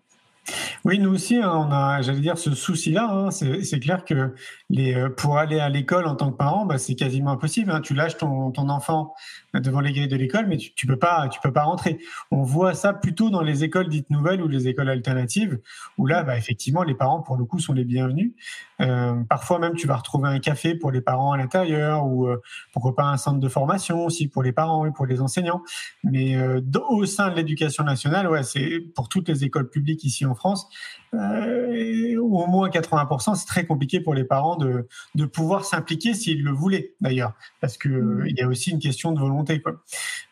Oui, 0.84 0.98
nous 0.98 1.14
aussi, 1.14 1.36
hein, 1.36 1.52
on 1.54 1.70
a, 1.70 2.02
j'allais 2.02 2.20
dire, 2.20 2.38
ce 2.38 2.54
souci-là. 2.54 3.08
Hein. 3.10 3.30
c'est 3.30 3.80
clair 3.80 4.04
que 4.04 4.34
les, 4.70 4.94
euh, 4.94 5.08
pour 5.08 5.38
aller 5.38 5.58
à 5.58 5.68
l'école 5.68 6.06
en 6.06 6.14
tant 6.14 6.30
que 6.30 6.36
parent, 6.36 6.64
bah, 6.66 6.78
c'est 6.78 6.94
quasiment 6.94 7.32
impossible. 7.32 7.70
Hein. 7.70 7.80
Tu 7.80 7.94
lâches 7.94 8.16
ton, 8.16 8.52
enfant 8.56 9.14
devant 9.54 9.80
les 9.80 9.92
grilles 9.92 10.08
de 10.08 10.16
l'école, 10.16 10.46
mais 10.46 10.56
tu, 10.56 10.72
tu 10.74 10.86
peux 10.86 10.98
pas, 10.98 11.28
tu 11.28 11.40
peux 11.42 11.52
pas 11.52 11.62
rentrer. 11.62 11.98
On 12.30 12.42
voit 12.42 12.74
ça 12.74 12.92
plutôt 12.92 13.30
dans 13.30 13.42
les 13.42 13.64
écoles 13.64 13.88
dites 13.88 14.10
nouvelles 14.10 14.42
ou 14.42 14.48
les 14.48 14.68
écoles 14.68 14.90
alternatives, 14.90 15.58
où 15.96 16.06
là, 16.06 16.22
bah, 16.22 16.36
effectivement, 16.36 16.82
les 16.82 16.94
parents 16.94 17.20
pour 17.20 17.36
le 17.36 17.44
coup 17.44 17.58
sont 17.58 17.72
les 17.72 17.84
bienvenus. 17.84 18.32
Euh, 18.80 19.14
parfois 19.28 19.58
même, 19.58 19.74
tu 19.74 19.86
vas 19.86 19.96
retrouver 19.96 20.28
un 20.28 20.38
café 20.38 20.74
pour 20.74 20.90
les 20.90 21.00
parents 21.00 21.32
à 21.32 21.36
l'intérieur, 21.36 22.06
ou 22.06 22.26
euh, 22.26 22.40
pourquoi 22.72 22.94
pas 22.94 23.04
un 23.04 23.16
centre 23.16 23.40
de 23.40 23.48
formation 23.48 24.04
aussi 24.04 24.28
pour 24.28 24.42
les 24.42 24.52
parents 24.52 24.86
et 24.86 24.92
pour 24.92 25.06
les 25.06 25.20
enseignants. 25.20 25.62
Mais 26.04 26.36
euh, 26.36 26.60
au 26.88 27.04
sein 27.06 27.30
de 27.30 27.34
l'éducation 27.34 27.84
nationale, 27.84 28.28
ouais, 28.28 28.42
c'est 28.42 28.80
pour 28.94 29.08
toutes 29.08 29.28
les 29.28 29.44
écoles 29.44 29.68
publiques 29.68 30.04
ici 30.04 30.24
en 30.24 30.34
France, 30.34 30.68
euh, 31.14 32.16
au 32.18 32.46
moins 32.46 32.68
80%, 32.68 33.34
c'est 33.34 33.46
très 33.46 33.64
compliqué 33.66 34.00
pour 34.00 34.14
les 34.14 34.24
parents 34.24 34.56
de, 34.56 34.86
de 35.14 35.24
pouvoir 35.24 35.64
s'impliquer 35.64 36.14
s'ils 36.14 36.42
le 36.42 36.50
voulaient 36.50 36.94
d'ailleurs, 37.00 37.32
parce 37.60 37.78
que 37.78 37.88
mmh. 37.88 38.26
il 38.28 38.36
y 38.36 38.42
a 38.42 38.48
aussi 38.48 38.70
une 38.70 38.78
question 38.78 39.12
de 39.12 39.20
volonté. 39.20 39.60
Quoi. 39.60 39.82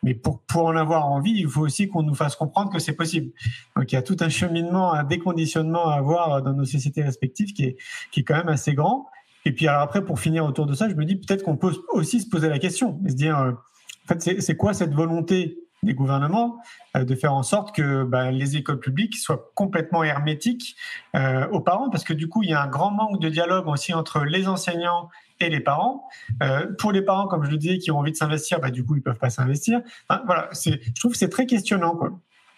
Mais 0.02 0.14
pour, 0.14 0.40
pour 0.42 0.66
en 0.66 0.76
avoir 0.76 1.06
envie, 1.06 1.32
il 1.32 1.48
faut 1.48 1.62
aussi 1.62 1.88
qu'on 1.88 2.02
nous 2.02 2.14
fasse 2.14 2.36
comprendre 2.36 2.70
que 2.70 2.78
c'est 2.78 2.94
possible. 2.94 3.32
Donc 3.76 3.90
il 3.90 3.94
y 3.94 3.98
a 3.98 4.02
tout 4.02 4.16
un 4.20 4.28
cheminement, 4.28 4.92
un 4.92 5.04
déconditionnement 5.04 5.88
à 5.88 5.94
avoir 5.94 6.42
dans 6.42 6.52
nos 6.52 6.64
sociétés 6.64 7.02
respectives 7.02 7.52
qui 7.52 7.64
est, 7.64 7.76
qui 8.12 8.20
est 8.20 8.24
quand 8.24 8.36
même 8.36 8.48
assez 8.48 8.74
grand. 8.74 9.08
Et 9.44 9.52
puis 9.52 9.68
alors 9.68 9.82
après, 9.82 10.04
pour 10.04 10.18
finir 10.18 10.44
autour 10.44 10.66
de 10.66 10.74
ça, 10.74 10.88
je 10.88 10.94
me 10.94 11.04
dis 11.04 11.16
peut-être 11.16 11.42
qu'on 11.42 11.56
peut 11.56 11.72
aussi 11.92 12.20
se 12.20 12.28
poser 12.28 12.48
la 12.48 12.58
question 12.58 13.00
et 13.06 13.10
se 13.10 13.14
dire, 13.14 13.38
euh, 13.38 13.52
en 13.52 14.14
fait, 14.14 14.40
c'est 14.40 14.56
quoi 14.56 14.74
cette 14.74 14.92
volonté 14.92 15.58
des 15.87 15.94
gouvernements 15.94 16.59
euh, 16.96 17.05
de 17.05 17.14
faire 17.14 17.33
en 17.33 17.42
sorte 17.42 17.75
que 17.75 18.05
bah, 18.05 18.31
les 18.31 18.57
écoles 18.57 18.81
publiques 18.81 19.16
soient 19.16 19.51
complètement 19.55 20.05
hermétiques 20.05 20.77
euh, 21.14 21.49
aux 21.49 21.61
parents, 21.61 21.88
parce 21.88 22.05
que 22.05 22.12
du 22.12 22.29
coup, 22.29 22.42
il 22.42 22.51
y 22.51 22.53
a 22.53 22.62
un 22.62 22.68
grand 22.68 22.90
manque 22.90 23.20
de 23.20 23.31
dialogue 23.31 23.66
aussi 23.68 23.94
entre 23.94 24.25
les 24.25 24.49
enseignants 24.49 25.09
et 25.40 25.49
les 25.49 25.61
parents. 25.61 26.09
Euh, 26.42 26.66
pour 26.79 26.92
les 26.92 27.03
parents, 27.03 27.27
comme 27.27 27.44
je 27.44 27.51
le 27.51 27.57
disais, 27.57 27.79
qui 27.79 27.90
ont 27.90 27.99
envie 27.99 28.12
de 28.12 28.16
s'investir, 28.16 28.61
bah, 28.61 28.70
du 28.70 28.85
coup, 28.85 28.96
ils 28.96 29.03
peuvent 29.03 29.18
pas 29.18 29.31
s'investir. 29.31 29.81
voilà, 30.27 30.51
je 30.53 31.01
trouve 31.01 31.12
que 31.12 31.18
c'est 31.18 31.31
très 31.31 31.46
questionnant. 31.46 31.94
Quoi. 31.94 32.12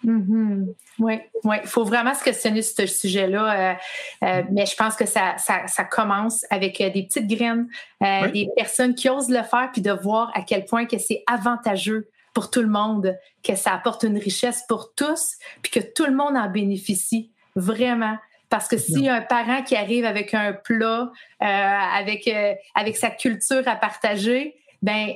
Mm-hmm. 0.05 0.75
Oui, 1.01 1.21
il 1.45 1.69
faut 1.69 1.85
vraiment 1.85 2.15
se 2.15 2.23
questionner 2.23 2.63
sur 2.63 2.77
ce 2.77 2.87
sujet-là, 2.87 3.77
mais 4.23 4.65
je 4.65 4.77
pense 4.77 4.95
que 4.95 5.07
ça, 5.07 5.37
ça, 5.39 5.85
commence 5.85 6.45
avec 6.51 6.79
des 6.79 7.03
petites 7.03 7.27
graines, 7.27 7.67
des 8.01 8.49
personnes 8.57 8.95
qui 8.95 9.09
osent 9.09 9.29
le 9.29 9.43
faire, 9.43 9.71
puis 9.73 9.83
de 9.83 9.91
voir 9.91 10.31
à 10.35 10.43
quel 10.43 10.65
point 10.65 10.87
que 10.87 10.99
c'est 10.99 11.25
avantageux 11.27 12.09
pour 12.39 12.53
tout 12.53 12.63
le 12.63 12.69
monde, 12.69 13.19
que 13.43 13.57
ça 13.57 13.73
apporte 13.73 14.05
une 14.05 14.17
richesse 14.17 14.63
pour 14.69 14.95
tous, 14.95 15.33
puis 15.61 15.73
que 15.73 15.81
tout 15.81 16.05
le 16.05 16.15
monde 16.15 16.37
en 16.37 16.49
bénéficie 16.49 17.33
vraiment. 17.57 18.17
Parce 18.49 18.69
que 18.69 18.79
s'il 18.79 19.01
y 19.01 19.09
a 19.09 19.17
un 19.17 19.23
parent 19.23 19.65
qui 19.65 19.75
arrive 19.75 20.05
avec 20.05 20.35
un 20.35 20.53
plat, 20.53 21.11
euh, 21.43 21.45
avec, 21.45 22.29
euh, 22.29 22.55
avec 22.77 22.97
sa 22.97 23.11
culture 23.11 23.67
à 23.67 23.75
partager, 23.75 24.55
ben 24.83 25.15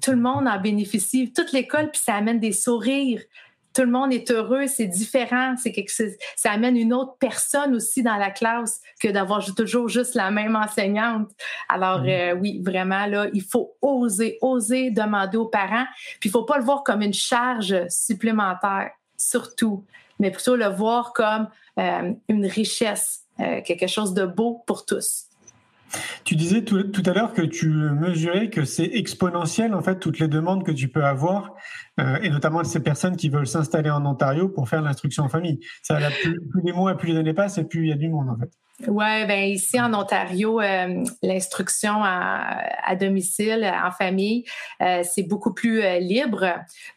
tout 0.00 0.12
le 0.12 0.16
monde 0.16 0.48
en 0.48 0.58
bénéficie, 0.58 1.34
toute 1.34 1.52
l'école, 1.52 1.90
puis 1.90 2.00
ça 2.00 2.14
amène 2.14 2.40
des 2.40 2.52
sourires, 2.52 3.20
tout 3.74 3.82
le 3.82 3.90
monde 3.90 4.12
est 4.12 4.30
heureux, 4.30 4.66
c'est 4.68 4.86
différent, 4.86 5.56
c'est 5.56 5.72
quelque 5.72 5.90
ça 6.36 6.52
amène 6.52 6.76
une 6.76 6.92
autre 6.92 7.16
personne 7.18 7.74
aussi 7.74 8.02
dans 8.02 8.16
la 8.16 8.30
classe 8.30 8.80
que 9.00 9.08
d'avoir 9.08 9.44
toujours 9.54 9.88
juste 9.88 10.14
la 10.14 10.30
même 10.30 10.54
enseignante. 10.56 11.28
Alors 11.68 12.02
mm. 12.02 12.08
euh, 12.08 12.34
oui, 12.34 12.62
vraiment 12.64 13.06
là, 13.06 13.26
il 13.32 13.42
faut 13.42 13.74
oser, 13.82 14.38
oser 14.40 14.90
demander 14.90 15.36
aux 15.36 15.48
parents, 15.48 15.86
puis 16.20 16.28
il 16.28 16.30
faut 16.30 16.44
pas 16.44 16.58
le 16.58 16.64
voir 16.64 16.84
comme 16.84 17.02
une 17.02 17.14
charge 17.14 17.74
supplémentaire, 17.88 18.90
surtout, 19.16 19.84
mais 20.20 20.30
plutôt 20.30 20.56
le 20.56 20.66
voir 20.66 21.12
comme 21.12 21.48
euh, 21.78 22.12
une 22.28 22.46
richesse, 22.46 23.24
euh, 23.40 23.60
quelque 23.62 23.88
chose 23.88 24.14
de 24.14 24.24
beau 24.24 24.62
pour 24.66 24.86
tous. 24.86 25.26
Tu 26.24 26.36
disais 26.36 26.62
tout, 26.62 27.02
à 27.04 27.12
l'heure 27.12 27.32
que 27.34 27.42
tu 27.42 27.68
mesurais 27.68 28.50
que 28.50 28.64
c'est 28.64 28.90
exponentiel, 28.94 29.74
en 29.74 29.82
fait, 29.82 29.98
toutes 29.98 30.18
les 30.18 30.28
demandes 30.28 30.64
que 30.64 30.72
tu 30.72 30.88
peux 30.88 31.04
avoir, 31.04 31.54
euh, 32.00 32.18
et 32.22 32.30
notamment 32.30 32.64
ces 32.64 32.80
personnes 32.80 33.16
qui 33.16 33.28
veulent 33.28 33.46
s'installer 33.46 33.90
en 33.90 34.04
Ontario 34.06 34.48
pour 34.48 34.68
faire 34.68 34.82
l'instruction 34.82 35.24
en 35.24 35.28
famille. 35.28 35.60
Ça, 35.82 35.98
plus, 36.22 36.40
plus 36.40 36.62
les 36.64 36.72
mois, 36.72 36.96
plus 36.96 37.12
les 37.12 37.18
années 37.18 37.34
passent, 37.34 37.58
et 37.58 37.64
plus 37.64 37.82
il 37.82 37.88
y 37.88 37.92
a 37.92 37.96
du 37.96 38.08
monde, 38.08 38.30
en 38.30 38.38
fait. 38.38 38.50
Oui, 38.80 39.24
ben 39.26 39.44
ici 39.50 39.80
en 39.80 39.94
Ontario, 39.94 40.60
euh, 40.60 41.04
l'instruction 41.22 42.02
à, 42.02 42.96
domicile, 42.96 43.64
en 43.64 43.92
famille, 43.92 44.44
euh, 44.82 45.04
c'est 45.04 45.22
beaucoup 45.22 45.54
plus 45.54 45.80
euh, 45.80 46.00
libre. 46.00 46.44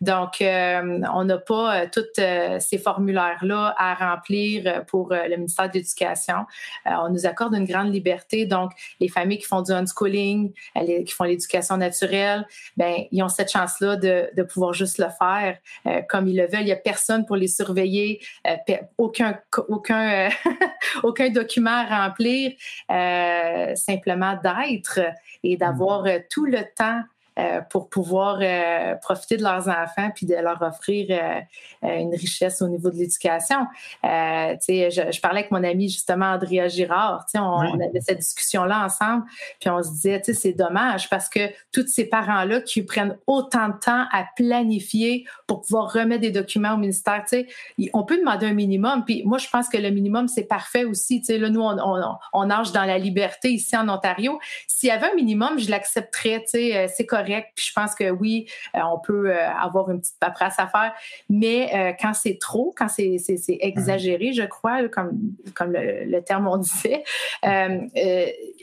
Donc, 0.02 0.38
on 0.42 1.24
n'a 1.24 1.38
pas 1.38 1.86
tous 1.86 2.02
ces 2.16 2.78
formulaires-là 2.80 3.76
à 3.78 3.94
remplir 3.94 4.86
pour 4.86 5.10
le 5.12 5.36
ministère 5.36 5.70
de 5.70 5.76
l'Éducation. 5.76 6.46
on 6.86 7.10
nous 7.10 7.28
accorde 7.28 7.54
une 7.54 7.66
grande 7.66 7.94
liberté. 7.94 8.48
Donc, 8.48 8.72
les 9.00 9.08
familles 9.08 9.38
qui 9.38 9.46
font 9.46 9.62
du 9.62 9.72
unschooling, 9.72 10.54
qui 11.06 11.13
font 11.13 11.26
l'éducation 11.26 11.78
naturelle, 11.78 12.48
ben 12.76 13.04
ils 13.12 13.22
ont 13.22 13.30
cette 13.30 13.52
chance-là 13.52 13.98
de, 13.98 14.30
de, 14.36 14.44
pouvoir 14.44 14.74
juste 14.74 14.98
le 14.98 15.08
faire 15.18 15.58
comme 16.10 16.28
ils 16.28 16.38
le 16.38 16.48
veulent. 16.48 16.62
Il 16.62 16.66
n'y 16.66 16.72
a 16.72 16.76
personne 16.76 17.26
pour 17.26 17.36
les 17.36 17.48
surveiller, 17.48 18.20
aucun 18.98 19.40
aucun 19.68 20.30
aucun 21.04 21.30
document 21.30 21.67
remplir, 21.70 22.54
euh, 22.92 23.76
simplement 23.76 24.38
d'être 24.42 25.00
et 25.44 25.58
d'avoir 25.58 26.04
mm. 26.04 26.24
tout 26.30 26.46
le 26.46 26.62
temps 26.76 27.02
euh, 27.02 27.04
pour 27.69 27.90
pouvoir 27.90 28.40
euh, 28.42 28.96
profiter 28.96 29.38
de 29.38 29.44
leurs 29.44 29.67
enfants 29.67 30.10
puis 30.15 30.25
de 30.25 30.33
leur 30.33 30.60
offrir 30.62 31.08
euh, 31.12 32.00
une 32.00 32.15
richesse 32.15 32.62
au 32.63 32.67
niveau 32.67 32.90
de 32.90 32.96
l'éducation. 32.96 33.67
je, 34.04 35.10
je 35.12 35.21
parlais 35.21 35.42
avec 35.42 35.52
mon 35.52 35.63
ami 35.63 35.90
justement 35.90 36.33
Andrea 36.33 36.67
Girard, 36.67 37.25
on, 37.35 37.40
on, 37.40 37.79
avait 37.79 38.02
cette 38.02 38.19
discussion-là 38.19 38.83
ensemble, 38.85 39.23
puis 39.60 39.69
on 39.69 39.83
se 39.83 39.90
disait, 39.90 40.21
c'est 40.23 40.54
dommage 40.54 41.10
parce 41.10 41.29
que 41.29 41.52
tous 41.71 41.88
ces 41.88 42.06
parents-là 42.06 42.62
qui 42.62 42.81
prennent 42.81 43.17
autant 43.27 43.69
de 43.69 43.77
temps 43.79 44.06
à 44.12 44.25
planifier 44.35 45.25
pour 45.46 45.62
pouvoir 45.62 45.94
remettre 45.94 46.21
des 46.21 46.31
documents 46.31 46.73
au 46.73 46.77
ministère, 46.77 47.23
on 47.94 48.04
peut 48.04 48.17
demander 48.17 48.48
un 48.48 48.54
minimum, 48.54 49.04
puis 49.06 49.23
moi 49.25 49.38
je 49.38 49.48
pense 49.48 49.69
que 49.69 49.77
le 49.77 49.92
minimum 49.92 50.27
c'est 50.27 50.48
parfait 50.48 50.85
aussi. 50.85 51.21
Là, 51.29 51.50
nous, 51.50 51.62
on, 51.62 51.77
on, 51.77 52.15
on, 52.33 52.46
nage 52.46 52.71
dans 52.71 52.85
la 52.85 52.98
liberté 52.98 53.52
ici 53.52 53.77
en 53.77 53.88
Ontario. 53.90 54.40
S'il 54.67 54.90
y 54.90 54.92
avait 54.92 55.12
un 55.12 55.15
minimum, 55.15 55.60
je 55.60 55.69
l'accepterais, 55.69 56.44
c'est 56.48 57.06
correct 57.06 57.27
puis 57.56 57.65
je 57.67 57.73
pense 57.73 57.96
que 57.96 58.10
oui, 58.10 58.48
euh, 58.75 58.80
on 58.92 59.00
peut 59.00 59.32
euh, 59.32 59.50
avoir 59.50 59.90
une 59.90 60.00
petite 60.00 60.19
paperasse 60.19 60.60
à 60.60 60.67
faire. 60.67 60.94
Mais 61.30 61.69
euh, 61.73 61.94
quand 62.00 62.13
c'est 62.13 62.38
trop, 62.40 62.73
quand 62.78 62.88
c'est 62.88 63.17
exagéré, 63.60 64.34
je 64.34 64.44
crois, 64.44 64.88
comme, 64.90 65.12
comme 65.56 65.73
le, 65.73 66.19
terme 66.21 66.48
on 66.48 66.58
disait, 66.58 67.04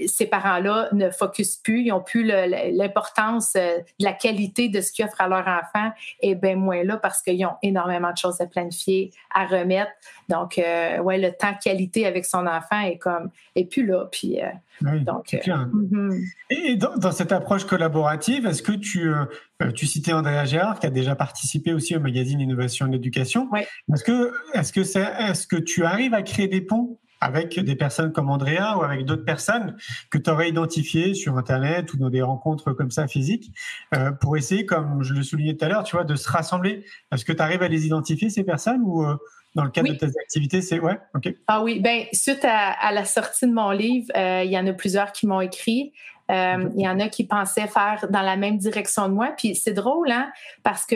ces 0.07 0.27
parents-là 0.27 0.89
ne 0.93 1.11
focusent 1.11 1.57
plus, 1.57 1.83
ils 1.83 1.89
n'ont 1.89 2.03
plus 2.03 2.25
l'importance 2.25 3.55
de 3.55 3.85
la 4.01 4.13
qualité 4.13 4.69
de 4.69 4.81
ce 4.81 4.93
qu'ils 4.93 5.05
offrent 5.05 5.21
à 5.21 5.29
leur 5.29 5.47
enfant 5.47 5.93
et 6.21 6.35
bien 6.35 6.57
moins 6.57 6.83
là 6.83 6.97
parce 6.97 7.23
qu'ils 7.23 7.45
ont 7.47 7.57
énormément 7.63 8.11
de 8.11 8.17
choses 8.17 8.41
à 8.41 8.47
planifier, 8.47 9.13
à 9.35 9.47
remettre. 9.47 9.93
Donc, 10.29 10.57
ouais, 10.57 11.19
le 11.19 11.31
temps 11.33 11.55
qualité 11.63 12.07
avec 12.07 12.25
son 12.25 12.47
enfant 12.47 12.81
est 12.81 12.99
comme, 12.99 13.31
est 13.55 13.65
plus 13.65 13.87
là. 13.87 14.07
Puis, 14.11 14.41
donc, 14.81 15.27
mm-hmm. 15.33 16.25
Et 16.51 16.77
dans, 16.77 17.13
cette 17.13 17.33
approche 17.33 17.65
collaborative, 17.65 18.47
est-ce 18.47 18.63
que 18.63 18.73
tu, 18.73 19.09
euh, 19.09 19.25
euh, 19.63 19.71
tu 19.73 19.87
citais 19.87 20.13
Andrea 20.13 20.45
Gérard, 20.45 20.79
qui 20.81 20.87
a 20.87 20.91
déjà 20.91 21.15
participé 21.15 21.73
aussi 21.73 21.97
au 21.97 22.01
magazine 22.01 22.41
Innovation 22.41 22.87
et 22.87 22.91
l'éducation. 22.91 23.49
Est-ce 23.55 24.05
que, 24.05 24.33
est-ce 24.55 24.73
que, 24.73 24.85
c'est, 24.85 25.07
est-ce 25.19 25.47
que 25.47 25.57
tu 25.57 25.85
arrives 25.85 26.15
à 26.15 26.23
créer 26.23 26.49
des 26.49 26.61
ponts 26.61 26.99
avec 27.21 27.59
des 27.59 27.77
personnes 27.77 28.13
comme 28.13 28.29
Andrea 28.29 28.77
ou 28.77 28.83
avec 28.83 29.07
d'autres 29.07 29.25
personnes 29.25 29.77
que 30.11 30.19
tu 30.19 30.29
aurais 30.29 30.51
identifiées 30.51 31.15
sur 31.15 31.39
Internet 31.39 31.95
ou 31.95 31.97
dans 31.97 32.11
des 32.11 32.21
rencontres 32.21 32.73
comme 32.73 32.91
ça 32.91 33.07
physiques 33.07 33.53
euh, 33.95 34.11
pour 34.13 34.37
essayer, 34.37 34.67
comme 34.67 35.03
je 35.03 35.15
le 35.15 35.23
soulignais 35.23 35.57
tout 35.57 35.65
à 35.65 35.69
l'heure, 35.69 35.85
tu 35.85 35.97
vois, 35.97 36.05
de 36.05 36.17
se 36.17 36.29
rassembler? 36.29 36.85
Est-ce 37.13 37.25
que 37.25 37.33
tu 37.33 37.41
arrives 37.41 37.63
à 37.63 37.69
les 37.69 37.87
identifier, 37.87 38.29
ces 38.29 38.45
personnes 38.45 38.83
ou 38.85 39.07
dans 39.55 39.65
le 39.65 39.71
cadre 39.71 39.89
de 39.89 39.95
tes 39.95 40.07
activités, 40.07 40.63
c'est 40.63 40.81
ouais, 40.81 40.99
ok. 41.15 41.33
Ah 41.47 41.63
oui, 41.63 41.81
ben 41.81 42.05
suite 42.13 42.45
à, 42.45 42.93
la 42.93 43.05
sortie 43.05 43.47
de 43.47 43.53
mon 43.53 43.71
livre, 43.71 44.09
il 44.17 44.51
y 44.51 44.59
en 44.59 44.67
a 44.67 44.73
plusieurs 44.73 45.13
qui 45.13 45.27
m'ont 45.27 45.41
écrit. 45.41 45.93
Euh, 46.31 46.71
il 46.75 46.83
y 46.83 46.89
en 46.89 46.99
a 47.01 47.09
qui 47.09 47.27
pensaient 47.27 47.67
faire 47.67 48.07
dans 48.09 48.23
la 48.23 48.37
même 48.37 48.57
direction 48.57 49.09
de 49.09 49.15
moi. 49.15 49.33
Puis 49.37 49.55
c'est 49.55 49.75
drôle, 49.75 50.11
hein, 50.11 50.33
parce 50.63 50.87
que 50.87 50.95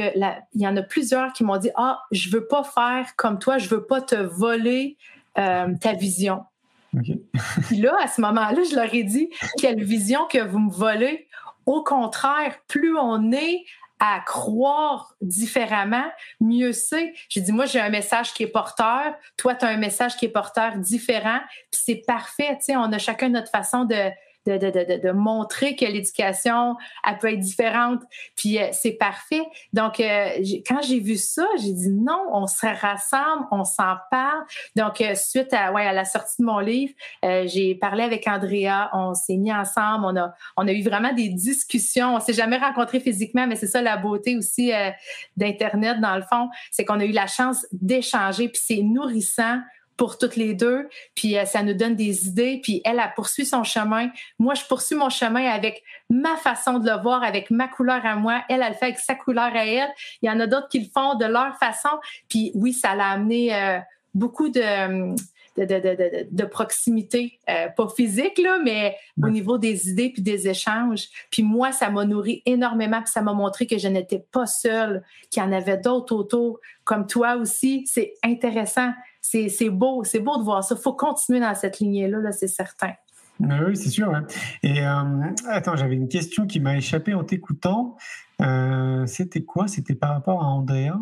il 0.54 0.62
y 0.62 0.66
en 0.66 0.76
a 0.76 0.82
plusieurs 0.82 1.32
qui 1.32 1.44
m'ont 1.44 1.58
dit 1.58 1.70
Ah, 1.76 2.00
je 2.10 2.30
veux 2.30 2.46
pas 2.46 2.64
faire 2.64 3.14
comme 3.16 3.38
toi, 3.38 3.58
je 3.58 3.68
veux 3.68 3.84
pas 3.84 4.00
te 4.00 4.14
voler 4.14 4.96
euh, 5.36 5.74
ta 5.80 5.92
vision. 5.92 6.44
Puis 6.94 7.76
là, 7.76 7.94
à 8.02 8.08
ce 8.08 8.22
moment-là, 8.22 8.62
je 8.70 8.74
leur 8.74 8.92
ai 8.94 9.04
dit 9.04 9.28
Quelle 9.58 9.82
vision 9.84 10.20
que 10.30 10.38
vous 10.38 10.58
me 10.58 10.72
volez. 10.72 11.28
Au 11.66 11.82
contraire, 11.82 12.54
plus 12.66 12.96
on 12.96 13.30
est 13.30 13.64
à 14.00 14.20
croire 14.20 15.14
différemment, 15.20 16.06
mieux 16.40 16.72
c'est. 16.72 17.14
J'ai 17.28 17.40
dit, 17.40 17.52
moi, 17.52 17.66
j'ai 17.66 17.80
un 17.80 17.90
message 17.90 18.32
qui 18.32 18.44
est 18.44 18.48
porteur, 18.48 19.14
toi, 19.36 19.54
tu 19.54 19.64
as 19.64 19.68
un 19.68 19.76
message 19.76 20.16
qui 20.16 20.26
est 20.26 20.30
porteur 20.30 20.76
différent, 20.76 21.40
puis 21.70 21.80
c'est 21.84 22.02
parfait, 22.06 22.56
tu 22.58 22.66
sais, 22.66 22.76
on 22.76 22.92
a 22.92 22.98
chacun 22.98 23.28
notre 23.28 23.50
façon 23.50 23.84
de, 23.84 24.10
de, 24.56 25.10
montrer 25.12 25.76
que 25.76 25.84
l'éducation, 25.84 26.76
elle 27.06 27.18
peut 27.18 27.32
être 27.32 27.40
différente. 27.40 28.02
Puis 28.36 28.58
euh, 28.58 28.68
c'est 28.72 28.92
parfait. 28.92 29.42
Donc, 29.72 30.00
euh, 30.00 30.30
quand 30.66 30.80
j'ai 30.82 31.00
vu 31.00 31.16
ça, 31.16 31.46
j'ai 31.60 31.72
dit 31.72 31.90
non, 31.90 32.24
on 32.32 32.46
se 32.46 32.66
rassemble, 32.66 33.46
on 33.50 33.64
s'en 33.64 33.96
parle. 34.10 34.42
Donc, 34.76 35.00
euh, 35.00 35.14
suite 35.14 35.52
à, 35.52 35.72
ouais, 35.72 35.86
à 35.86 35.92
la 35.92 36.04
sortie 36.04 36.36
de 36.40 36.46
mon 36.46 36.58
livre, 36.58 36.92
j'ai 37.22 37.74
parlé 37.74 38.02
avec 38.02 38.26
Andrea, 38.26 38.90
on 38.92 39.14
s'est 39.14 39.36
mis 39.36 39.52
ensemble, 39.52 40.04
on 40.04 40.16
a, 40.16 40.34
on 40.56 40.66
a 40.66 40.72
eu 40.72 40.82
vraiment 40.82 41.12
des 41.12 41.28
discussions. 41.28 42.14
On 42.14 42.20
s'est 42.20 42.32
jamais 42.32 42.58
rencontrés 42.58 43.00
physiquement, 43.00 43.46
mais 43.46 43.56
c'est 43.56 43.66
ça 43.66 43.82
la 43.82 43.96
beauté 43.96 44.36
aussi 44.36 44.72
d'Internet, 45.36 46.00
dans 46.00 46.16
le 46.16 46.22
fond, 46.22 46.48
c'est 46.70 46.84
qu'on 46.84 47.00
a 47.00 47.04
eu 47.04 47.12
la 47.12 47.26
chance 47.26 47.66
d'échanger, 47.72 48.48
puis 48.48 48.60
c'est 48.64 48.82
nourrissant 48.82 49.60
pour 49.98 50.16
toutes 50.16 50.36
les 50.36 50.54
deux, 50.54 50.88
puis 51.14 51.36
euh, 51.36 51.44
ça 51.44 51.62
nous 51.62 51.74
donne 51.74 51.96
des 51.96 52.28
idées, 52.28 52.60
puis 52.62 52.80
elle 52.84 53.00
a 53.00 53.08
poursuivi 53.08 53.46
son 53.46 53.64
chemin. 53.64 54.10
Moi, 54.38 54.54
je 54.54 54.64
poursuis 54.64 54.94
mon 54.94 55.10
chemin 55.10 55.50
avec 55.50 55.82
ma 56.08 56.36
façon 56.36 56.78
de 56.78 56.88
le 56.88 57.02
voir, 57.02 57.24
avec 57.24 57.50
ma 57.50 57.66
couleur 57.66 58.06
à 58.06 58.14
moi. 58.14 58.42
Elle, 58.48 58.62
elle 58.62 58.68
le 58.68 58.74
fait 58.74 58.86
avec 58.86 59.00
sa 59.00 59.16
couleur 59.16 59.50
à 59.54 59.66
elle. 59.66 59.90
Il 60.22 60.28
y 60.28 60.30
en 60.30 60.38
a 60.38 60.46
d'autres 60.46 60.68
qui 60.68 60.78
le 60.78 60.86
font 60.94 61.16
de 61.16 61.24
leur 61.24 61.58
façon. 61.58 61.88
Puis 62.28 62.52
oui, 62.54 62.72
ça 62.72 62.94
l'a 62.94 63.08
amené 63.08 63.52
euh, 63.52 63.80
beaucoup 64.14 64.48
de, 64.48 65.16
de, 65.56 65.64
de, 65.64 66.28
de, 66.30 66.44
proximité, 66.44 67.40
euh, 67.50 67.68
pas 67.68 67.88
physique, 67.88 68.38
là, 68.38 68.60
mais 68.62 68.96
au 69.20 69.28
niveau 69.28 69.58
des 69.58 69.90
idées 69.90 70.10
puis 70.10 70.22
des 70.22 70.48
échanges. 70.48 71.08
Puis 71.30 71.42
moi, 71.42 71.72
ça 71.72 71.90
m'a 71.90 72.04
nourri 72.04 72.42
énormément, 72.46 73.02
puis 73.02 73.10
ça 73.10 73.20
m'a 73.20 73.32
montré 73.32 73.66
que 73.66 73.78
je 73.78 73.88
n'étais 73.88 74.24
pas 74.30 74.46
seule, 74.46 75.02
qu'il 75.30 75.42
y 75.42 75.46
en 75.46 75.52
avait 75.52 75.76
d'autres 75.76 76.14
autour, 76.14 76.60
comme 76.84 77.06
toi 77.08 77.34
aussi. 77.34 77.84
C'est 77.86 78.14
intéressant 78.22 78.92
c'est 79.20 79.70
beau, 79.70 80.04
c'est 80.04 80.20
beau 80.20 80.38
de 80.38 80.42
voir 80.42 80.64
ça. 80.64 80.74
Il 80.78 80.82
faut 80.82 80.94
continuer 80.94 81.40
dans 81.40 81.54
cette 81.54 81.80
lignée-là, 81.80 82.18
-là, 82.18 82.32
c'est 82.32 82.48
certain. 82.48 82.92
Oui, 83.40 83.76
c'est 83.76 83.90
sûr. 83.90 84.12
Et 84.62 84.84
euh, 84.84 85.22
attends, 85.48 85.76
j'avais 85.76 85.94
une 85.94 86.08
question 86.08 86.46
qui 86.46 86.60
m'a 86.60 86.76
échappé 86.76 87.14
en 87.14 87.22
t'écoutant. 87.24 87.96
Euh, 88.40 89.06
c'était 89.06 89.42
quoi? 89.42 89.68
C'était 89.68 89.94
par 89.94 90.10
rapport 90.10 90.42
à 90.42 90.46
Andrea? 90.46 90.98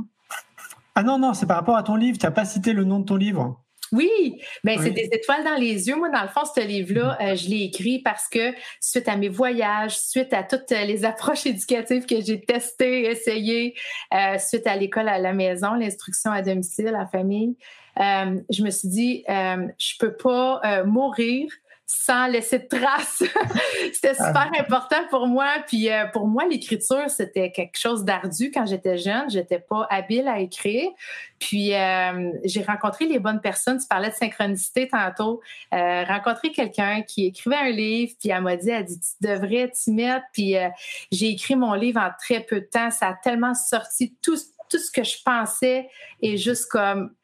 Ah 0.95 1.03
non, 1.03 1.19
non, 1.19 1.35
c'est 1.35 1.47
par 1.47 1.57
rapport 1.57 1.77
à 1.77 1.83
ton 1.83 1.97
livre. 1.97 2.19
Tu 2.19 2.27
n'as 2.27 2.33
pas 2.33 2.45
cité 2.45 2.73
le 2.73 2.85
nom 2.85 3.01
de 3.01 3.05
ton 3.05 3.17
livre. 3.17 3.63
Oui, 3.93 4.41
ben 4.65 4.79
c'est 4.83 4.91
des 4.91 5.09
étoiles 5.13 5.45
dans 5.45 5.55
les 5.55 5.89
yeux. 5.89 5.97
Moi, 5.97 6.11
dans 6.11 6.23
le 6.23 6.29
fond, 6.29 6.43
ce 6.45 6.61
livre-là, 6.61 7.17
mm-hmm. 7.21 7.33
euh, 7.33 7.37
je 7.37 7.49
l'ai 7.49 7.63
écrit 7.65 8.01
parce 8.01 8.29
que 8.29 8.53
suite 8.81 9.09
à 9.09 9.17
mes 9.17 9.29
voyages, 9.29 9.99
suite 9.99 10.33
à 10.33 10.43
toutes 10.43 10.71
les 10.71 11.05
approches 11.07 11.47
éducatives 11.47 12.07
que 12.07 12.21
j'ai 12.21 12.41
testées, 12.41 13.05
essayées, 13.05 13.75
euh, 14.13 14.39
suite 14.39 14.67
à 14.67 14.77
l'école 14.77 15.09
à 15.09 15.19
la 15.19 15.33
maison, 15.33 15.75
l'instruction 15.75 16.31
à 16.31 16.43
domicile, 16.43 16.87
la 16.87 17.07
famille, 17.07 17.57
euh, 17.99 18.41
je 18.51 18.63
me 18.63 18.71
suis 18.71 18.89
dit, 18.89 19.25
je 19.27 19.99
peux 19.99 20.15
pas 20.17 20.85
mourir 20.85 21.49
sans 21.87 22.27
laisser 22.27 22.59
de 22.59 22.67
traces. 22.67 23.23
c'était 23.93 24.15
super 24.15 24.51
ah. 24.53 24.61
important 24.61 25.07
pour 25.09 25.29
moi. 25.29 25.49
Puis 25.67 25.91
euh, 25.91 26.07
pour 26.07 26.27
moi, 26.27 26.45
l'écriture, 26.45 27.09
c'était 27.09 27.53
quelque 27.53 27.79
chose 27.79 28.05
d'ardu 28.05 28.51
quand 28.53 28.67
j'étais 28.67 28.99
jeune. 28.99 29.31
J'étais 29.31 29.61
pas 29.61 29.87
habile 29.89 30.27
à 30.27 30.41
écrire. 30.41 30.91
Puis 31.39 31.75
euh, 31.75 32.33
j'ai 32.45 32.63
rencontré 32.63 33.07
les 33.07 33.21
bonnes 33.21 33.41
personnes. 33.41 33.79
Tu 33.79 33.87
parlais 33.87 34.11
de 34.11 34.15
synchronicité 34.15 34.89
tantôt. 34.89 35.41
Euh, 35.73 36.05
rencontré 36.05 36.51
quelqu'un 36.51 37.03
qui 37.03 37.27
écrivait 37.27 37.57
un 37.57 37.71
livre, 37.71 38.15
puis 38.19 38.31
elle 38.31 38.43
m'a 38.43 38.57
dit, 38.57 38.71
elle 38.71 38.85
dit, 38.85 38.99
tu 38.99 39.27
devrais 39.29 39.71
t'y 39.71 39.93
mettre. 39.93 40.25
Puis 40.33 40.57
euh, 40.57 40.69
j'ai 41.13 41.29
écrit 41.29 41.55
mon 41.55 41.75
livre 41.75 42.01
en 42.01 42.11
très 42.19 42.41
peu 42.41 42.61
de 42.61 42.67
temps. 42.67 42.91
Ça 42.91 43.09
a 43.09 43.15
tellement 43.15 43.55
sorti 43.55 44.17
tout 44.23 44.37
tout 44.69 44.79
ce 44.79 44.91
que 44.91 45.05
je 45.05 45.23
pensais 45.25 45.89
et 46.21 46.37
juste 46.37 46.69
comme 46.71 47.15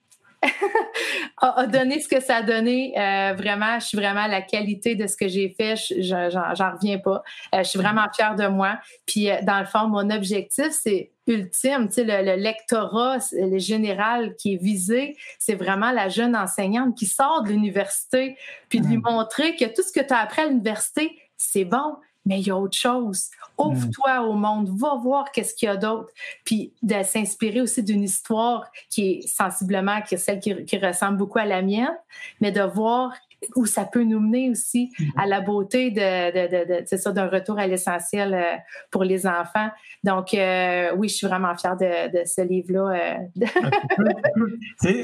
a, 1.41 1.67
donné 1.67 2.01
ce 2.01 2.09
que 2.09 2.21
ça 2.21 2.37
a 2.37 2.43
donné. 2.43 2.95
Euh, 2.99 3.35
vraiment, 3.35 3.79
je 3.79 3.87
suis 3.87 3.99
vraiment 3.99 4.23
à 4.23 4.29
la 4.29 4.43
qualité 4.43 4.95
de 4.95 5.07
ce 5.07 5.17
que 5.17 5.29
j'ai 5.29 5.55
fait. 5.57 5.77
J'en 5.99 6.73
reviens 6.73 6.99
pas. 6.99 7.23
Euh, 7.55 7.59
je 7.59 7.69
suis 7.69 7.79
vraiment 7.79 8.07
fière 8.15 8.35
de 8.35 8.47
moi. 8.47 8.79
Puis, 9.07 9.31
euh, 9.31 9.37
dans 9.43 9.61
le 9.61 9.67
fond, 9.67 9.89
mon 9.89 10.11
objectif, 10.11 10.71
c'est 10.71 11.11
ultime, 11.29 11.89
tu 11.89 11.95
sais, 11.95 12.05
le, 12.05 12.35
lectorat, 12.37 13.19
le 13.33 13.59
général 13.59 14.35
qui 14.37 14.55
est 14.55 14.63
visé, 14.63 15.17
c'est 15.39 15.55
vraiment 15.55 15.93
la 15.93 16.09
jeune 16.09 16.35
enseignante 16.35 16.97
qui 16.97 17.07
sort 17.07 17.45
de 17.45 17.51
l'université, 17.51 18.37
puis 18.69 18.81
de 18.81 18.87
lui 18.87 18.97
mm. 18.97 19.03
montrer 19.05 19.55
que 19.55 19.67
tout 19.67 19.83
ce 19.83 19.93
que 19.93 20.05
tu 20.05 20.13
as 20.13 20.19
appris 20.19 20.43
à 20.43 20.47
l'université, 20.47 21.17
c'est 21.37 21.65
bon, 21.65 21.97
mais 22.25 22.41
il 22.41 22.47
y 22.47 22.51
a 22.51 22.57
autre 22.57 22.77
chose. 22.77 23.29
Ouvre-toi 23.59 24.23
au 24.23 24.33
monde, 24.33 24.69
va 24.77 24.97
voir 24.97 25.31
qu'est-ce 25.33 25.55
qu'il 25.55 25.67
y 25.67 25.71
a 25.71 25.77
d'autre. 25.77 26.11
Puis 26.45 26.73
de 26.83 27.03
s'inspirer 27.03 27.61
aussi 27.61 27.83
d'une 27.83 28.03
histoire 28.03 28.71
qui 28.91 29.11
est 29.11 29.29
sensiblement 29.29 30.01
qui 30.03 30.15
est 30.15 30.19
celle 30.19 30.41
qui, 30.41 30.79
ressemble 30.79 31.19
beaucoup 31.19 31.39
à 31.39 31.45
la 31.45 31.63
mienne, 31.63 31.97
mais 32.41 32.51
de 32.51 32.63
voir 32.63 33.13
où 33.57 33.67
ça 33.67 33.85
peut 33.85 34.05
nous 34.05 34.21
mener 34.21 34.51
aussi 34.51 34.93
mm-hmm. 34.99 35.23
à 35.23 35.27
la 35.27 35.41
beauté 35.41 35.91
de, 35.91 37.11
d'un 37.11 37.29
retour 37.29 37.59
à 37.59 37.67
l'essentiel 37.67 38.35
euh, 38.35 38.57
pour 38.91 39.05
les 39.05 39.27
enfants. 39.27 39.69
Donc, 40.05 40.35
euh, 40.35 40.95
oui, 40.97 41.09
je 41.09 41.15
suis 41.17 41.27
vraiment 41.27 41.57
fière 41.57 41.77
de, 41.77 42.25
ce 42.25 42.41
livre-là. 42.43 43.19
Euh. 43.41 43.47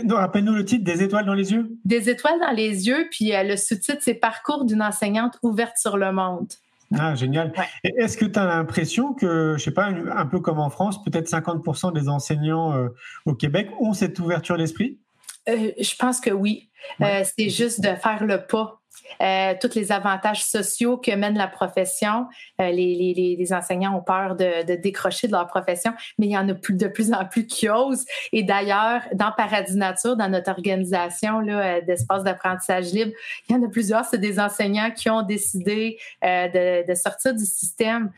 Rappelle-nous 0.08 0.54
le 0.54 0.64
titre, 0.64 0.84
Des 0.84 1.02
étoiles 1.02 1.26
dans 1.26 1.34
les 1.34 1.52
yeux. 1.52 1.68
Des 1.84 2.10
étoiles 2.10 2.40
dans 2.40 2.52
les 2.52 2.86
yeux, 2.86 3.08
puis 3.10 3.32
le 3.32 3.56
sous-titre, 3.56 3.98
c'est 4.00 4.14
Parcours 4.14 4.64
d'une 4.64 4.82
enseignante 4.82 5.38
ouverte 5.42 5.76
sur 5.76 5.96
le 5.96 6.12
monde. 6.12 6.48
Ah, 6.96 7.14
génial. 7.14 7.52
Est-ce 7.84 8.16
que 8.16 8.24
tu 8.24 8.38
as 8.38 8.46
l'impression 8.46 9.12
que, 9.12 9.54
je 9.58 9.64
sais 9.64 9.70
pas, 9.70 9.86
un 9.86 10.26
peu 10.26 10.40
comme 10.40 10.58
en 10.58 10.70
France, 10.70 11.02
peut-être 11.02 11.28
50% 11.28 11.92
des 11.92 12.08
enseignants 12.08 12.88
au 13.26 13.34
Québec 13.34 13.68
ont 13.80 13.92
cette 13.92 14.18
ouverture 14.18 14.56
d'esprit? 14.56 14.98
je 15.46 15.96
pense 15.96 16.20
que 16.20 16.30
oui. 16.30 16.70
c'est 17.00 17.50
juste 17.50 17.80
de 17.80 17.94
faire 17.94 18.24
le 18.24 18.46
pas 18.46 18.77
euh, 19.20 19.54
tous 19.60 19.74
les 19.74 19.90
avantages 19.92 20.44
sociaux 20.44 20.96
que 20.96 21.10
mène 21.14 21.36
la 21.36 21.48
profession. 21.48 22.26
Euh, 22.60 22.70
les, 22.70 22.94
les, 22.94 23.36
les, 23.36 23.52
enseignants 23.52 23.96
ont 23.96 24.02
peur 24.02 24.36
de, 24.36 24.64
de, 24.64 24.74
décrocher 24.74 25.26
de 25.26 25.32
leur 25.32 25.46
profession, 25.46 25.92
mais 26.18 26.26
il 26.26 26.32
y 26.32 26.38
en 26.38 26.48
a 26.48 26.52
de 26.52 26.88
plus 26.88 27.12
en 27.12 27.24
plus 27.24 27.46
qui 27.46 27.68
osent. 27.68 28.04
Et 28.32 28.42
d'ailleurs, 28.42 29.02
dans 29.14 29.32
Paradis 29.32 29.76
Nature, 29.76 30.16
dans 30.16 30.28
notre 30.28 30.50
organisation 30.50 31.40
euh, 31.48 31.80
d'espace 31.80 32.22
d'apprentissage 32.22 32.92
libre, 32.92 33.12
il 33.48 33.56
y 33.56 33.58
en 33.58 33.62
a 33.62 33.68
plusieurs, 33.68 34.04
c'est 34.04 34.18
des 34.18 34.38
enseignants 34.38 34.90
qui 34.90 35.10
ont 35.10 35.22
décidé 35.22 35.98
euh, 36.24 36.48
de, 36.48 36.88
de, 36.88 36.94
sortir 36.94 37.34
du 37.34 37.44
système. 37.44 38.12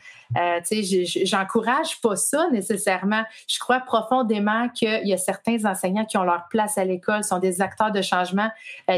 J'encourage 1.25 1.99
pas 2.01 2.15
ça 2.15 2.47
nécessairement. 2.51 3.23
Je 3.47 3.59
crois 3.59 3.79
profondément 3.81 4.69
qu'il 4.69 5.07
y 5.07 5.13
a 5.13 5.17
certains 5.17 5.65
enseignants 5.65 6.05
qui 6.05 6.17
ont 6.17 6.23
leur 6.23 6.47
place 6.49 6.77
à 6.77 6.85
l'école, 6.85 7.23
sont 7.23 7.39
des 7.39 7.61
acteurs 7.61 7.91
de 7.91 8.01
changement, 8.01 8.49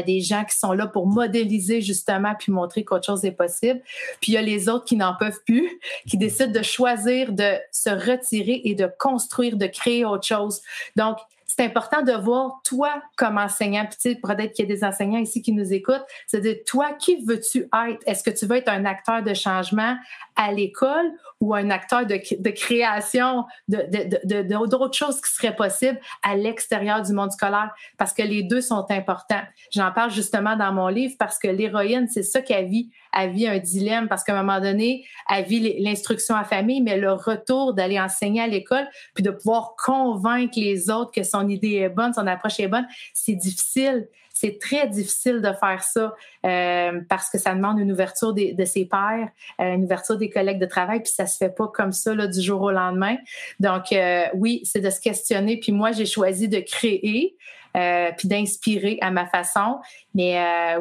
des 0.06 0.20
gens 0.20 0.44
qui 0.44 0.56
sont 0.56 0.72
là 0.72 0.86
pour 0.86 1.08
modéliser 1.08 1.73
justement 1.80 2.34
puis 2.38 2.52
montrer 2.52 2.84
qu'autre 2.84 3.06
chose 3.06 3.24
est 3.24 3.32
possible. 3.32 3.80
Puis 4.20 4.32
il 4.32 4.34
y 4.34 4.38
a 4.38 4.42
les 4.42 4.68
autres 4.68 4.84
qui 4.84 4.96
n'en 4.96 5.14
peuvent 5.14 5.40
plus, 5.46 5.80
qui 6.06 6.16
décident 6.16 6.52
de 6.52 6.62
choisir 6.62 7.32
de 7.32 7.54
se 7.70 7.90
retirer 7.90 8.62
et 8.64 8.74
de 8.74 8.88
construire, 8.98 9.56
de 9.56 9.66
créer 9.66 10.04
autre 10.04 10.26
chose. 10.26 10.60
Donc, 10.96 11.18
c'est 11.46 11.64
important 11.64 12.02
de 12.02 12.12
voir 12.12 12.60
toi 12.64 13.02
comme 13.16 13.38
enseignant, 13.38 13.86
puis 13.86 14.16
peut-être 14.16 14.52
qu'il 14.52 14.68
y 14.68 14.72
a 14.72 14.74
des 14.74 14.84
enseignants 14.84 15.18
ici 15.18 15.42
qui 15.42 15.52
nous 15.52 15.72
écoutent, 15.72 16.04
c'est 16.26 16.40
de 16.40 16.56
toi, 16.66 16.92
qui 16.92 17.24
veux-tu 17.24 17.68
être? 17.88 18.00
Est-ce 18.06 18.22
que 18.22 18.30
tu 18.30 18.46
veux 18.46 18.56
être 18.56 18.68
un 18.68 18.84
acteur 18.84 19.22
de 19.22 19.34
changement 19.34 19.96
à 20.36 20.52
l'école 20.52 21.12
ou 21.40 21.54
un 21.54 21.70
acteur 21.70 22.06
de, 22.06 22.14
de 22.38 22.50
création 22.50 23.44
de, 23.68 24.42
d'autres 24.66 24.96
choses 24.96 25.20
qui 25.20 25.32
seraient 25.32 25.54
possibles 25.54 26.00
à 26.22 26.34
l'extérieur 26.36 27.02
du 27.02 27.12
monde 27.12 27.32
scolaire? 27.32 27.70
Parce 27.98 28.12
que 28.12 28.22
les 28.22 28.42
deux 28.42 28.60
sont 28.60 28.86
importants. 28.90 29.42
J'en 29.70 29.92
parle 29.92 30.10
justement 30.10 30.56
dans 30.56 30.72
mon 30.72 30.88
livre 30.88 31.14
parce 31.18 31.38
que 31.38 31.48
l'héroïne, 31.48 32.08
c'est 32.08 32.22
ça 32.22 32.40
qu'elle 32.40 32.66
vit. 32.66 32.90
Elle 33.16 33.30
vit 33.30 33.46
un 33.46 33.58
dilemme 33.58 34.08
parce 34.08 34.24
qu'à 34.24 34.36
un 34.36 34.42
moment 34.42 34.60
donné, 34.60 35.04
elle 35.30 35.44
vit 35.44 35.80
l'instruction 35.80 36.34
à 36.34 36.44
famille, 36.44 36.80
mais 36.80 36.96
le 36.96 37.12
retour 37.12 37.74
d'aller 37.74 38.00
enseigner 38.00 38.40
à 38.40 38.46
l'école, 38.46 38.88
puis 39.14 39.22
de 39.22 39.30
pouvoir 39.30 39.74
convaincre 39.76 40.54
les 40.56 40.90
autres 40.90 41.12
que 41.12 41.22
son 41.34 41.48
idée 41.48 41.74
est 41.74 41.88
bonne, 41.88 42.14
son 42.14 42.26
approche 42.26 42.60
est 42.60 42.68
bonne, 42.68 42.86
c'est 43.12 43.34
difficile. 43.34 44.08
C'est 44.36 44.58
très 44.58 44.88
difficile 44.88 45.40
de 45.40 45.52
faire 45.52 45.82
ça 45.84 46.12
euh, 46.44 47.00
parce 47.08 47.30
que 47.30 47.38
ça 47.38 47.54
demande 47.54 47.78
une 47.78 47.92
ouverture 47.92 48.34
de 48.34 48.64
ses 48.64 48.84
pairs, 48.84 49.28
euh, 49.60 49.74
une 49.74 49.84
ouverture 49.84 50.18
des 50.18 50.28
collègues 50.28 50.58
de 50.58 50.66
travail, 50.66 51.00
puis 51.00 51.12
ça 51.12 51.26
se 51.26 51.36
fait 51.36 51.54
pas 51.54 51.68
comme 51.68 51.92
ça 51.92 52.16
là, 52.16 52.26
du 52.26 52.40
jour 52.40 52.60
au 52.60 52.72
lendemain. 52.72 53.16
Donc 53.60 53.92
euh, 53.92 54.24
oui, 54.34 54.60
c'est 54.64 54.80
de 54.80 54.90
se 54.90 55.00
questionner. 55.00 55.60
Puis 55.60 55.70
moi, 55.70 55.92
j'ai 55.92 56.06
choisi 56.06 56.48
de 56.48 56.58
créer. 56.58 57.36
puis 58.18 58.28
d'inspirer 58.28 58.98
à 59.00 59.10
ma 59.10 59.26
façon. 59.26 59.80
Mais 60.14 60.36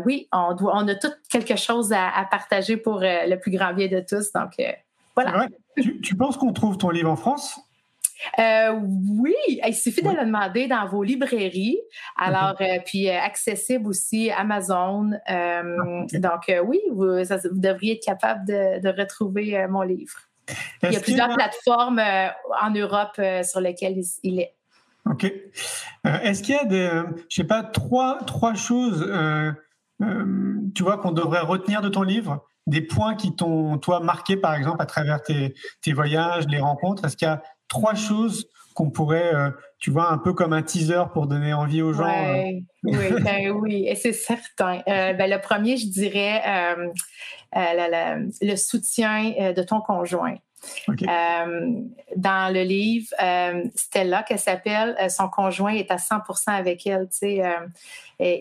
oui, 0.06 0.28
on, 0.32 0.54
doit, 0.56 0.74
on 0.76 0.88
a 0.88 0.96
tout 0.96 1.14
quelque 1.30 1.56
chose 1.56 1.92
à, 1.92 2.28
partager 2.30 2.78
pour 2.78 3.00
le 3.02 3.36
plus 3.38 3.52
grand 3.52 3.74
bien 3.74 3.88
de 3.88 4.00
tous. 4.00 4.32
Donc, 4.32 4.52
voilà. 5.16 5.48
Tu, 5.76 6.02
tu 6.02 6.16
penses 6.16 6.38
qu'on 6.38 6.54
trouve 6.54 6.78
ton 6.78 6.92
livre 6.92 7.10
en 7.10 7.16
France? 7.16 7.60
Euh, 8.40 8.80
oui, 8.82 9.36
il 9.48 9.76
suffit 9.76 10.02
de 10.02 10.10
le 10.10 10.26
demander 10.26 10.68
dans 10.68 10.86
vos 10.88 11.04
librairies. 11.04 11.80
Alors, 12.18 12.56
euh, 12.62 12.80
puis 12.86 13.10
euh, 13.10 13.20
accessible 13.20 13.88
aussi 13.88 14.32
Amazon. 14.32 15.12
Ah, 15.28 15.62
donc, 16.14 16.52
oui, 16.66 16.80
vous, 16.92 17.24
devriez 17.52 17.96
être 17.96 18.06
capable 18.06 18.46
de, 18.46 19.02
retrouver 19.02 19.66
mon 19.68 19.82
livre. 19.82 20.14
Il 20.84 20.92
y 20.92 20.98
a 20.98 21.00
plusieurs 21.00 21.34
plateformes 21.34 22.02
en 22.62 22.70
Europe 22.72 23.20
sur 23.44 23.62
lesquelles 23.62 24.02
il 24.24 24.40
est. 24.40 24.54
OK. 25.06 25.32
Est-ce 26.06 26.44
qu'il 26.44 26.56
y 26.56 26.58
a 26.58 26.66
des, 26.66 26.90
je 27.30 27.36
sais 27.36 27.44
pas, 27.44 27.64
trois, 27.64 28.20
trois 28.26 28.54
choses, 28.54 29.10
tu 30.76 30.84
vois, 30.84 30.98
qu'on 30.98 31.12
devrait 31.12 31.42
retenir 31.42 31.82
de 31.82 31.90
ton 31.90 32.04
livre? 32.04 32.46
Des 32.66 32.82
points 32.82 33.16
qui 33.16 33.36
t'ont, 33.36 33.78
toi, 33.78 34.00
marqué, 34.00 34.38
par 34.38 34.54
exemple, 34.54 34.82
à 34.82 34.86
travers 34.86 35.22
tes, 35.22 35.54
tes 35.82 35.92
voyages, 35.92 36.46
les 36.48 36.60
rencontres? 36.60 37.04
Est-ce 37.04 37.18
qu'il 37.18 37.28
y 37.28 37.32
a 37.32 37.42
trois 37.74 37.96
choses 37.96 38.48
qu'on 38.76 38.92
pourrait, 38.92 39.34
euh, 39.34 39.50
tu 39.80 39.90
vois, 39.90 40.12
un 40.12 40.20
peu 40.20 40.34
comme 40.34 40.54
un 40.54 40.62
teaser 40.62 41.04
pour 41.12 41.26
donner 41.26 41.54
envie 41.54 41.82
aux 41.82 41.94
gens. 41.94 42.06
Euh. 42.06 42.52
Oui, 42.84 43.22
ben 43.22 43.50
oui, 43.52 43.86
et 43.88 43.96
c'est 43.96 44.14
certain. 44.14 44.82
Euh, 44.88 45.14
ben, 45.14 45.28
le 45.30 45.42
premier, 45.42 45.78
je 45.78 45.88
dirais 45.88 46.42
le 47.56 48.56
soutien 48.56 49.52
de 49.56 49.64
ton 49.64 49.82
conjoint. 49.82 50.36
dans 50.88 52.54
le 52.54 52.62
livre, 52.62 53.08
Stella, 53.76 54.22
qu'elle 54.22 54.40
s'appelle, 54.40 54.96
son 55.10 55.30
conjoint 55.30 55.74
est 55.74 55.90
à 55.90 55.98
100% 55.98 56.52
avec 56.52 56.86
elle. 56.86 57.08
Tu 57.10 57.18
sais, 57.18 57.44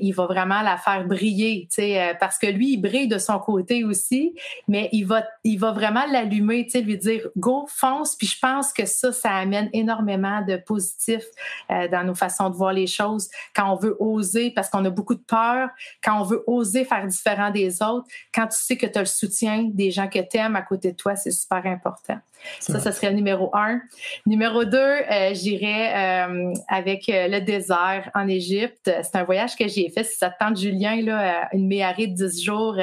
il 0.00 0.12
va 0.12 0.26
vraiment 0.26 0.62
la 0.62 0.76
faire 0.76 1.06
briller, 1.06 1.68
euh, 1.78 2.14
parce 2.18 2.38
que 2.38 2.46
lui, 2.46 2.74
il 2.74 2.76
brille 2.78 3.08
de 3.08 3.18
son 3.18 3.38
côté 3.38 3.84
aussi, 3.84 4.34
mais 4.68 4.88
il 4.92 5.04
va, 5.04 5.24
il 5.44 5.58
va 5.58 5.72
vraiment 5.72 6.04
l'allumer, 6.10 6.66
lui 6.74 6.98
dire 6.98 7.28
go, 7.36 7.66
fonce. 7.68 8.16
Puis 8.16 8.26
je 8.26 8.38
pense 8.38 8.72
que 8.72 8.86
ça, 8.86 9.12
ça 9.12 9.30
amène 9.30 9.68
énormément 9.72 10.42
de 10.42 10.56
positif 10.56 11.22
euh, 11.70 11.88
dans 11.88 12.04
nos 12.04 12.14
façons 12.14 12.50
de 12.50 12.56
voir 12.56 12.72
les 12.72 12.86
choses. 12.86 13.28
Quand 13.54 13.72
on 13.72 13.76
veut 13.76 13.96
oser, 13.98 14.50
parce 14.50 14.68
qu'on 14.68 14.84
a 14.84 14.90
beaucoup 14.90 15.14
de 15.14 15.24
peur, 15.26 15.68
quand 16.02 16.20
on 16.20 16.24
veut 16.24 16.44
oser 16.46 16.84
faire 16.84 17.06
différent 17.06 17.50
des 17.50 17.82
autres, 17.82 18.06
quand 18.34 18.46
tu 18.46 18.58
sais 18.58 18.76
que 18.76 18.86
tu 18.86 18.98
as 18.98 19.02
le 19.02 19.06
soutien 19.06 19.68
des 19.72 19.90
gens 19.90 20.08
que 20.08 20.18
tu 20.18 20.36
aimes 20.36 20.56
à 20.56 20.62
côté 20.62 20.92
de 20.92 20.96
toi, 20.96 21.16
c'est 21.16 21.30
super 21.30 21.64
important. 21.66 22.18
Ça, 22.60 22.80
ça 22.80 22.92
serait 22.92 23.10
le 23.10 23.16
numéro 23.16 23.50
un. 23.54 23.80
Numéro 24.26 24.64
deux, 24.64 24.78
euh, 24.78 25.34
j'irais 25.34 26.26
euh, 26.26 26.52
avec 26.68 27.08
euh, 27.08 27.28
le 27.28 27.40
désert 27.40 28.10
en 28.14 28.28
Égypte. 28.28 28.90
C'est 29.02 29.16
un 29.16 29.24
voyage 29.24 29.56
que 29.56 29.68
j'ai 29.68 29.88
fait. 29.90 30.04
Si 30.04 30.18
ça 30.18 30.30
tente 30.30 30.58
Julien, 30.58 31.00
là, 31.02 31.48
une 31.52 31.66
méharée 31.66 32.06
de 32.06 32.14
10 32.14 32.42
jours 32.42 32.76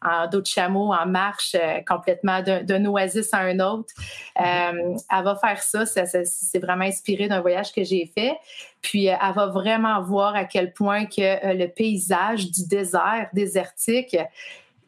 en 0.00 0.28
dos 0.28 0.40
de 0.40 0.46
chameau, 0.46 0.92
en 0.92 1.06
marche, 1.06 1.56
complètement 1.86 2.40
d'un 2.42 2.84
oasis 2.86 3.34
à 3.34 3.38
un 3.38 3.58
autre. 3.58 3.92
elle 4.36 4.96
va 5.10 5.36
faire 5.36 5.60
ça. 5.62 5.86
ça 5.86 6.04
c'est 6.06 6.58
vraiment 6.60 6.84
inspiré 6.84 7.26
d'un 7.26 7.40
voyage 7.40 7.72
que 7.72 7.82
j'ai 7.82 8.10
fait. 8.16 8.36
Puis, 8.80 9.06
elle 9.06 9.34
va 9.34 9.46
vraiment 9.46 10.00
voir 10.02 10.36
à 10.36 10.44
quel 10.44 10.72
point 10.72 11.06
que 11.06 11.52
le 11.52 11.66
paysage 11.66 12.48
du 12.50 12.68
désert 12.68 13.28
désertique, 13.32 14.16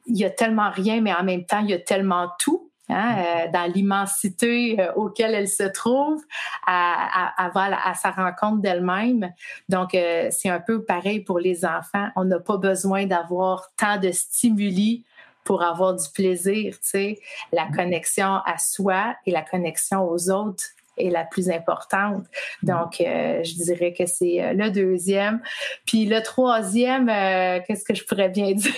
il 0.06 0.16
y 0.16 0.24
a 0.24 0.30
tellement 0.30 0.70
rien, 0.70 1.00
mais 1.00 1.12
en 1.12 1.24
même 1.24 1.44
temps, 1.44 1.60
il 1.60 1.70
y 1.70 1.74
a 1.74 1.78
tellement 1.78 2.28
tout 2.38 2.69
Hein, 2.90 3.16
euh, 3.18 3.50
dans 3.52 3.70
l'immensité 3.72 4.80
euh, 4.80 4.92
auquel 4.94 5.34
elle 5.34 5.48
se 5.48 5.62
trouve, 5.62 6.20
à, 6.66 7.32
à, 7.36 7.94
sa 7.94 8.10
rencontre 8.10 8.60
d'elle-même. 8.62 9.32
Donc, 9.68 9.94
euh, 9.94 10.28
c'est 10.30 10.48
un 10.48 10.60
peu 10.60 10.84
pareil 10.84 11.20
pour 11.20 11.38
les 11.38 11.64
enfants. 11.64 12.08
On 12.16 12.24
n'a 12.24 12.40
pas 12.40 12.56
besoin 12.56 13.06
d'avoir 13.06 13.70
tant 13.76 13.96
de 13.98 14.10
stimuli 14.10 15.04
pour 15.44 15.62
avoir 15.62 15.94
du 15.94 16.08
plaisir, 16.12 16.74
tu 16.74 16.88
sais. 16.88 17.18
La 17.52 17.66
mm-hmm. 17.66 17.76
connexion 17.76 18.34
à 18.44 18.58
soi 18.58 19.14
et 19.24 19.30
la 19.30 19.42
connexion 19.42 20.08
aux 20.08 20.30
autres 20.30 20.64
est 21.06 21.10
la 21.10 21.24
plus 21.24 21.50
importante. 21.50 22.26
Donc, 22.62 23.00
euh, 23.00 23.42
je 23.42 23.54
dirais 23.54 23.92
que 23.92 24.06
c'est 24.06 24.42
euh, 24.42 24.52
le 24.52 24.70
deuxième. 24.70 25.40
Puis 25.86 26.06
le 26.06 26.22
troisième, 26.22 27.08
euh, 27.08 27.60
qu'est-ce 27.66 27.84
que 27.84 27.94
je 27.94 28.04
pourrais 28.04 28.28
bien 28.28 28.52
dire? 28.54 28.72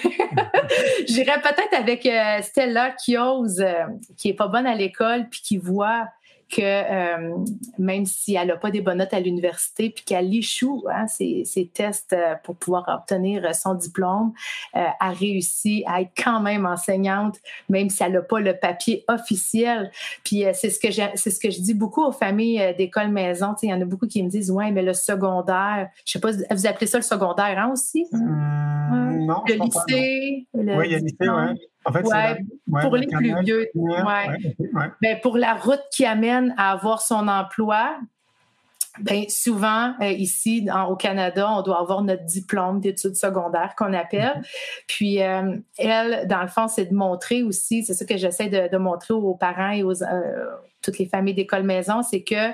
J'irais 1.08 1.40
peut-être 1.40 1.74
avec 1.78 2.08
Stella 2.42 2.90
qui 2.90 3.18
ose, 3.18 3.64
qui 4.16 4.30
est 4.30 4.34
pas 4.34 4.48
bonne 4.48 4.66
à 4.66 4.74
l'école, 4.74 5.28
puis 5.30 5.40
qui 5.42 5.58
voit 5.58 6.08
que 6.52 6.60
euh, 6.60 7.34
même 7.78 8.04
si 8.04 8.34
elle 8.34 8.48
n'a 8.48 8.56
pas 8.56 8.70
des 8.70 8.82
bonnes 8.82 8.98
notes 8.98 9.14
à 9.14 9.20
l'université, 9.20 9.88
puis 9.88 10.04
qu'elle 10.04 10.34
échoue 10.34 10.84
hein, 10.92 11.06
ses, 11.06 11.70
tests 11.72 12.12
euh, 12.12 12.34
pour 12.44 12.56
pouvoir 12.56 12.84
obtenir 12.88 13.54
son 13.54 13.74
diplôme, 13.74 14.32
euh, 14.76 14.84
a 15.00 15.10
réussi 15.10 15.82
à 15.86 16.02
être 16.02 16.12
quand 16.14 16.40
même 16.40 16.66
enseignante, 16.66 17.38
même 17.70 17.88
si 17.88 18.02
elle 18.02 18.12
n'a 18.12 18.20
pas 18.20 18.40
le 18.40 18.54
papier 18.54 19.04
officiel. 19.08 19.90
Puis 20.24 20.44
c'est 20.52 20.68
ce 20.68 20.78
que 20.78 20.92
c'est 20.92 21.30
ce 21.30 21.40
que 21.40 21.50
je 21.50 21.60
dis 21.60 21.74
beaucoup 21.74 22.04
aux 22.04 22.12
familles 22.12 22.74
d'école 22.76 23.08
maison. 23.08 23.54
Il 23.62 23.70
y 23.70 23.72
en 23.72 23.80
a 23.80 23.86
beaucoup 23.86 24.06
qui 24.06 24.22
me 24.22 24.28
disent 24.28 24.50
ouais, 24.50 24.70
mais 24.70 24.82
le 24.82 24.92
secondaire, 24.92 25.88
je 26.04 26.12
sais 26.12 26.20
pas, 26.20 26.32
vous 26.32 26.66
appelez 26.66 26.86
ça 26.86 26.98
le 26.98 27.02
secondaire 27.02 27.58
hein, 27.58 27.70
aussi? 27.72 28.06
Mmh, 28.12 29.26
non. 29.26 29.42
Le 29.48 29.54
lycée. 29.54 30.46
oui, 30.52 30.84
il 30.84 30.92
y 30.92 30.94
a 30.94 30.98
le 30.98 31.04
lycée, 31.04 31.16
oui. 31.20 31.71
En 31.84 31.92
fait, 31.92 32.02
pour 32.82 32.96
les 32.96 33.06
plus 33.06 33.34
vieux. 33.42 33.68
Ouais. 33.74 34.26
Ben, 35.00 35.18
pour 35.22 35.36
la 35.36 35.54
route 35.54 35.82
qui 35.92 36.04
amène 36.04 36.54
à 36.56 36.72
avoir 36.72 37.02
son 37.02 37.28
emploi, 37.28 37.98
ben 39.00 39.24
souvent 39.28 39.94
euh, 40.02 40.10
ici 40.10 40.68
au 40.88 40.96
Canada, 40.96 41.50
on 41.50 41.62
doit 41.62 41.80
avoir 41.80 42.02
notre 42.02 42.24
diplôme 42.24 42.80
d'études 42.80 43.16
secondaires 43.16 43.74
qu'on 43.76 43.94
appelle. 43.94 44.34
Mm-hmm. 44.36 44.84
Puis 44.86 45.22
euh, 45.22 45.56
elle, 45.78 46.26
dans 46.28 46.42
le 46.42 46.48
fond, 46.48 46.68
c'est 46.68 46.86
de 46.86 46.94
montrer 46.94 47.42
aussi, 47.42 47.84
c'est 47.84 47.94
ça 47.94 48.04
que 48.04 48.18
j'essaie 48.18 48.48
de, 48.48 48.76
montrer 48.76 49.14
aux 49.14 49.34
parents 49.34 49.70
et 49.70 49.82
aux 49.82 50.02
euh, 50.02 50.46
toutes 50.82 50.98
les 50.98 51.06
familles 51.06 51.34
d'école 51.34 51.62
maison, 51.62 52.02
c'est 52.02 52.22
que 52.22 52.52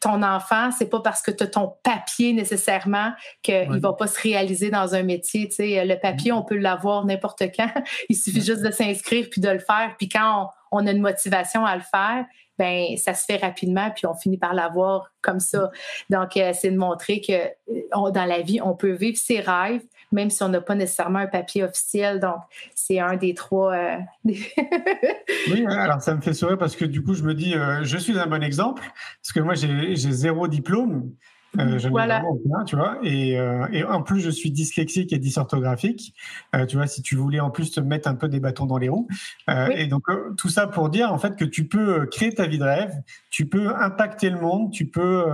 ton 0.00 0.22
enfant, 0.22 0.70
c'est 0.70 0.88
pas 0.88 1.00
parce 1.00 1.22
que 1.22 1.30
tu 1.30 1.44
as 1.44 1.46
ton 1.46 1.74
papier 1.82 2.32
nécessairement 2.32 3.12
qu'il 3.42 3.70
ne 3.70 3.78
va 3.78 3.92
pas 3.92 4.06
se 4.06 4.20
réaliser 4.20 4.70
dans 4.70 4.94
un 4.94 5.02
métier. 5.02 5.48
Tu 5.48 5.56
sais, 5.56 5.84
le 5.84 5.98
papier, 5.98 6.32
on 6.32 6.42
peut 6.42 6.56
l'avoir 6.56 7.04
n'importe 7.04 7.42
quand. 7.56 7.70
Il 8.08 8.16
suffit 8.16 8.42
juste 8.42 8.62
de 8.62 8.70
s'inscrire 8.70 9.28
puis 9.30 9.40
de 9.40 9.48
le 9.48 9.58
faire. 9.60 9.94
Puis 9.98 10.08
quand 10.08 10.50
on, 10.72 10.80
on 10.80 10.86
a 10.86 10.90
une 10.90 11.00
motivation 11.00 11.64
à 11.64 11.76
le 11.76 11.82
faire, 11.82 12.24
ben 12.58 12.96
ça 12.96 13.14
se 13.14 13.24
fait 13.24 13.36
rapidement, 13.36 13.90
puis 13.90 14.06
on 14.06 14.14
finit 14.14 14.38
par 14.38 14.54
l'avoir 14.54 15.12
comme 15.20 15.40
ça. 15.40 15.70
Donc, 16.10 16.36
euh, 16.36 16.52
c'est 16.54 16.70
de 16.70 16.76
montrer 16.76 17.20
que 17.20 17.32
euh, 17.32 18.10
dans 18.10 18.24
la 18.24 18.40
vie, 18.40 18.60
on 18.62 18.74
peut 18.74 18.92
vivre 18.92 19.16
ses 19.16 19.40
rêves, 19.40 19.82
même 20.12 20.30
si 20.30 20.42
on 20.42 20.48
n'a 20.48 20.60
pas 20.60 20.74
nécessairement 20.74 21.20
un 21.20 21.26
papier 21.26 21.64
officiel. 21.64 22.20
Donc, 22.20 22.36
c'est 22.74 22.98
un 22.98 23.16
des 23.16 23.34
trois. 23.34 23.74
Euh, 23.74 23.96
oui, 24.24 25.66
alors 25.68 26.00
ça 26.00 26.14
me 26.14 26.20
fait 26.20 26.34
sourire 26.34 26.58
parce 26.58 26.76
que 26.76 26.84
du 26.84 27.02
coup, 27.02 27.14
je 27.14 27.22
me 27.22 27.34
dis, 27.34 27.54
je 27.82 27.96
suis 27.98 28.18
un 28.18 28.26
bon 28.26 28.42
exemple, 28.42 28.82
parce 29.22 29.32
que 29.32 29.40
moi, 29.40 29.54
j'ai 29.54 29.96
zéro 29.96 30.48
diplôme. 30.48 31.10
Euh, 31.58 31.78
voilà. 31.90 32.22
tu 32.66 32.76
vois. 32.76 32.98
Et, 33.02 33.38
euh, 33.38 33.66
et, 33.72 33.84
en 33.84 34.02
plus, 34.02 34.20
je 34.20 34.30
suis 34.30 34.50
dyslexique 34.50 35.12
et 35.12 35.18
dysorthographique. 35.18 36.14
Euh, 36.54 36.66
tu 36.66 36.76
vois, 36.76 36.86
si 36.86 37.02
tu 37.02 37.16
voulais 37.16 37.40
en 37.40 37.50
plus 37.50 37.70
te 37.70 37.80
mettre 37.80 38.08
un 38.08 38.14
peu 38.14 38.28
des 38.28 38.40
bâtons 38.40 38.66
dans 38.66 38.78
les 38.78 38.88
roues. 38.88 39.08
Euh, 39.50 39.68
et 39.68 39.86
donc, 39.86 40.02
euh, 40.08 40.34
tout 40.36 40.48
ça 40.48 40.66
pour 40.66 40.88
dire 40.88 41.12
en 41.12 41.18
fait 41.18 41.36
que 41.36 41.44
tu 41.44 41.66
peux 41.66 42.06
créer 42.06 42.34
ta 42.34 42.46
vie 42.46 42.58
de 42.58 42.64
rêve, 42.64 42.92
tu 43.38 43.46
peux 43.46 43.68
impacter 43.68 44.30
le 44.30 44.40
monde, 44.40 44.72
tu 44.72 44.88
peux 44.88 45.24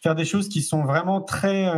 faire 0.00 0.16
des 0.16 0.24
choses 0.24 0.48
qui 0.48 0.62
sont 0.62 0.82
vraiment 0.82 1.20
très 1.20 1.70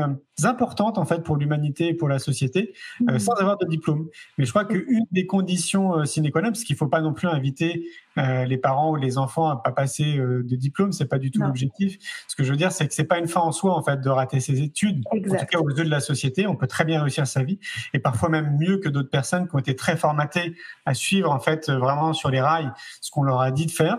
importantes 0.42 0.96
en 0.96 1.04
fait 1.04 1.22
pour 1.22 1.36
l'humanité 1.36 1.88
et 1.88 1.94
pour 1.94 2.08
la 2.08 2.18
société, 2.18 2.72
mmh. 3.00 3.18
sans 3.18 3.34
avoir 3.34 3.58
de 3.58 3.66
diplôme. 3.66 4.08
Mais 4.38 4.46
je 4.46 4.50
crois 4.50 4.64
qu'une 4.64 5.04
des 5.10 5.26
conditions 5.26 6.02
sine 6.06 6.30
qua 6.30 6.40
non, 6.40 6.48
parce 6.48 6.64
qu'il 6.64 6.76
faut 6.76 6.88
pas 6.88 7.02
non 7.02 7.12
plus 7.12 7.28
inviter 7.28 7.84
euh, 8.16 8.44
les 8.44 8.56
parents 8.56 8.92
ou 8.92 8.96
les 8.96 9.18
enfants 9.18 9.50
à 9.50 9.56
pas 9.56 9.72
passer 9.72 10.16
euh, 10.16 10.42
de 10.44 10.56
diplôme, 10.56 10.92
c'est 10.92 11.04
pas 11.04 11.18
du 11.18 11.30
tout 11.30 11.42
l'objectif. 11.42 11.98
Ce 12.28 12.36
que 12.36 12.44
je 12.44 12.50
veux 12.50 12.56
dire, 12.56 12.72
c'est 12.72 12.86
que 12.86 12.94
c'est 12.94 13.04
pas 13.04 13.18
une 13.18 13.26
fin 13.26 13.40
en 13.40 13.52
soi 13.52 13.74
en 13.74 13.82
fait 13.82 14.00
de 14.00 14.08
rater 14.08 14.40
ses 14.40 14.62
études. 14.62 15.02
En 15.10 15.18
tout 15.20 15.46
cas, 15.46 15.58
aux 15.58 15.68
yeux 15.68 15.84
de 15.84 15.90
la 15.90 16.00
société, 16.00 16.46
on 16.46 16.56
peut 16.56 16.66
très 16.66 16.84
bien 16.84 17.02
réussir 17.02 17.26
sa 17.26 17.42
vie 17.42 17.58
et 17.92 17.98
parfois 17.98 18.28
même 18.28 18.56
mieux 18.58 18.78
que 18.78 18.88
d'autres 18.88 19.10
personnes 19.10 19.48
qui 19.48 19.56
ont 19.56 19.58
été 19.58 19.76
très 19.76 19.96
formatées 19.96 20.54
à 20.86 20.94
suivre 20.94 21.30
en 21.30 21.40
fait 21.40 21.68
vraiment 21.68 22.14
sur 22.14 22.30
les 22.30 22.40
rails 22.40 22.70
ce 23.00 23.10
qu'on 23.10 23.24
leur 23.24 23.40
a 23.40 23.50
dit 23.50 23.66
de 23.66 23.72
faire. 23.72 23.98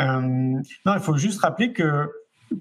Euh, 0.00 0.20
non, 0.20 0.94
il 0.94 1.00
faut 1.00 1.16
juste 1.16 1.25
rappeler 1.34 1.72
que 1.72 2.08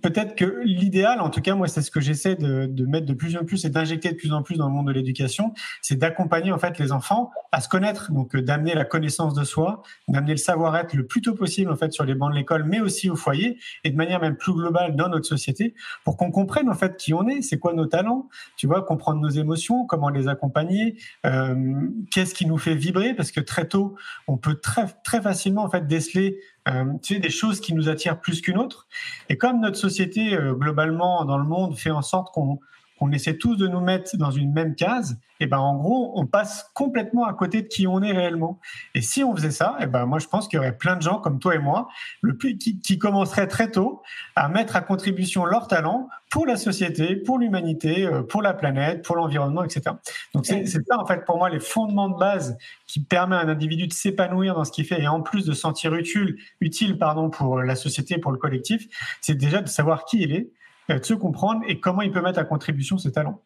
peut-être 0.01 0.35
que 0.35 0.61
l'idéal, 0.63 1.21
en 1.21 1.29
tout 1.29 1.41
cas 1.41 1.55
moi 1.55 1.67
c'est 1.67 1.81
ce 1.81 1.91
que 1.91 2.01
j'essaie 2.01 2.35
de, 2.35 2.65
de, 2.65 2.85
mettre 2.85 3.05
de 3.05 3.13
plus 3.13 3.37
en 3.37 3.45
plus 3.45 3.65
et 3.65 3.69
d'injecter 3.69 4.11
de 4.11 4.15
plus 4.15 4.33
en 4.33 4.41
plus 4.41 4.57
dans 4.57 4.67
le 4.67 4.73
monde 4.73 4.87
de 4.87 4.91
l'éducation, 4.91 5.53
c'est 5.81 5.95
d'accompagner 5.95 6.51
en 6.51 6.57
fait 6.57 6.79
les 6.79 6.91
enfants 6.91 7.31
à 7.51 7.61
se 7.61 7.69
connaître, 7.69 8.11
donc 8.11 8.35
euh, 8.35 8.41
d'amener 8.41 8.73
la 8.73 8.85
connaissance 8.85 9.33
de 9.33 9.43
soi, 9.43 9.83
d'amener 10.07 10.31
le 10.31 10.37
savoir-être 10.37 10.93
le 10.93 11.05
plus 11.05 11.21
tôt 11.21 11.35
possible 11.35 11.71
en 11.71 11.75
fait 11.75 11.93
sur 11.93 12.03
les 12.03 12.15
bancs 12.15 12.31
de 12.31 12.35
l'école, 12.35 12.63
mais 12.63 12.79
aussi 12.79 13.09
au 13.09 13.15
foyer 13.15 13.59
et 13.83 13.91
de 13.91 13.95
manière 13.95 14.19
même 14.19 14.35
plus 14.35 14.53
globale 14.53 14.95
dans 14.95 15.09
notre 15.09 15.27
société, 15.27 15.75
pour 16.03 16.17
qu'on 16.17 16.31
comprenne 16.31 16.69
en 16.69 16.75
fait 16.75 16.97
qui 16.97 17.13
on 17.13 17.27
est, 17.27 17.41
c'est 17.41 17.59
quoi 17.59 17.73
nos 17.73 17.85
talents, 17.85 18.27
tu 18.57 18.67
vois, 18.67 18.81
comprendre 18.81 19.21
nos 19.21 19.29
émotions, 19.29 19.85
comment 19.85 20.09
les 20.09 20.27
accompagner, 20.27 20.97
euh, 21.25 21.55
qu'est-ce 22.11 22.33
qui 22.33 22.45
nous 22.45 22.57
fait 22.57 22.75
vibrer, 22.75 23.13
parce 23.13 23.31
que 23.31 23.39
très 23.39 23.67
tôt 23.67 23.95
on 24.27 24.37
peut 24.37 24.55
très 24.55 24.87
très 25.03 25.21
facilement 25.21 25.63
en 25.63 25.69
fait 25.69 25.87
déceler 25.87 26.39
euh, 26.67 26.85
tu 27.01 27.15
sais, 27.15 27.19
des 27.19 27.29
choses 27.29 27.59
qui 27.59 27.73
nous 27.73 27.89
attirent 27.89 28.19
plus 28.19 28.41
qu'une 28.41 28.57
autre. 28.57 28.87
Et 29.29 29.37
comme 29.37 29.61
notre 29.61 29.77
société, 29.77 30.33
euh, 30.33 30.53
globalement, 30.53 31.23
dans 31.25 31.37
le 31.37 31.43
monde, 31.43 31.77
fait 31.77 31.91
en 31.91 32.01
sorte 32.01 32.33
qu'on 32.33 32.59
on 33.05 33.11
essaie 33.11 33.37
tous 33.37 33.55
de 33.55 33.67
nous 33.67 33.81
mettre 33.81 34.17
dans 34.17 34.31
une 34.31 34.51
même 34.51 34.75
case, 34.75 35.17
et 35.39 35.43
eh 35.43 35.47
ben 35.47 35.57
en 35.57 35.75
gros, 35.75 36.13
on 36.15 36.25
passe 36.25 36.71
complètement 36.73 37.25
à 37.25 37.33
côté 37.33 37.61
de 37.61 37.67
qui 37.67 37.87
on 37.87 38.01
est 38.01 38.13
réellement. 38.13 38.61
Et 38.93 39.01
si 39.01 39.21
on 39.21 39.35
faisait 39.35 39.51
ça, 39.51 39.75
et 39.79 39.83
eh 39.83 39.85
ben 39.85 40.05
moi 40.05 40.17
je 40.17 40.27
pense 40.27 40.47
qu'il 40.47 40.55
y 40.55 40.59
aurait 40.59 40.77
plein 40.77 40.95
de 40.95 41.01
gens 41.01 41.19
comme 41.19 41.39
toi 41.39 41.55
et 41.55 41.59
moi, 41.59 41.89
le 42.21 42.37
plus, 42.37 42.57
qui, 42.57 42.79
qui 42.79 42.97
commenceraient 42.97 43.47
très 43.47 43.69
tôt 43.69 44.01
à 44.37 44.47
mettre 44.47 44.77
à 44.77 44.81
contribution 44.81 45.43
leur 45.43 45.67
talent 45.67 46.07
pour 46.31 46.45
la 46.45 46.55
société, 46.55 47.17
pour 47.17 47.37
l'humanité, 47.37 48.05
euh, 48.05 48.21
pour 48.21 48.41
la 48.41 48.53
planète, 48.53 49.03
pour 49.03 49.17
l'environnement, 49.17 49.65
etc. 49.65 49.97
Donc 50.33 50.45
c'est 50.45 50.65
ça 50.65 50.97
en 50.97 51.05
fait 51.05 51.25
pour 51.25 51.37
moi 51.37 51.49
les 51.49 51.59
fondements 51.59 52.07
de 52.07 52.17
base 52.17 52.57
qui 52.87 53.01
permet 53.01 53.35
à 53.35 53.39
un 53.39 53.49
individu 53.49 53.87
de 53.87 53.93
s'épanouir 53.93 54.55
dans 54.55 54.63
ce 54.63 54.71
qu'il 54.71 54.85
fait 54.85 55.01
et 55.01 55.07
en 55.09 55.21
plus 55.21 55.45
de 55.45 55.53
se 55.53 55.59
sentir 55.59 55.93
utile, 55.95 56.37
utile 56.61 56.97
pardon 56.97 57.29
pour 57.29 57.61
la 57.61 57.75
société, 57.75 58.17
pour 58.19 58.31
le 58.31 58.37
collectif, 58.37 58.87
c'est 59.19 59.35
déjà 59.35 59.61
de 59.61 59.67
savoir 59.67 60.05
qui 60.05 60.21
il 60.21 60.31
est 60.31 60.49
se 61.01 61.13
comprendre 61.13 61.61
et 61.67 61.79
comment 61.79 62.01
il 62.01 62.11
peut 62.11 62.21
mettre 62.21 62.39
à 62.39 62.43
contribution 62.43 62.97
ses 62.97 63.11
talents. 63.11 63.41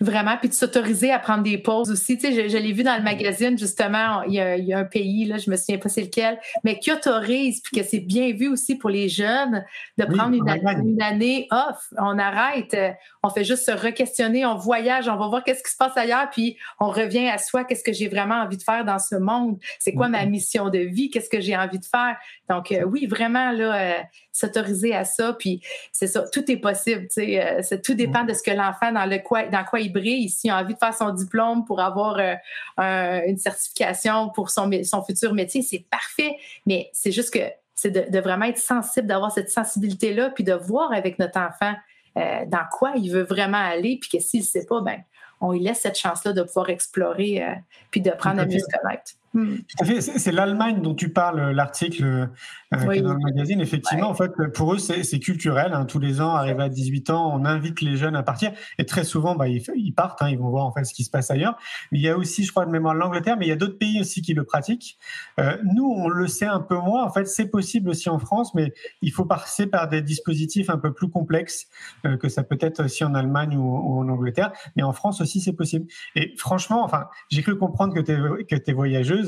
Vraiment, 0.00 0.36
puis 0.36 0.48
de 0.48 0.54
s'autoriser 0.54 1.12
à 1.12 1.20
prendre 1.20 1.44
des 1.44 1.56
pauses 1.56 1.88
aussi. 1.88 2.18
Tu 2.18 2.26
sais, 2.26 2.48
je, 2.48 2.56
l'ai 2.56 2.72
vu 2.72 2.82
dans 2.82 2.96
le 2.96 3.02
magazine, 3.04 3.56
justement, 3.56 4.22
il 4.22 4.34
y, 4.34 4.40
a, 4.72 4.78
un 4.78 4.84
pays, 4.84 5.24
là, 5.24 5.38
je 5.38 5.48
me 5.48 5.56
souviens 5.56 5.78
pas 5.78 5.88
c'est 5.88 6.02
lequel, 6.02 6.40
mais 6.64 6.80
qui 6.80 6.90
autorise, 6.90 7.60
puis 7.60 7.80
que 7.80 7.86
c'est 7.86 8.00
bien 8.00 8.32
vu 8.32 8.48
aussi 8.48 8.74
pour 8.74 8.90
les 8.90 9.08
jeunes, 9.08 9.64
de 9.96 10.04
prendre 10.04 10.34
une, 10.34 11.00
année, 11.00 11.46
off. 11.52 11.92
On 11.96 12.18
arrête, 12.18 12.74
euh, 12.74 12.90
on 13.22 13.30
fait 13.30 13.44
juste 13.44 13.66
se 13.66 13.70
re-questionner, 13.70 14.44
on 14.44 14.56
voyage, 14.56 15.08
on 15.08 15.16
va 15.16 15.28
voir 15.28 15.44
qu'est-ce 15.44 15.62
qui 15.62 15.70
se 15.70 15.76
passe 15.76 15.96
ailleurs, 15.96 16.28
puis 16.28 16.56
on 16.80 16.90
revient 16.90 17.28
à 17.28 17.38
soi, 17.38 17.62
qu'est-ce 17.62 17.84
que 17.84 17.92
j'ai 17.92 18.08
vraiment 18.08 18.42
envie 18.42 18.56
de 18.56 18.62
faire 18.64 18.84
dans 18.84 18.98
ce 18.98 19.14
monde, 19.14 19.58
c'est 19.78 19.92
quoi 19.92 20.08
ma 20.08 20.26
mission 20.26 20.70
de 20.70 20.80
vie, 20.80 21.08
qu'est-ce 21.08 21.30
que 21.30 21.40
j'ai 21.40 21.56
envie 21.56 21.78
de 21.78 21.86
faire? 21.86 22.16
Donc, 22.50 22.72
euh, 22.72 22.82
oui, 22.82 23.06
vraiment, 23.06 23.52
là, 23.52 23.74
euh, 23.74 24.02
s'autoriser 24.34 24.94
à 24.94 25.04
ça, 25.04 25.32
puis 25.32 25.62
c'est 25.92 26.08
ça, 26.08 26.24
tout 26.28 26.50
est 26.50 26.56
possible, 26.56 27.06
tu 27.06 27.36
sais, 27.36 27.80
tout 27.82 27.94
dépend 27.94 28.24
de 28.24 28.34
ce 28.34 28.42
que 28.42 28.50
l'enfant, 28.50 28.92
dans, 28.92 29.06
le 29.06 29.18
quoi, 29.18 29.44
dans 29.44 29.64
quoi 29.64 29.80
il 29.80 29.92
brille, 29.92 30.28
s'il 30.28 30.50
a 30.50 30.58
envie 30.58 30.74
de 30.74 30.78
faire 30.78 30.92
son 30.92 31.10
diplôme 31.10 31.64
pour 31.64 31.80
avoir 31.80 32.18
euh, 32.18 33.20
une 33.26 33.38
certification 33.38 34.28
pour 34.30 34.50
son, 34.50 34.68
son 34.82 35.02
futur 35.04 35.32
métier, 35.34 35.62
c'est 35.62 35.86
parfait. 35.88 36.36
Mais 36.66 36.90
c'est 36.92 37.12
juste 37.12 37.32
que 37.32 37.48
c'est 37.74 37.90
de, 37.90 38.18
vraiment 38.18 38.46
être 38.46 38.58
sensible, 38.58 39.06
d'avoir 39.06 39.30
cette 39.30 39.50
sensibilité-là, 39.50 40.30
puis 40.30 40.42
de 40.42 40.52
voir 40.52 40.92
avec 40.92 41.18
notre 41.18 41.38
enfant 41.38 41.74
euh, 42.16 42.44
dans 42.46 42.64
quoi 42.72 42.92
il 42.96 43.10
veut 43.12 43.22
vraiment 43.22 43.58
aller, 43.58 43.98
puis 44.00 44.18
que 44.18 44.24
s'il 44.24 44.40
ne 44.40 44.44
sait 44.44 44.66
pas, 44.66 44.80
ben, 44.80 44.98
on 45.40 45.52
lui 45.52 45.60
laisse 45.60 45.80
cette 45.80 45.98
chance-là 45.98 46.32
de 46.32 46.42
pouvoir 46.42 46.70
explorer, 46.70 47.42
euh, 47.42 47.54
puis 47.90 48.00
de 48.00 48.10
prendre 48.10 48.40
à 48.40 48.46
mieux 48.46 48.58
se 48.58 48.78
connaître. 48.78 49.12
Hmm. 49.34 49.56
C'est 49.82 50.30
l'Allemagne 50.30 50.80
dont 50.80 50.94
tu 50.94 51.08
parles, 51.08 51.50
l'article 51.50 52.04
euh, 52.04 53.00
dans 53.02 53.14
le 53.14 53.18
magazine. 53.18 53.60
Effectivement, 53.60 54.08
en 54.08 54.14
fait, 54.14 54.30
pour 54.54 54.74
eux, 54.74 54.78
c'est 54.78 55.18
culturel. 55.18 55.72
Hein. 55.72 55.86
Tous 55.86 55.98
les 55.98 56.20
ans, 56.20 56.30
arrivé 56.34 56.62
à 56.62 56.68
18 56.68 57.10
ans, 57.10 57.32
on 57.34 57.44
invite 57.44 57.80
les 57.80 57.96
jeunes 57.96 58.14
à 58.14 58.22
partir. 58.22 58.52
Et 58.78 58.86
très 58.86 59.02
souvent, 59.02 59.34
bah, 59.34 59.48
ils, 59.48 59.92
partent, 59.92 60.22
hein. 60.22 60.28
ils 60.30 60.38
vont 60.38 60.50
voir 60.50 60.64
en 60.66 60.72
fait 60.72 60.84
ce 60.84 60.94
qui 60.94 61.02
se 61.02 61.10
passe 61.10 61.32
ailleurs. 61.32 61.58
Mais 61.90 61.98
il 61.98 62.02
y 62.02 62.08
a 62.08 62.16
aussi, 62.16 62.44
je 62.44 62.52
crois, 62.52 62.64
de 62.64 62.70
mémoire 62.70 62.94
l'Angleterre, 62.94 63.36
mais 63.36 63.46
il 63.46 63.48
y 63.48 63.52
a 63.52 63.56
d'autres 63.56 63.78
pays 63.78 64.00
aussi 64.00 64.22
qui 64.22 64.34
le 64.34 64.44
pratiquent. 64.44 64.98
Euh, 65.40 65.56
nous, 65.64 65.86
on 65.86 66.08
le 66.08 66.28
sait 66.28 66.46
un 66.46 66.60
peu 66.60 66.76
moins. 66.76 67.04
En 67.04 67.10
fait, 67.10 67.26
c'est 67.26 67.46
possible 67.46 67.90
aussi 67.90 68.08
en 68.08 68.20
France, 68.20 68.54
mais 68.54 68.72
il 69.02 69.10
faut 69.10 69.24
passer 69.24 69.66
par 69.66 69.88
des 69.88 70.00
dispositifs 70.00 70.70
un 70.70 70.78
peu 70.78 70.92
plus 70.92 71.10
complexes 71.10 71.66
euh, 72.06 72.16
que 72.16 72.28
ça 72.28 72.44
peut 72.44 72.58
être 72.60 72.84
aussi 72.84 73.02
en 73.02 73.14
Allemagne 73.14 73.56
ou, 73.56 73.98
en 73.98 74.08
Angleterre. 74.08 74.52
Mais 74.76 74.84
en 74.84 74.92
France 74.92 75.20
aussi, 75.20 75.40
c'est 75.40 75.52
possible. 75.52 75.86
Et 76.14 76.34
franchement, 76.38 76.84
enfin, 76.84 77.06
j'ai 77.30 77.42
cru 77.42 77.58
comprendre 77.58 77.94
que 77.94 78.00
tu 78.00 78.12
es, 78.12 78.44
que 78.44 78.70
es 78.70 78.72
voyageuse 78.72 79.23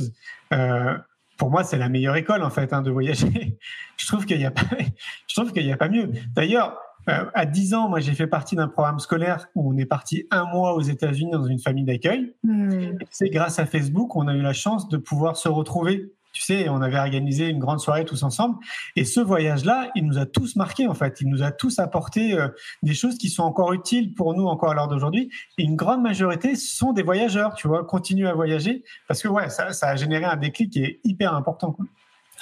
euh, 0.53 0.97
pour 1.37 1.51
moi, 1.51 1.65
c'est 1.65 1.79
la 1.79 1.89
meilleure 1.89 2.17
école 2.17 2.43
en 2.43 2.51
fait 2.51 2.73
hein, 2.73 2.83
de 2.83 2.91
voyager. 2.91 3.59
je 3.97 4.07
trouve 4.07 4.25
qu'il 4.25 4.39
n'y 4.39 4.47
a 4.47 4.51
pas, 4.51 4.63
je 5.29 5.35
trouve 5.35 5.53
qu'il 5.53 5.67
y 5.67 5.73
a 5.73 5.77
pas 5.77 5.89
mieux. 5.89 6.11
D'ailleurs, 6.35 6.79
euh, 7.09 7.25
à 7.35 7.47
10 7.47 7.75
ans, 7.75 7.89
moi, 7.89 8.01
j'ai 8.01 8.15
fait 8.15 8.27
partie 8.27 8.57
d'un 8.57 8.69
programme 8.69 8.99
scolaire 8.99 9.47
où 9.55 9.73
on 9.73 9.77
est 9.77 9.87
parti 9.87 10.27
un 10.31 10.45
mois 10.45 10.75
aux 10.75 10.81
États-Unis 10.81 11.31
dans 11.33 11.45
une 11.45 11.61
famille 11.61 11.85
d'accueil. 11.85 12.35
Hmm. 12.43 12.97
C'est 13.11 13.29
grâce 13.29 13.59
à 13.59 13.67
Facebook, 13.67 14.17
on 14.17 14.27
a 14.27 14.35
eu 14.35 14.43
la 14.43 14.53
chance 14.53 14.89
de 14.89 14.97
pouvoir 14.97 15.37
se 15.37 15.49
retrouver 15.49 16.13
tu 16.37 16.43
sais, 16.43 16.69
on 16.69 16.83
avait 16.83 16.99
organisé 16.99 17.49
une 17.49 17.59
grande 17.59 17.81
soirée 17.81 18.05
tous 18.05 18.23
ensemble. 18.23 18.57
Et 18.95 19.07
ce 19.07 19.21
voyage-là, 19.21 19.91
il 19.95 20.05
nous 20.05 20.19
a 20.19 20.27
tous 20.27 20.55
marqués, 20.55 20.87
en 20.87 20.93
fait. 20.93 21.23
Il 21.23 21.31
nous 21.31 21.43
a 21.43 21.51
tous 21.51 21.79
apporté 21.79 22.35
euh, 22.35 22.49
des 22.83 22.93
choses 22.93 23.17
qui 23.17 23.31
sont 23.31 23.43
encore 23.43 23.73
utiles 23.73 24.13
pour 24.13 24.35
nous 24.35 24.47
encore 24.47 24.73
à 24.73 24.75
l'heure 24.75 24.89
d'aujourd'hui. 24.89 25.31
Et 25.57 25.63
une 25.63 25.77
grande 25.77 26.03
majorité 26.03 26.55
sont 26.55 26.93
des 26.93 27.03
voyageurs, 27.03 27.55
tu 27.55 27.69
vois, 27.69 27.85
continuent 27.85 28.29
à 28.29 28.35
voyager 28.35 28.85
parce 29.09 29.23
que, 29.23 29.29
ouais, 29.29 29.49
ça, 29.49 29.73
ça 29.73 29.89
a 29.89 29.97
généré 29.97 30.27
un 30.27 30.37
déclic 30.37 30.71
qui 30.71 30.85
est 30.85 31.01
hyper 31.05 31.35
important. 31.35 31.73
Quoi. 31.73 31.87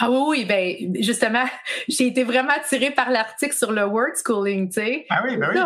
Ah 0.01 0.11
oui, 0.11 0.19
oui, 0.27 0.45
ben 0.45 0.95
justement, 1.01 1.45
j'ai 1.89 2.09
été 2.09 2.25
vraiment 2.25 2.53
attirée 2.57 2.91
par 2.91 3.11
l'article 3.11 3.55
sur 3.55 3.71
le 3.71 3.87
word 3.87 4.17
schooling, 4.17 4.71
tu 4.71 4.81
sais. 4.81 5.07
Ah 5.09 5.23
oui, 5.25 5.37
ben 5.37 5.51
oui. 5.55 5.61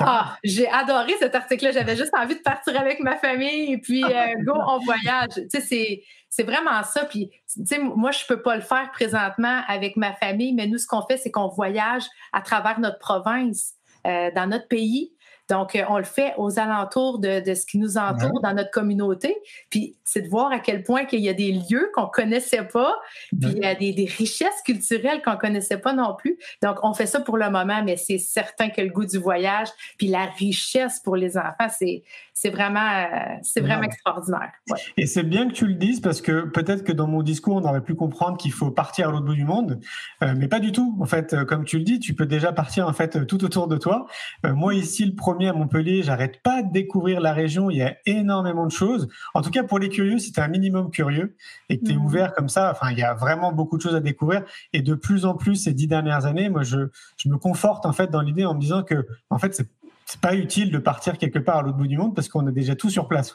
Ah, 0.00 0.36
j'ai 0.42 0.68
adoré 0.68 1.14
cet 1.18 1.34
article-là. 1.34 1.72
J'avais 1.72 1.96
juste 1.96 2.14
envie 2.14 2.34
de 2.34 2.40
partir 2.40 2.78
avec 2.78 3.00
ma 3.00 3.16
famille 3.16 3.72
et 3.72 3.78
puis 3.78 4.02
euh, 4.04 4.08
go, 4.44 4.54
on 4.66 4.78
voyage. 4.80 5.34
Tu 5.34 5.48
sais, 5.50 5.60
c'est 5.60 6.02
c'est 6.28 6.42
vraiment 6.42 6.82
ça. 6.82 7.04
Puis, 7.04 7.30
tu 7.54 7.64
sais, 7.64 7.78
moi, 7.78 8.10
je 8.10 8.24
peux 8.26 8.42
pas 8.42 8.56
le 8.56 8.62
faire 8.62 8.90
présentement 8.90 9.62
avec 9.68 9.96
ma 9.96 10.12
famille, 10.14 10.52
mais 10.52 10.66
nous, 10.66 10.78
ce 10.78 10.86
qu'on 10.86 11.02
fait, 11.02 11.16
c'est 11.16 11.30
qu'on 11.30 11.46
voyage 11.46 12.02
à 12.32 12.40
travers 12.40 12.80
notre 12.80 12.98
province, 12.98 13.74
euh, 14.06 14.30
dans 14.34 14.48
notre 14.48 14.66
pays. 14.66 15.13
Donc, 15.48 15.78
on 15.88 15.98
le 15.98 16.04
fait 16.04 16.32
aux 16.38 16.58
alentours 16.58 17.18
de, 17.18 17.44
de 17.44 17.54
ce 17.54 17.66
qui 17.66 17.78
nous 17.78 17.98
entoure 17.98 18.40
dans 18.42 18.54
notre 18.54 18.70
communauté. 18.70 19.36
Puis, 19.70 19.96
c'est 20.04 20.22
de 20.22 20.28
voir 20.28 20.52
à 20.52 20.58
quel 20.58 20.82
point 20.82 21.04
qu'il 21.04 21.20
y 21.20 21.28
a 21.28 21.34
des 21.34 21.52
lieux 21.52 21.90
qu'on 21.94 22.06
connaissait 22.06 22.64
pas, 22.64 22.94
puis 23.40 23.50
il 23.50 23.58
y 23.58 23.66
a 23.66 23.74
des, 23.74 23.92
des 23.92 24.06
richesses 24.06 24.62
culturelles 24.64 25.22
qu'on 25.22 25.36
connaissait 25.36 25.78
pas 25.78 25.92
non 25.92 26.14
plus. 26.14 26.38
Donc, 26.62 26.78
on 26.82 26.94
fait 26.94 27.06
ça 27.06 27.20
pour 27.20 27.36
le 27.36 27.50
moment, 27.50 27.82
mais 27.84 27.96
c'est 27.96 28.18
certain 28.18 28.70
que 28.70 28.80
le 28.80 28.90
goût 28.90 29.06
du 29.06 29.18
voyage, 29.18 29.68
puis 29.98 30.08
la 30.08 30.26
richesse 30.26 31.00
pour 31.00 31.16
les 31.16 31.36
enfants, 31.36 31.68
c'est 31.68 32.02
c'est 32.36 32.50
vraiment, 32.50 33.06
c'est 33.42 33.60
vraiment 33.60 33.84
extraordinaire. 33.84 34.50
Et 34.96 35.06
c'est 35.06 35.22
bien 35.22 35.48
que 35.48 35.52
tu 35.52 35.66
le 35.68 35.74
dises 35.74 36.00
parce 36.00 36.20
que 36.20 36.42
peut-être 36.42 36.82
que 36.82 36.90
dans 36.90 37.06
mon 37.06 37.22
discours, 37.22 37.54
on 37.54 37.64
aurait 37.64 37.80
pu 37.80 37.94
comprendre 37.94 38.36
qu'il 38.36 38.52
faut 38.52 38.72
partir 38.72 39.08
à 39.08 39.12
l'autre 39.12 39.24
bout 39.24 39.36
du 39.36 39.44
monde, 39.44 39.78
euh, 40.22 40.34
mais 40.36 40.48
pas 40.48 40.58
du 40.58 40.72
tout. 40.72 40.96
En 41.00 41.06
fait, 41.06 41.32
euh, 41.32 41.44
comme 41.44 41.64
tu 41.64 41.78
le 41.78 41.84
dis, 41.84 42.00
tu 42.00 42.12
peux 42.12 42.26
déjà 42.26 42.52
partir 42.52 42.88
en 42.88 42.92
fait 42.92 43.24
tout 43.26 43.44
autour 43.44 43.68
de 43.68 43.76
toi. 43.76 44.06
Euh, 44.44 44.52
moi 44.52 44.74
ici, 44.74 45.04
le 45.04 45.14
premier 45.14 45.33
à 45.42 45.52
Montpellier, 45.52 46.02
j'arrête 46.02 46.42
pas 46.42 46.62
de 46.62 46.72
découvrir 46.72 47.20
la 47.20 47.32
région. 47.32 47.70
Il 47.70 47.78
y 47.78 47.82
a 47.82 47.96
énormément 48.06 48.66
de 48.66 48.72
choses. 48.72 49.08
En 49.34 49.42
tout 49.42 49.50
cas, 49.50 49.62
pour 49.62 49.78
les 49.78 49.88
curieux, 49.88 50.18
si 50.18 50.32
tu 50.32 50.40
un 50.40 50.48
minimum 50.48 50.90
curieux 50.90 51.36
et 51.68 51.78
que 51.78 51.84
tu 51.84 51.92
es 51.92 51.96
mmh. 51.96 52.04
ouvert 52.04 52.32
comme 52.34 52.48
ça, 52.48 52.70
enfin, 52.70 52.90
il 52.92 52.98
y 52.98 53.02
a 53.02 53.14
vraiment 53.14 53.52
beaucoup 53.52 53.76
de 53.76 53.82
choses 53.82 53.94
à 53.94 54.00
découvrir. 54.00 54.44
Et 54.72 54.82
de 54.82 54.94
plus 54.94 55.24
en 55.24 55.34
plus 55.34 55.56
ces 55.56 55.72
dix 55.72 55.86
dernières 55.86 56.26
années, 56.26 56.48
moi, 56.48 56.62
je, 56.62 56.88
je 57.16 57.28
me 57.28 57.36
conforte 57.36 57.86
en 57.86 57.92
fait 57.92 58.10
dans 58.10 58.20
l'idée 58.20 58.44
en 58.44 58.54
me 58.54 58.60
disant 58.60 58.82
que 58.82 59.06
en 59.30 59.38
fait, 59.38 59.54
c'est 59.54 59.68
c'est 60.06 60.20
pas 60.20 60.34
utile 60.34 60.70
de 60.70 60.78
partir 60.78 61.18
quelque 61.18 61.38
part 61.38 61.58
à 61.58 61.62
l'autre 61.62 61.78
bout 61.78 61.86
du 61.86 61.96
monde 61.96 62.14
parce 62.14 62.28
qu'on 62.28 62.46
a 62.46 62.52
déjà 62.52 62.76
tout 62.76 62.90
sur 62.90 63.08
place. 63.08 63.32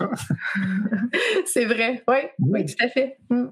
c'est 1.46 1.66
vrai, 1.66 2.04
oui, 2.08 2.18
oui, 2.40 2.66
tout 2.66 2.86
à 2.86 2.90
fait. 2.90 3.18
Mm. 3.30 3.48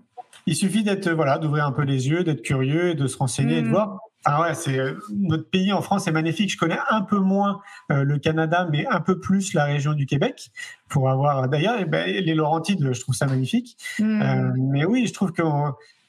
Il 0.45 0.56
suffit 0.56 0.84
d'être 0.84 1.10
voilà, 1.10 1.38
d'ouvrir 1.38 1.66
un 1.66 1.72
peu 1.72 1.82
les 1.82 2.10
yeux, 2.10 2.24
d'être 2.24 2.41
curieux, 2.41 2.93
de 2.93 3.08
se 3.08 3.18
renseigner, 3.18 3.58
et 3.58 3.62
de 3.62 3.68
mm. 3.68 3.72
voir. 3.72 4.00
Ah 4.30 4.41
ouais, 4.41 4.53
c'est 4.55 4.78
euh, 4.78 4.99
notre 5.13 5.49
pays 5.49 5.71
en 5.71 5.82
France 5.82 6.05
est 6.07 6.11
magnifique. 6.11 6.51
Je 6.51 6.57
connais 6.57 6.78
un 6.89 7.01
peu 7.01 7.17
moins 7.17 7.61
euh, 7.93 8.03
le 8.03 8.19
Canada, 8.19 8.67
mais 8.69 8.86
un 8.88 8.99
peu 8.99 9.21
plus 9.21 9.53
la 9.53 9.63
région 9.63 9.93
du 9.93 10.05
Québec. 10.05 10.51
Pour 10.89 11.09
avoir 11.09 11.47
d'ailleurs, 11.47 11.78
eh 11.80 11.86
ben, 11.86 12.05
les 12.05 12.36
Laurentides, 12.36 12.93
je 12.93 12.99
trouve 12.99 13.15
ça 13.15 13.25
magnifique. 13.25 13.78
Mm. 13.99 14.21
Euh, 14.21 14.51
mais 14.57 14.84
oui, 14.84 15.07
je 15.07 15.13
trouve 15.13 15.32
que 15.32 15.43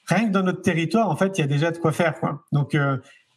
rien 0.07 0.27
que 0.27 0.33
dans 0.33 0.43
notre 0.43 0.63
territoire, 0.63 1.09
en 1.09 1.15
fait, 1.15 1.39
il 1.39 1.43
y 1.43 1.45
a 1.45 1.47
déjà 1.47 1.71
de 1.71 1.79
quoi 1.79 1.93
faire. 1.93 2.19
Quoi. 2.19 2.45
Donc 2.51 2.75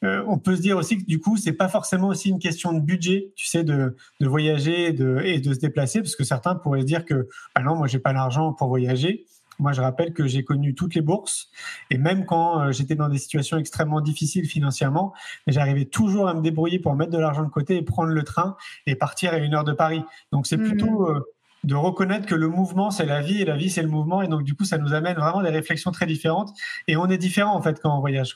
euh, 0.04 0.24
on 0.28 0.40
peut 0.40 0.56
se 0.56 0.62
dire 0.62 0.78
aussi 0.78 0.98
que 0.98 1.06
du 1.06 1.20
coup, 1.20 1.38
c'est 1.38 1.54
pas 1.54 1.70
forcément 1.70 2.08
aussi 2.08 2.30
une 2.30 2.40
question 2.40 2.74
de 2.74 2.80
budget, 2.80 3.32
tu 3.36 3.46
sais, 3.46 3.64
de, 3.64 3.96
voyager 4.20 4.88
et 4.88 4.94
de, 4.94 5.22
et 5.24 5.40
de 5.40 5.54
se 5.54 5.60
déplacer, 5.60 6.00
parce 6.02 6.16
que 6.16 6.24
certains 6.24 6.56
pourraient 6.56 6.82
se 6.82 6.86
dire 6.86 7.06
que, 7.06 7.28
ah 7.54 7.62
non, 7.62 7.76
moi, 7.76 7.86
j'ai 7.86 8.00
pas 8.00 8.14
l'argent 8.14 8.54
pour 8.54 8.68
voyager. 8.68 9.26
Moi, 9.62 9.72
je 9.72 9.82
rappelle 9.82 10.14
que 10.14 10.28
j'ai 10.28 10.44
connu 10.44 10.76
toutes 10.76 10.96
les 10.96 11.02
bourses 11.02 11.50
et 11.90 11.98
même 11.98 12.26
quand 12.26 12.62
euh, 12.62 12.72
j'étais 12.72 12.96
dans 12.96 13.08
des 13.08 13.18
situations 13.18 13.58
extrêmement 13.58 14.02
difficiles 14.02 14.46
financièrement, 14.46 15.14
j'arrivais 15.48 15.86
toujours 15.86 16.28
à 16.28 16.34
me 16.34 16.42
débrouiller 16.42 16.80
pour 16.80 16.96
mettre 16.96 17.12
de 17.12 17.18
l'argent 17.18 17.44
de 17.44 17.50
côté 17.50 17.78
et 17.78 17.82
prendre 17.84 18.10
le 18.10 18.24
train 18.24 18.58
et 18.88 18.96
partir 18.96 19.34
à 19.34 19.38
une 19.38 19.54
heure 19.54 19.64
de 19.64 19.74
Paris. 19.74 20.04
Donc, 20.32 20.48
c'est 20.48 20.58
plutôt 20.58 21.08
mmh. 21.08 21.16
euh, 21.16 21.20
de 21.64 21.76
reconnaître 21.76 22.26
que 22.26 22.36
le 22.36 22.48
mouvement, 22.48 22.92
c'est 22.92 23.06
la 23.06 23.22
vie 23.22 23.42
et 23.42 23.46
la 23.46 23.56
vie, 23.56 23.70
c'est 23.70 23.84
le 23.84 23.88
mouvement. 23.88 24.22
Et 24.22 24.28
donc, 24.28 24.44
du 24.44 24.56
coup, 24.56 24.66
ça 24.66 24.78
nous 24.78 24.94
amène 24.94 25.16
vraiment 25.16 25.44
des 25.44 25.50
réflexions 25.50 25.92
très 25.92 26.06
différentes. 26.06 26.50
Et 26.88 26.98
on 26.98 27.08
est 27.08 27.18
différent, 27.18 27.56
en 27.56 27.62
fait, 27.62 27.80
quand 27.80 27.96
on 27.96 28.00
voyage. 28.00 28.36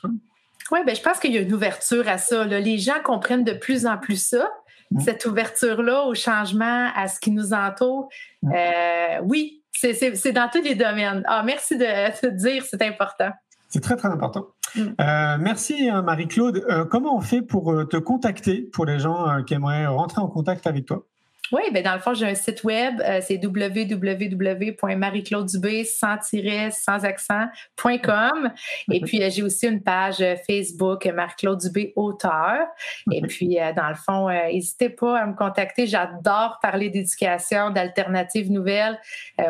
Oui, 0.70 0.80
ben, 0.86 0.94
je 0.94 1.02
pense 1.02 1.18
qu'il 1.18 1.32
y 1.32 1.38
a 1.38 1.40
une 1.40 1.52
ouverture 1.52 2.08
à 2.08 2.18
ça. 2.18 2.44
Les 2.44 2.78
gens 2.78 3.00
comprennent 3.04 3.44
de 3.44 3.52
plus 3.52 3.86
en 3.86 3.98
plus 3.98 4.16
ça, 4.16 4.48
mm. 4.90 5.00
cette 5.00 5.26
ouverture-là 5.26 6.04
au 6.04 6.14
changement, 6.14 6.90
à 6.94 7.08
ce 7.08 7.18
qui 7.18 7.30
nous 7.30 7.52
entoure. 7.52 8.08
Mm. 8.42 8.52
Euh, 8.54 9.20
oui, 9.24 9.62
c'est 9.80 10.32
dans 10.32 10.48
tous 10.48 10.62
les 10.62 10.74
domaines. 10.74 11.22
Ah, 11.26 11.42
merci 11.44 11.76
de, 11.76 12.20
te 12.20 12.26
dire, 12.26 12.64
c'est 12.68 12.82
important. 12.82 13.30
C'est 13.68 13.80
très, 13.80 13.96
très 13.96 14.08
important. 14.08 14.48
Mm. 14.74 14.80
Euh, 14.80 15.36
merci, 15.40 15.88
hein, 15.88 16.02
Marie-Claude. 16.02 16.64
Euh, 16.68 16.84
comment 16.84 17.16
on 17.16 17.20
fait 17.20 17.42
pour 17.42 17.74
te 17.88 17.96
contacter, 17.96 18.62
pour 18.72 18.86
les 18.86 18.98
gens 18.98 19.42
qui 19.44 19.54
aimeraient 19.54 19.86
rentrer 19.86 20.20
en 20.20 20.28
contact 20.28 20.66
avec 20.66 20.86
toi? 20.86 21.06
Oui, 21.52 21.62
ben 21.72 21.80
dans 21.82 21.94
le 21.94 22.00
fond, 22.00 22.12
j'ai 22.14 22.26
un 22.26 22.34
site 22.34 22.64
web, 22.64 23.00
euh, 23.00 23.20
c'est 23.22 23.40
www.marie-claude-dubé 23.44 25.84
sans 25.84 26.18
tiret, 26.18 26.72
sans 26.72 27.04
accent.com. 27.04 28.50
Et 28.90 29.00
puis, 29.00 29.22
euh, 29.22 29.30
j'ai 29.30 29.44
aussi 29.44 29.68
une 29.68 29.80
page 29.82 30.20
euh, 30.20 30.34
Facebook, 30.48 31.06
Marie-Claude 31.06 31.60
Dubé, 31.60 31.92
auteur. 31.94 32.66
Et 33.12 33.22
puis, 33.22 33.58
dans 33.76 33.88
le 33.88 33.94
fond, 33.94 34.28
n'hésitez 34.28 34.90
pas 34.90 35.20
à 35.20 35.26
me 35.26 35.34
contacter. 35.34 35.86
J'adore 35.86 36.58
parler 36.60 36.90
d'éducation, 36.90 37.70
d'alternatives 37.70 38.50
nouvelles. 38.50 38.98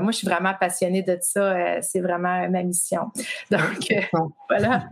moi, 0.00 0.12
je 0.12 0.18
suis 0.18 0.26
vraiment 0.26 0.52
passionnée 0.54 1.02
de 1.02 1.16
ça. 1.20 1.80
c'est 1.82 2.00
vraiment 2.00 2.48
ma 2.50 2.62
mission. 2.62 3.10
Donc, 3.50 3.92
voilà. 4.48 4.84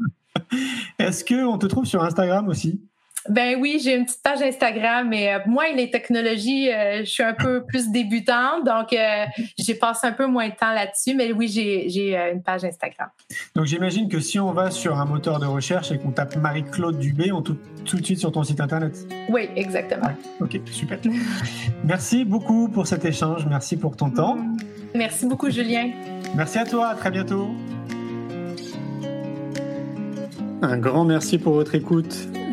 Est-ce 0.99 1.25
qu'on 1.25 1.57
te 1.59 1.67
trouve 1.67 1.85
sur 1.85 2.03
Instagram 2.03 2.49
aussi? 2.49 2.81
Ben 3.29 3.59
oui, 3.59 3.81
j'ai 3.83 3.95
une 3.97 4.05
petite 4.05 4.23
page 4.23 4.43
Instagram, 4.43 5.09
mais 5.09 5.33
euh, 5.33 5.39
moi, 5.47 5.65
les 5.75 5.91
technologies, 5.91 6.71
euh, 6.71 7.01
je 7.01 7.11
suis 7.11 7.23
un 7.23 7.33
peu 7.33 7.65
plus 7.69 7.91
débutante, 7.91 8.65
donc 8.67 8.93
euh, 8.93 9.25
j'ai 9.59 9.75
passé 9.75 10.07
un 10.07 10.13
peu 10.13 10.27
moins 10.27 10.49
de 10.49 10.55
temps 10.55 10.73
là-dessus, 10.73 11.15
mais 11.15 11.33
oui, 11.33 11.49
j'ai 11.49 12.17
une 12.33 12.43
page 12.43 12.65
Instagram. 12.65 13.09
Donc 13.55 13.65
j'imagine 13.65 14.09
que 14.09 14.21
si 14.21 14.39
on 14.39 14.53
va 14.53 14.71
sur 14.71 14.99
un 14.99 15.07
moteur 15.07 15.39
de 15.39 15.47
recherche 15.47 15.91
et 15.91 15.99
qu'on 15.99 16.11
tape 16.11 16.37
Marie-Claude 16.37 16.99
Dubé, 16.99 17.33
on 17.33 17.41
tout, 17.41 17.57
tout 17.85 17.99
de 17.99 18.05
suite 18.05 18.19
sur 18.19 18.31
ton 18.31 18.43
site 18.43 18.61
internet. 18.61 18.95
Oui, 19.31 19.49
exactement. 19.57 20.11
ok, 20.41 20.61
super. 20.71 20.99
merci 21.85 22.25
beaucoup 22.25 22.69
pour 22.69 22.87
cet 22.87 23.05
échange, 23.07 23.47
merci 23.47 23.77
pour 23.77 23.97
ton 23.97 24.11
temps. 24.11 24.37
Merci 24.95 25.27
beaucoup, 25.27 25.51
Julien. 25.51 25.91
Merci 26.37 26.59
à 26.59 26.67
toi, 26.67 26.89
à 26.89 26.95
très 26.95 27.11
bientôt. 27.11 27.49
Un 30.63 30.79
grand 30.79 31.05
merci 31.05 31.39
pour 31.39 31.55
votre 31.55 31.75
écoute. 31.75 32.34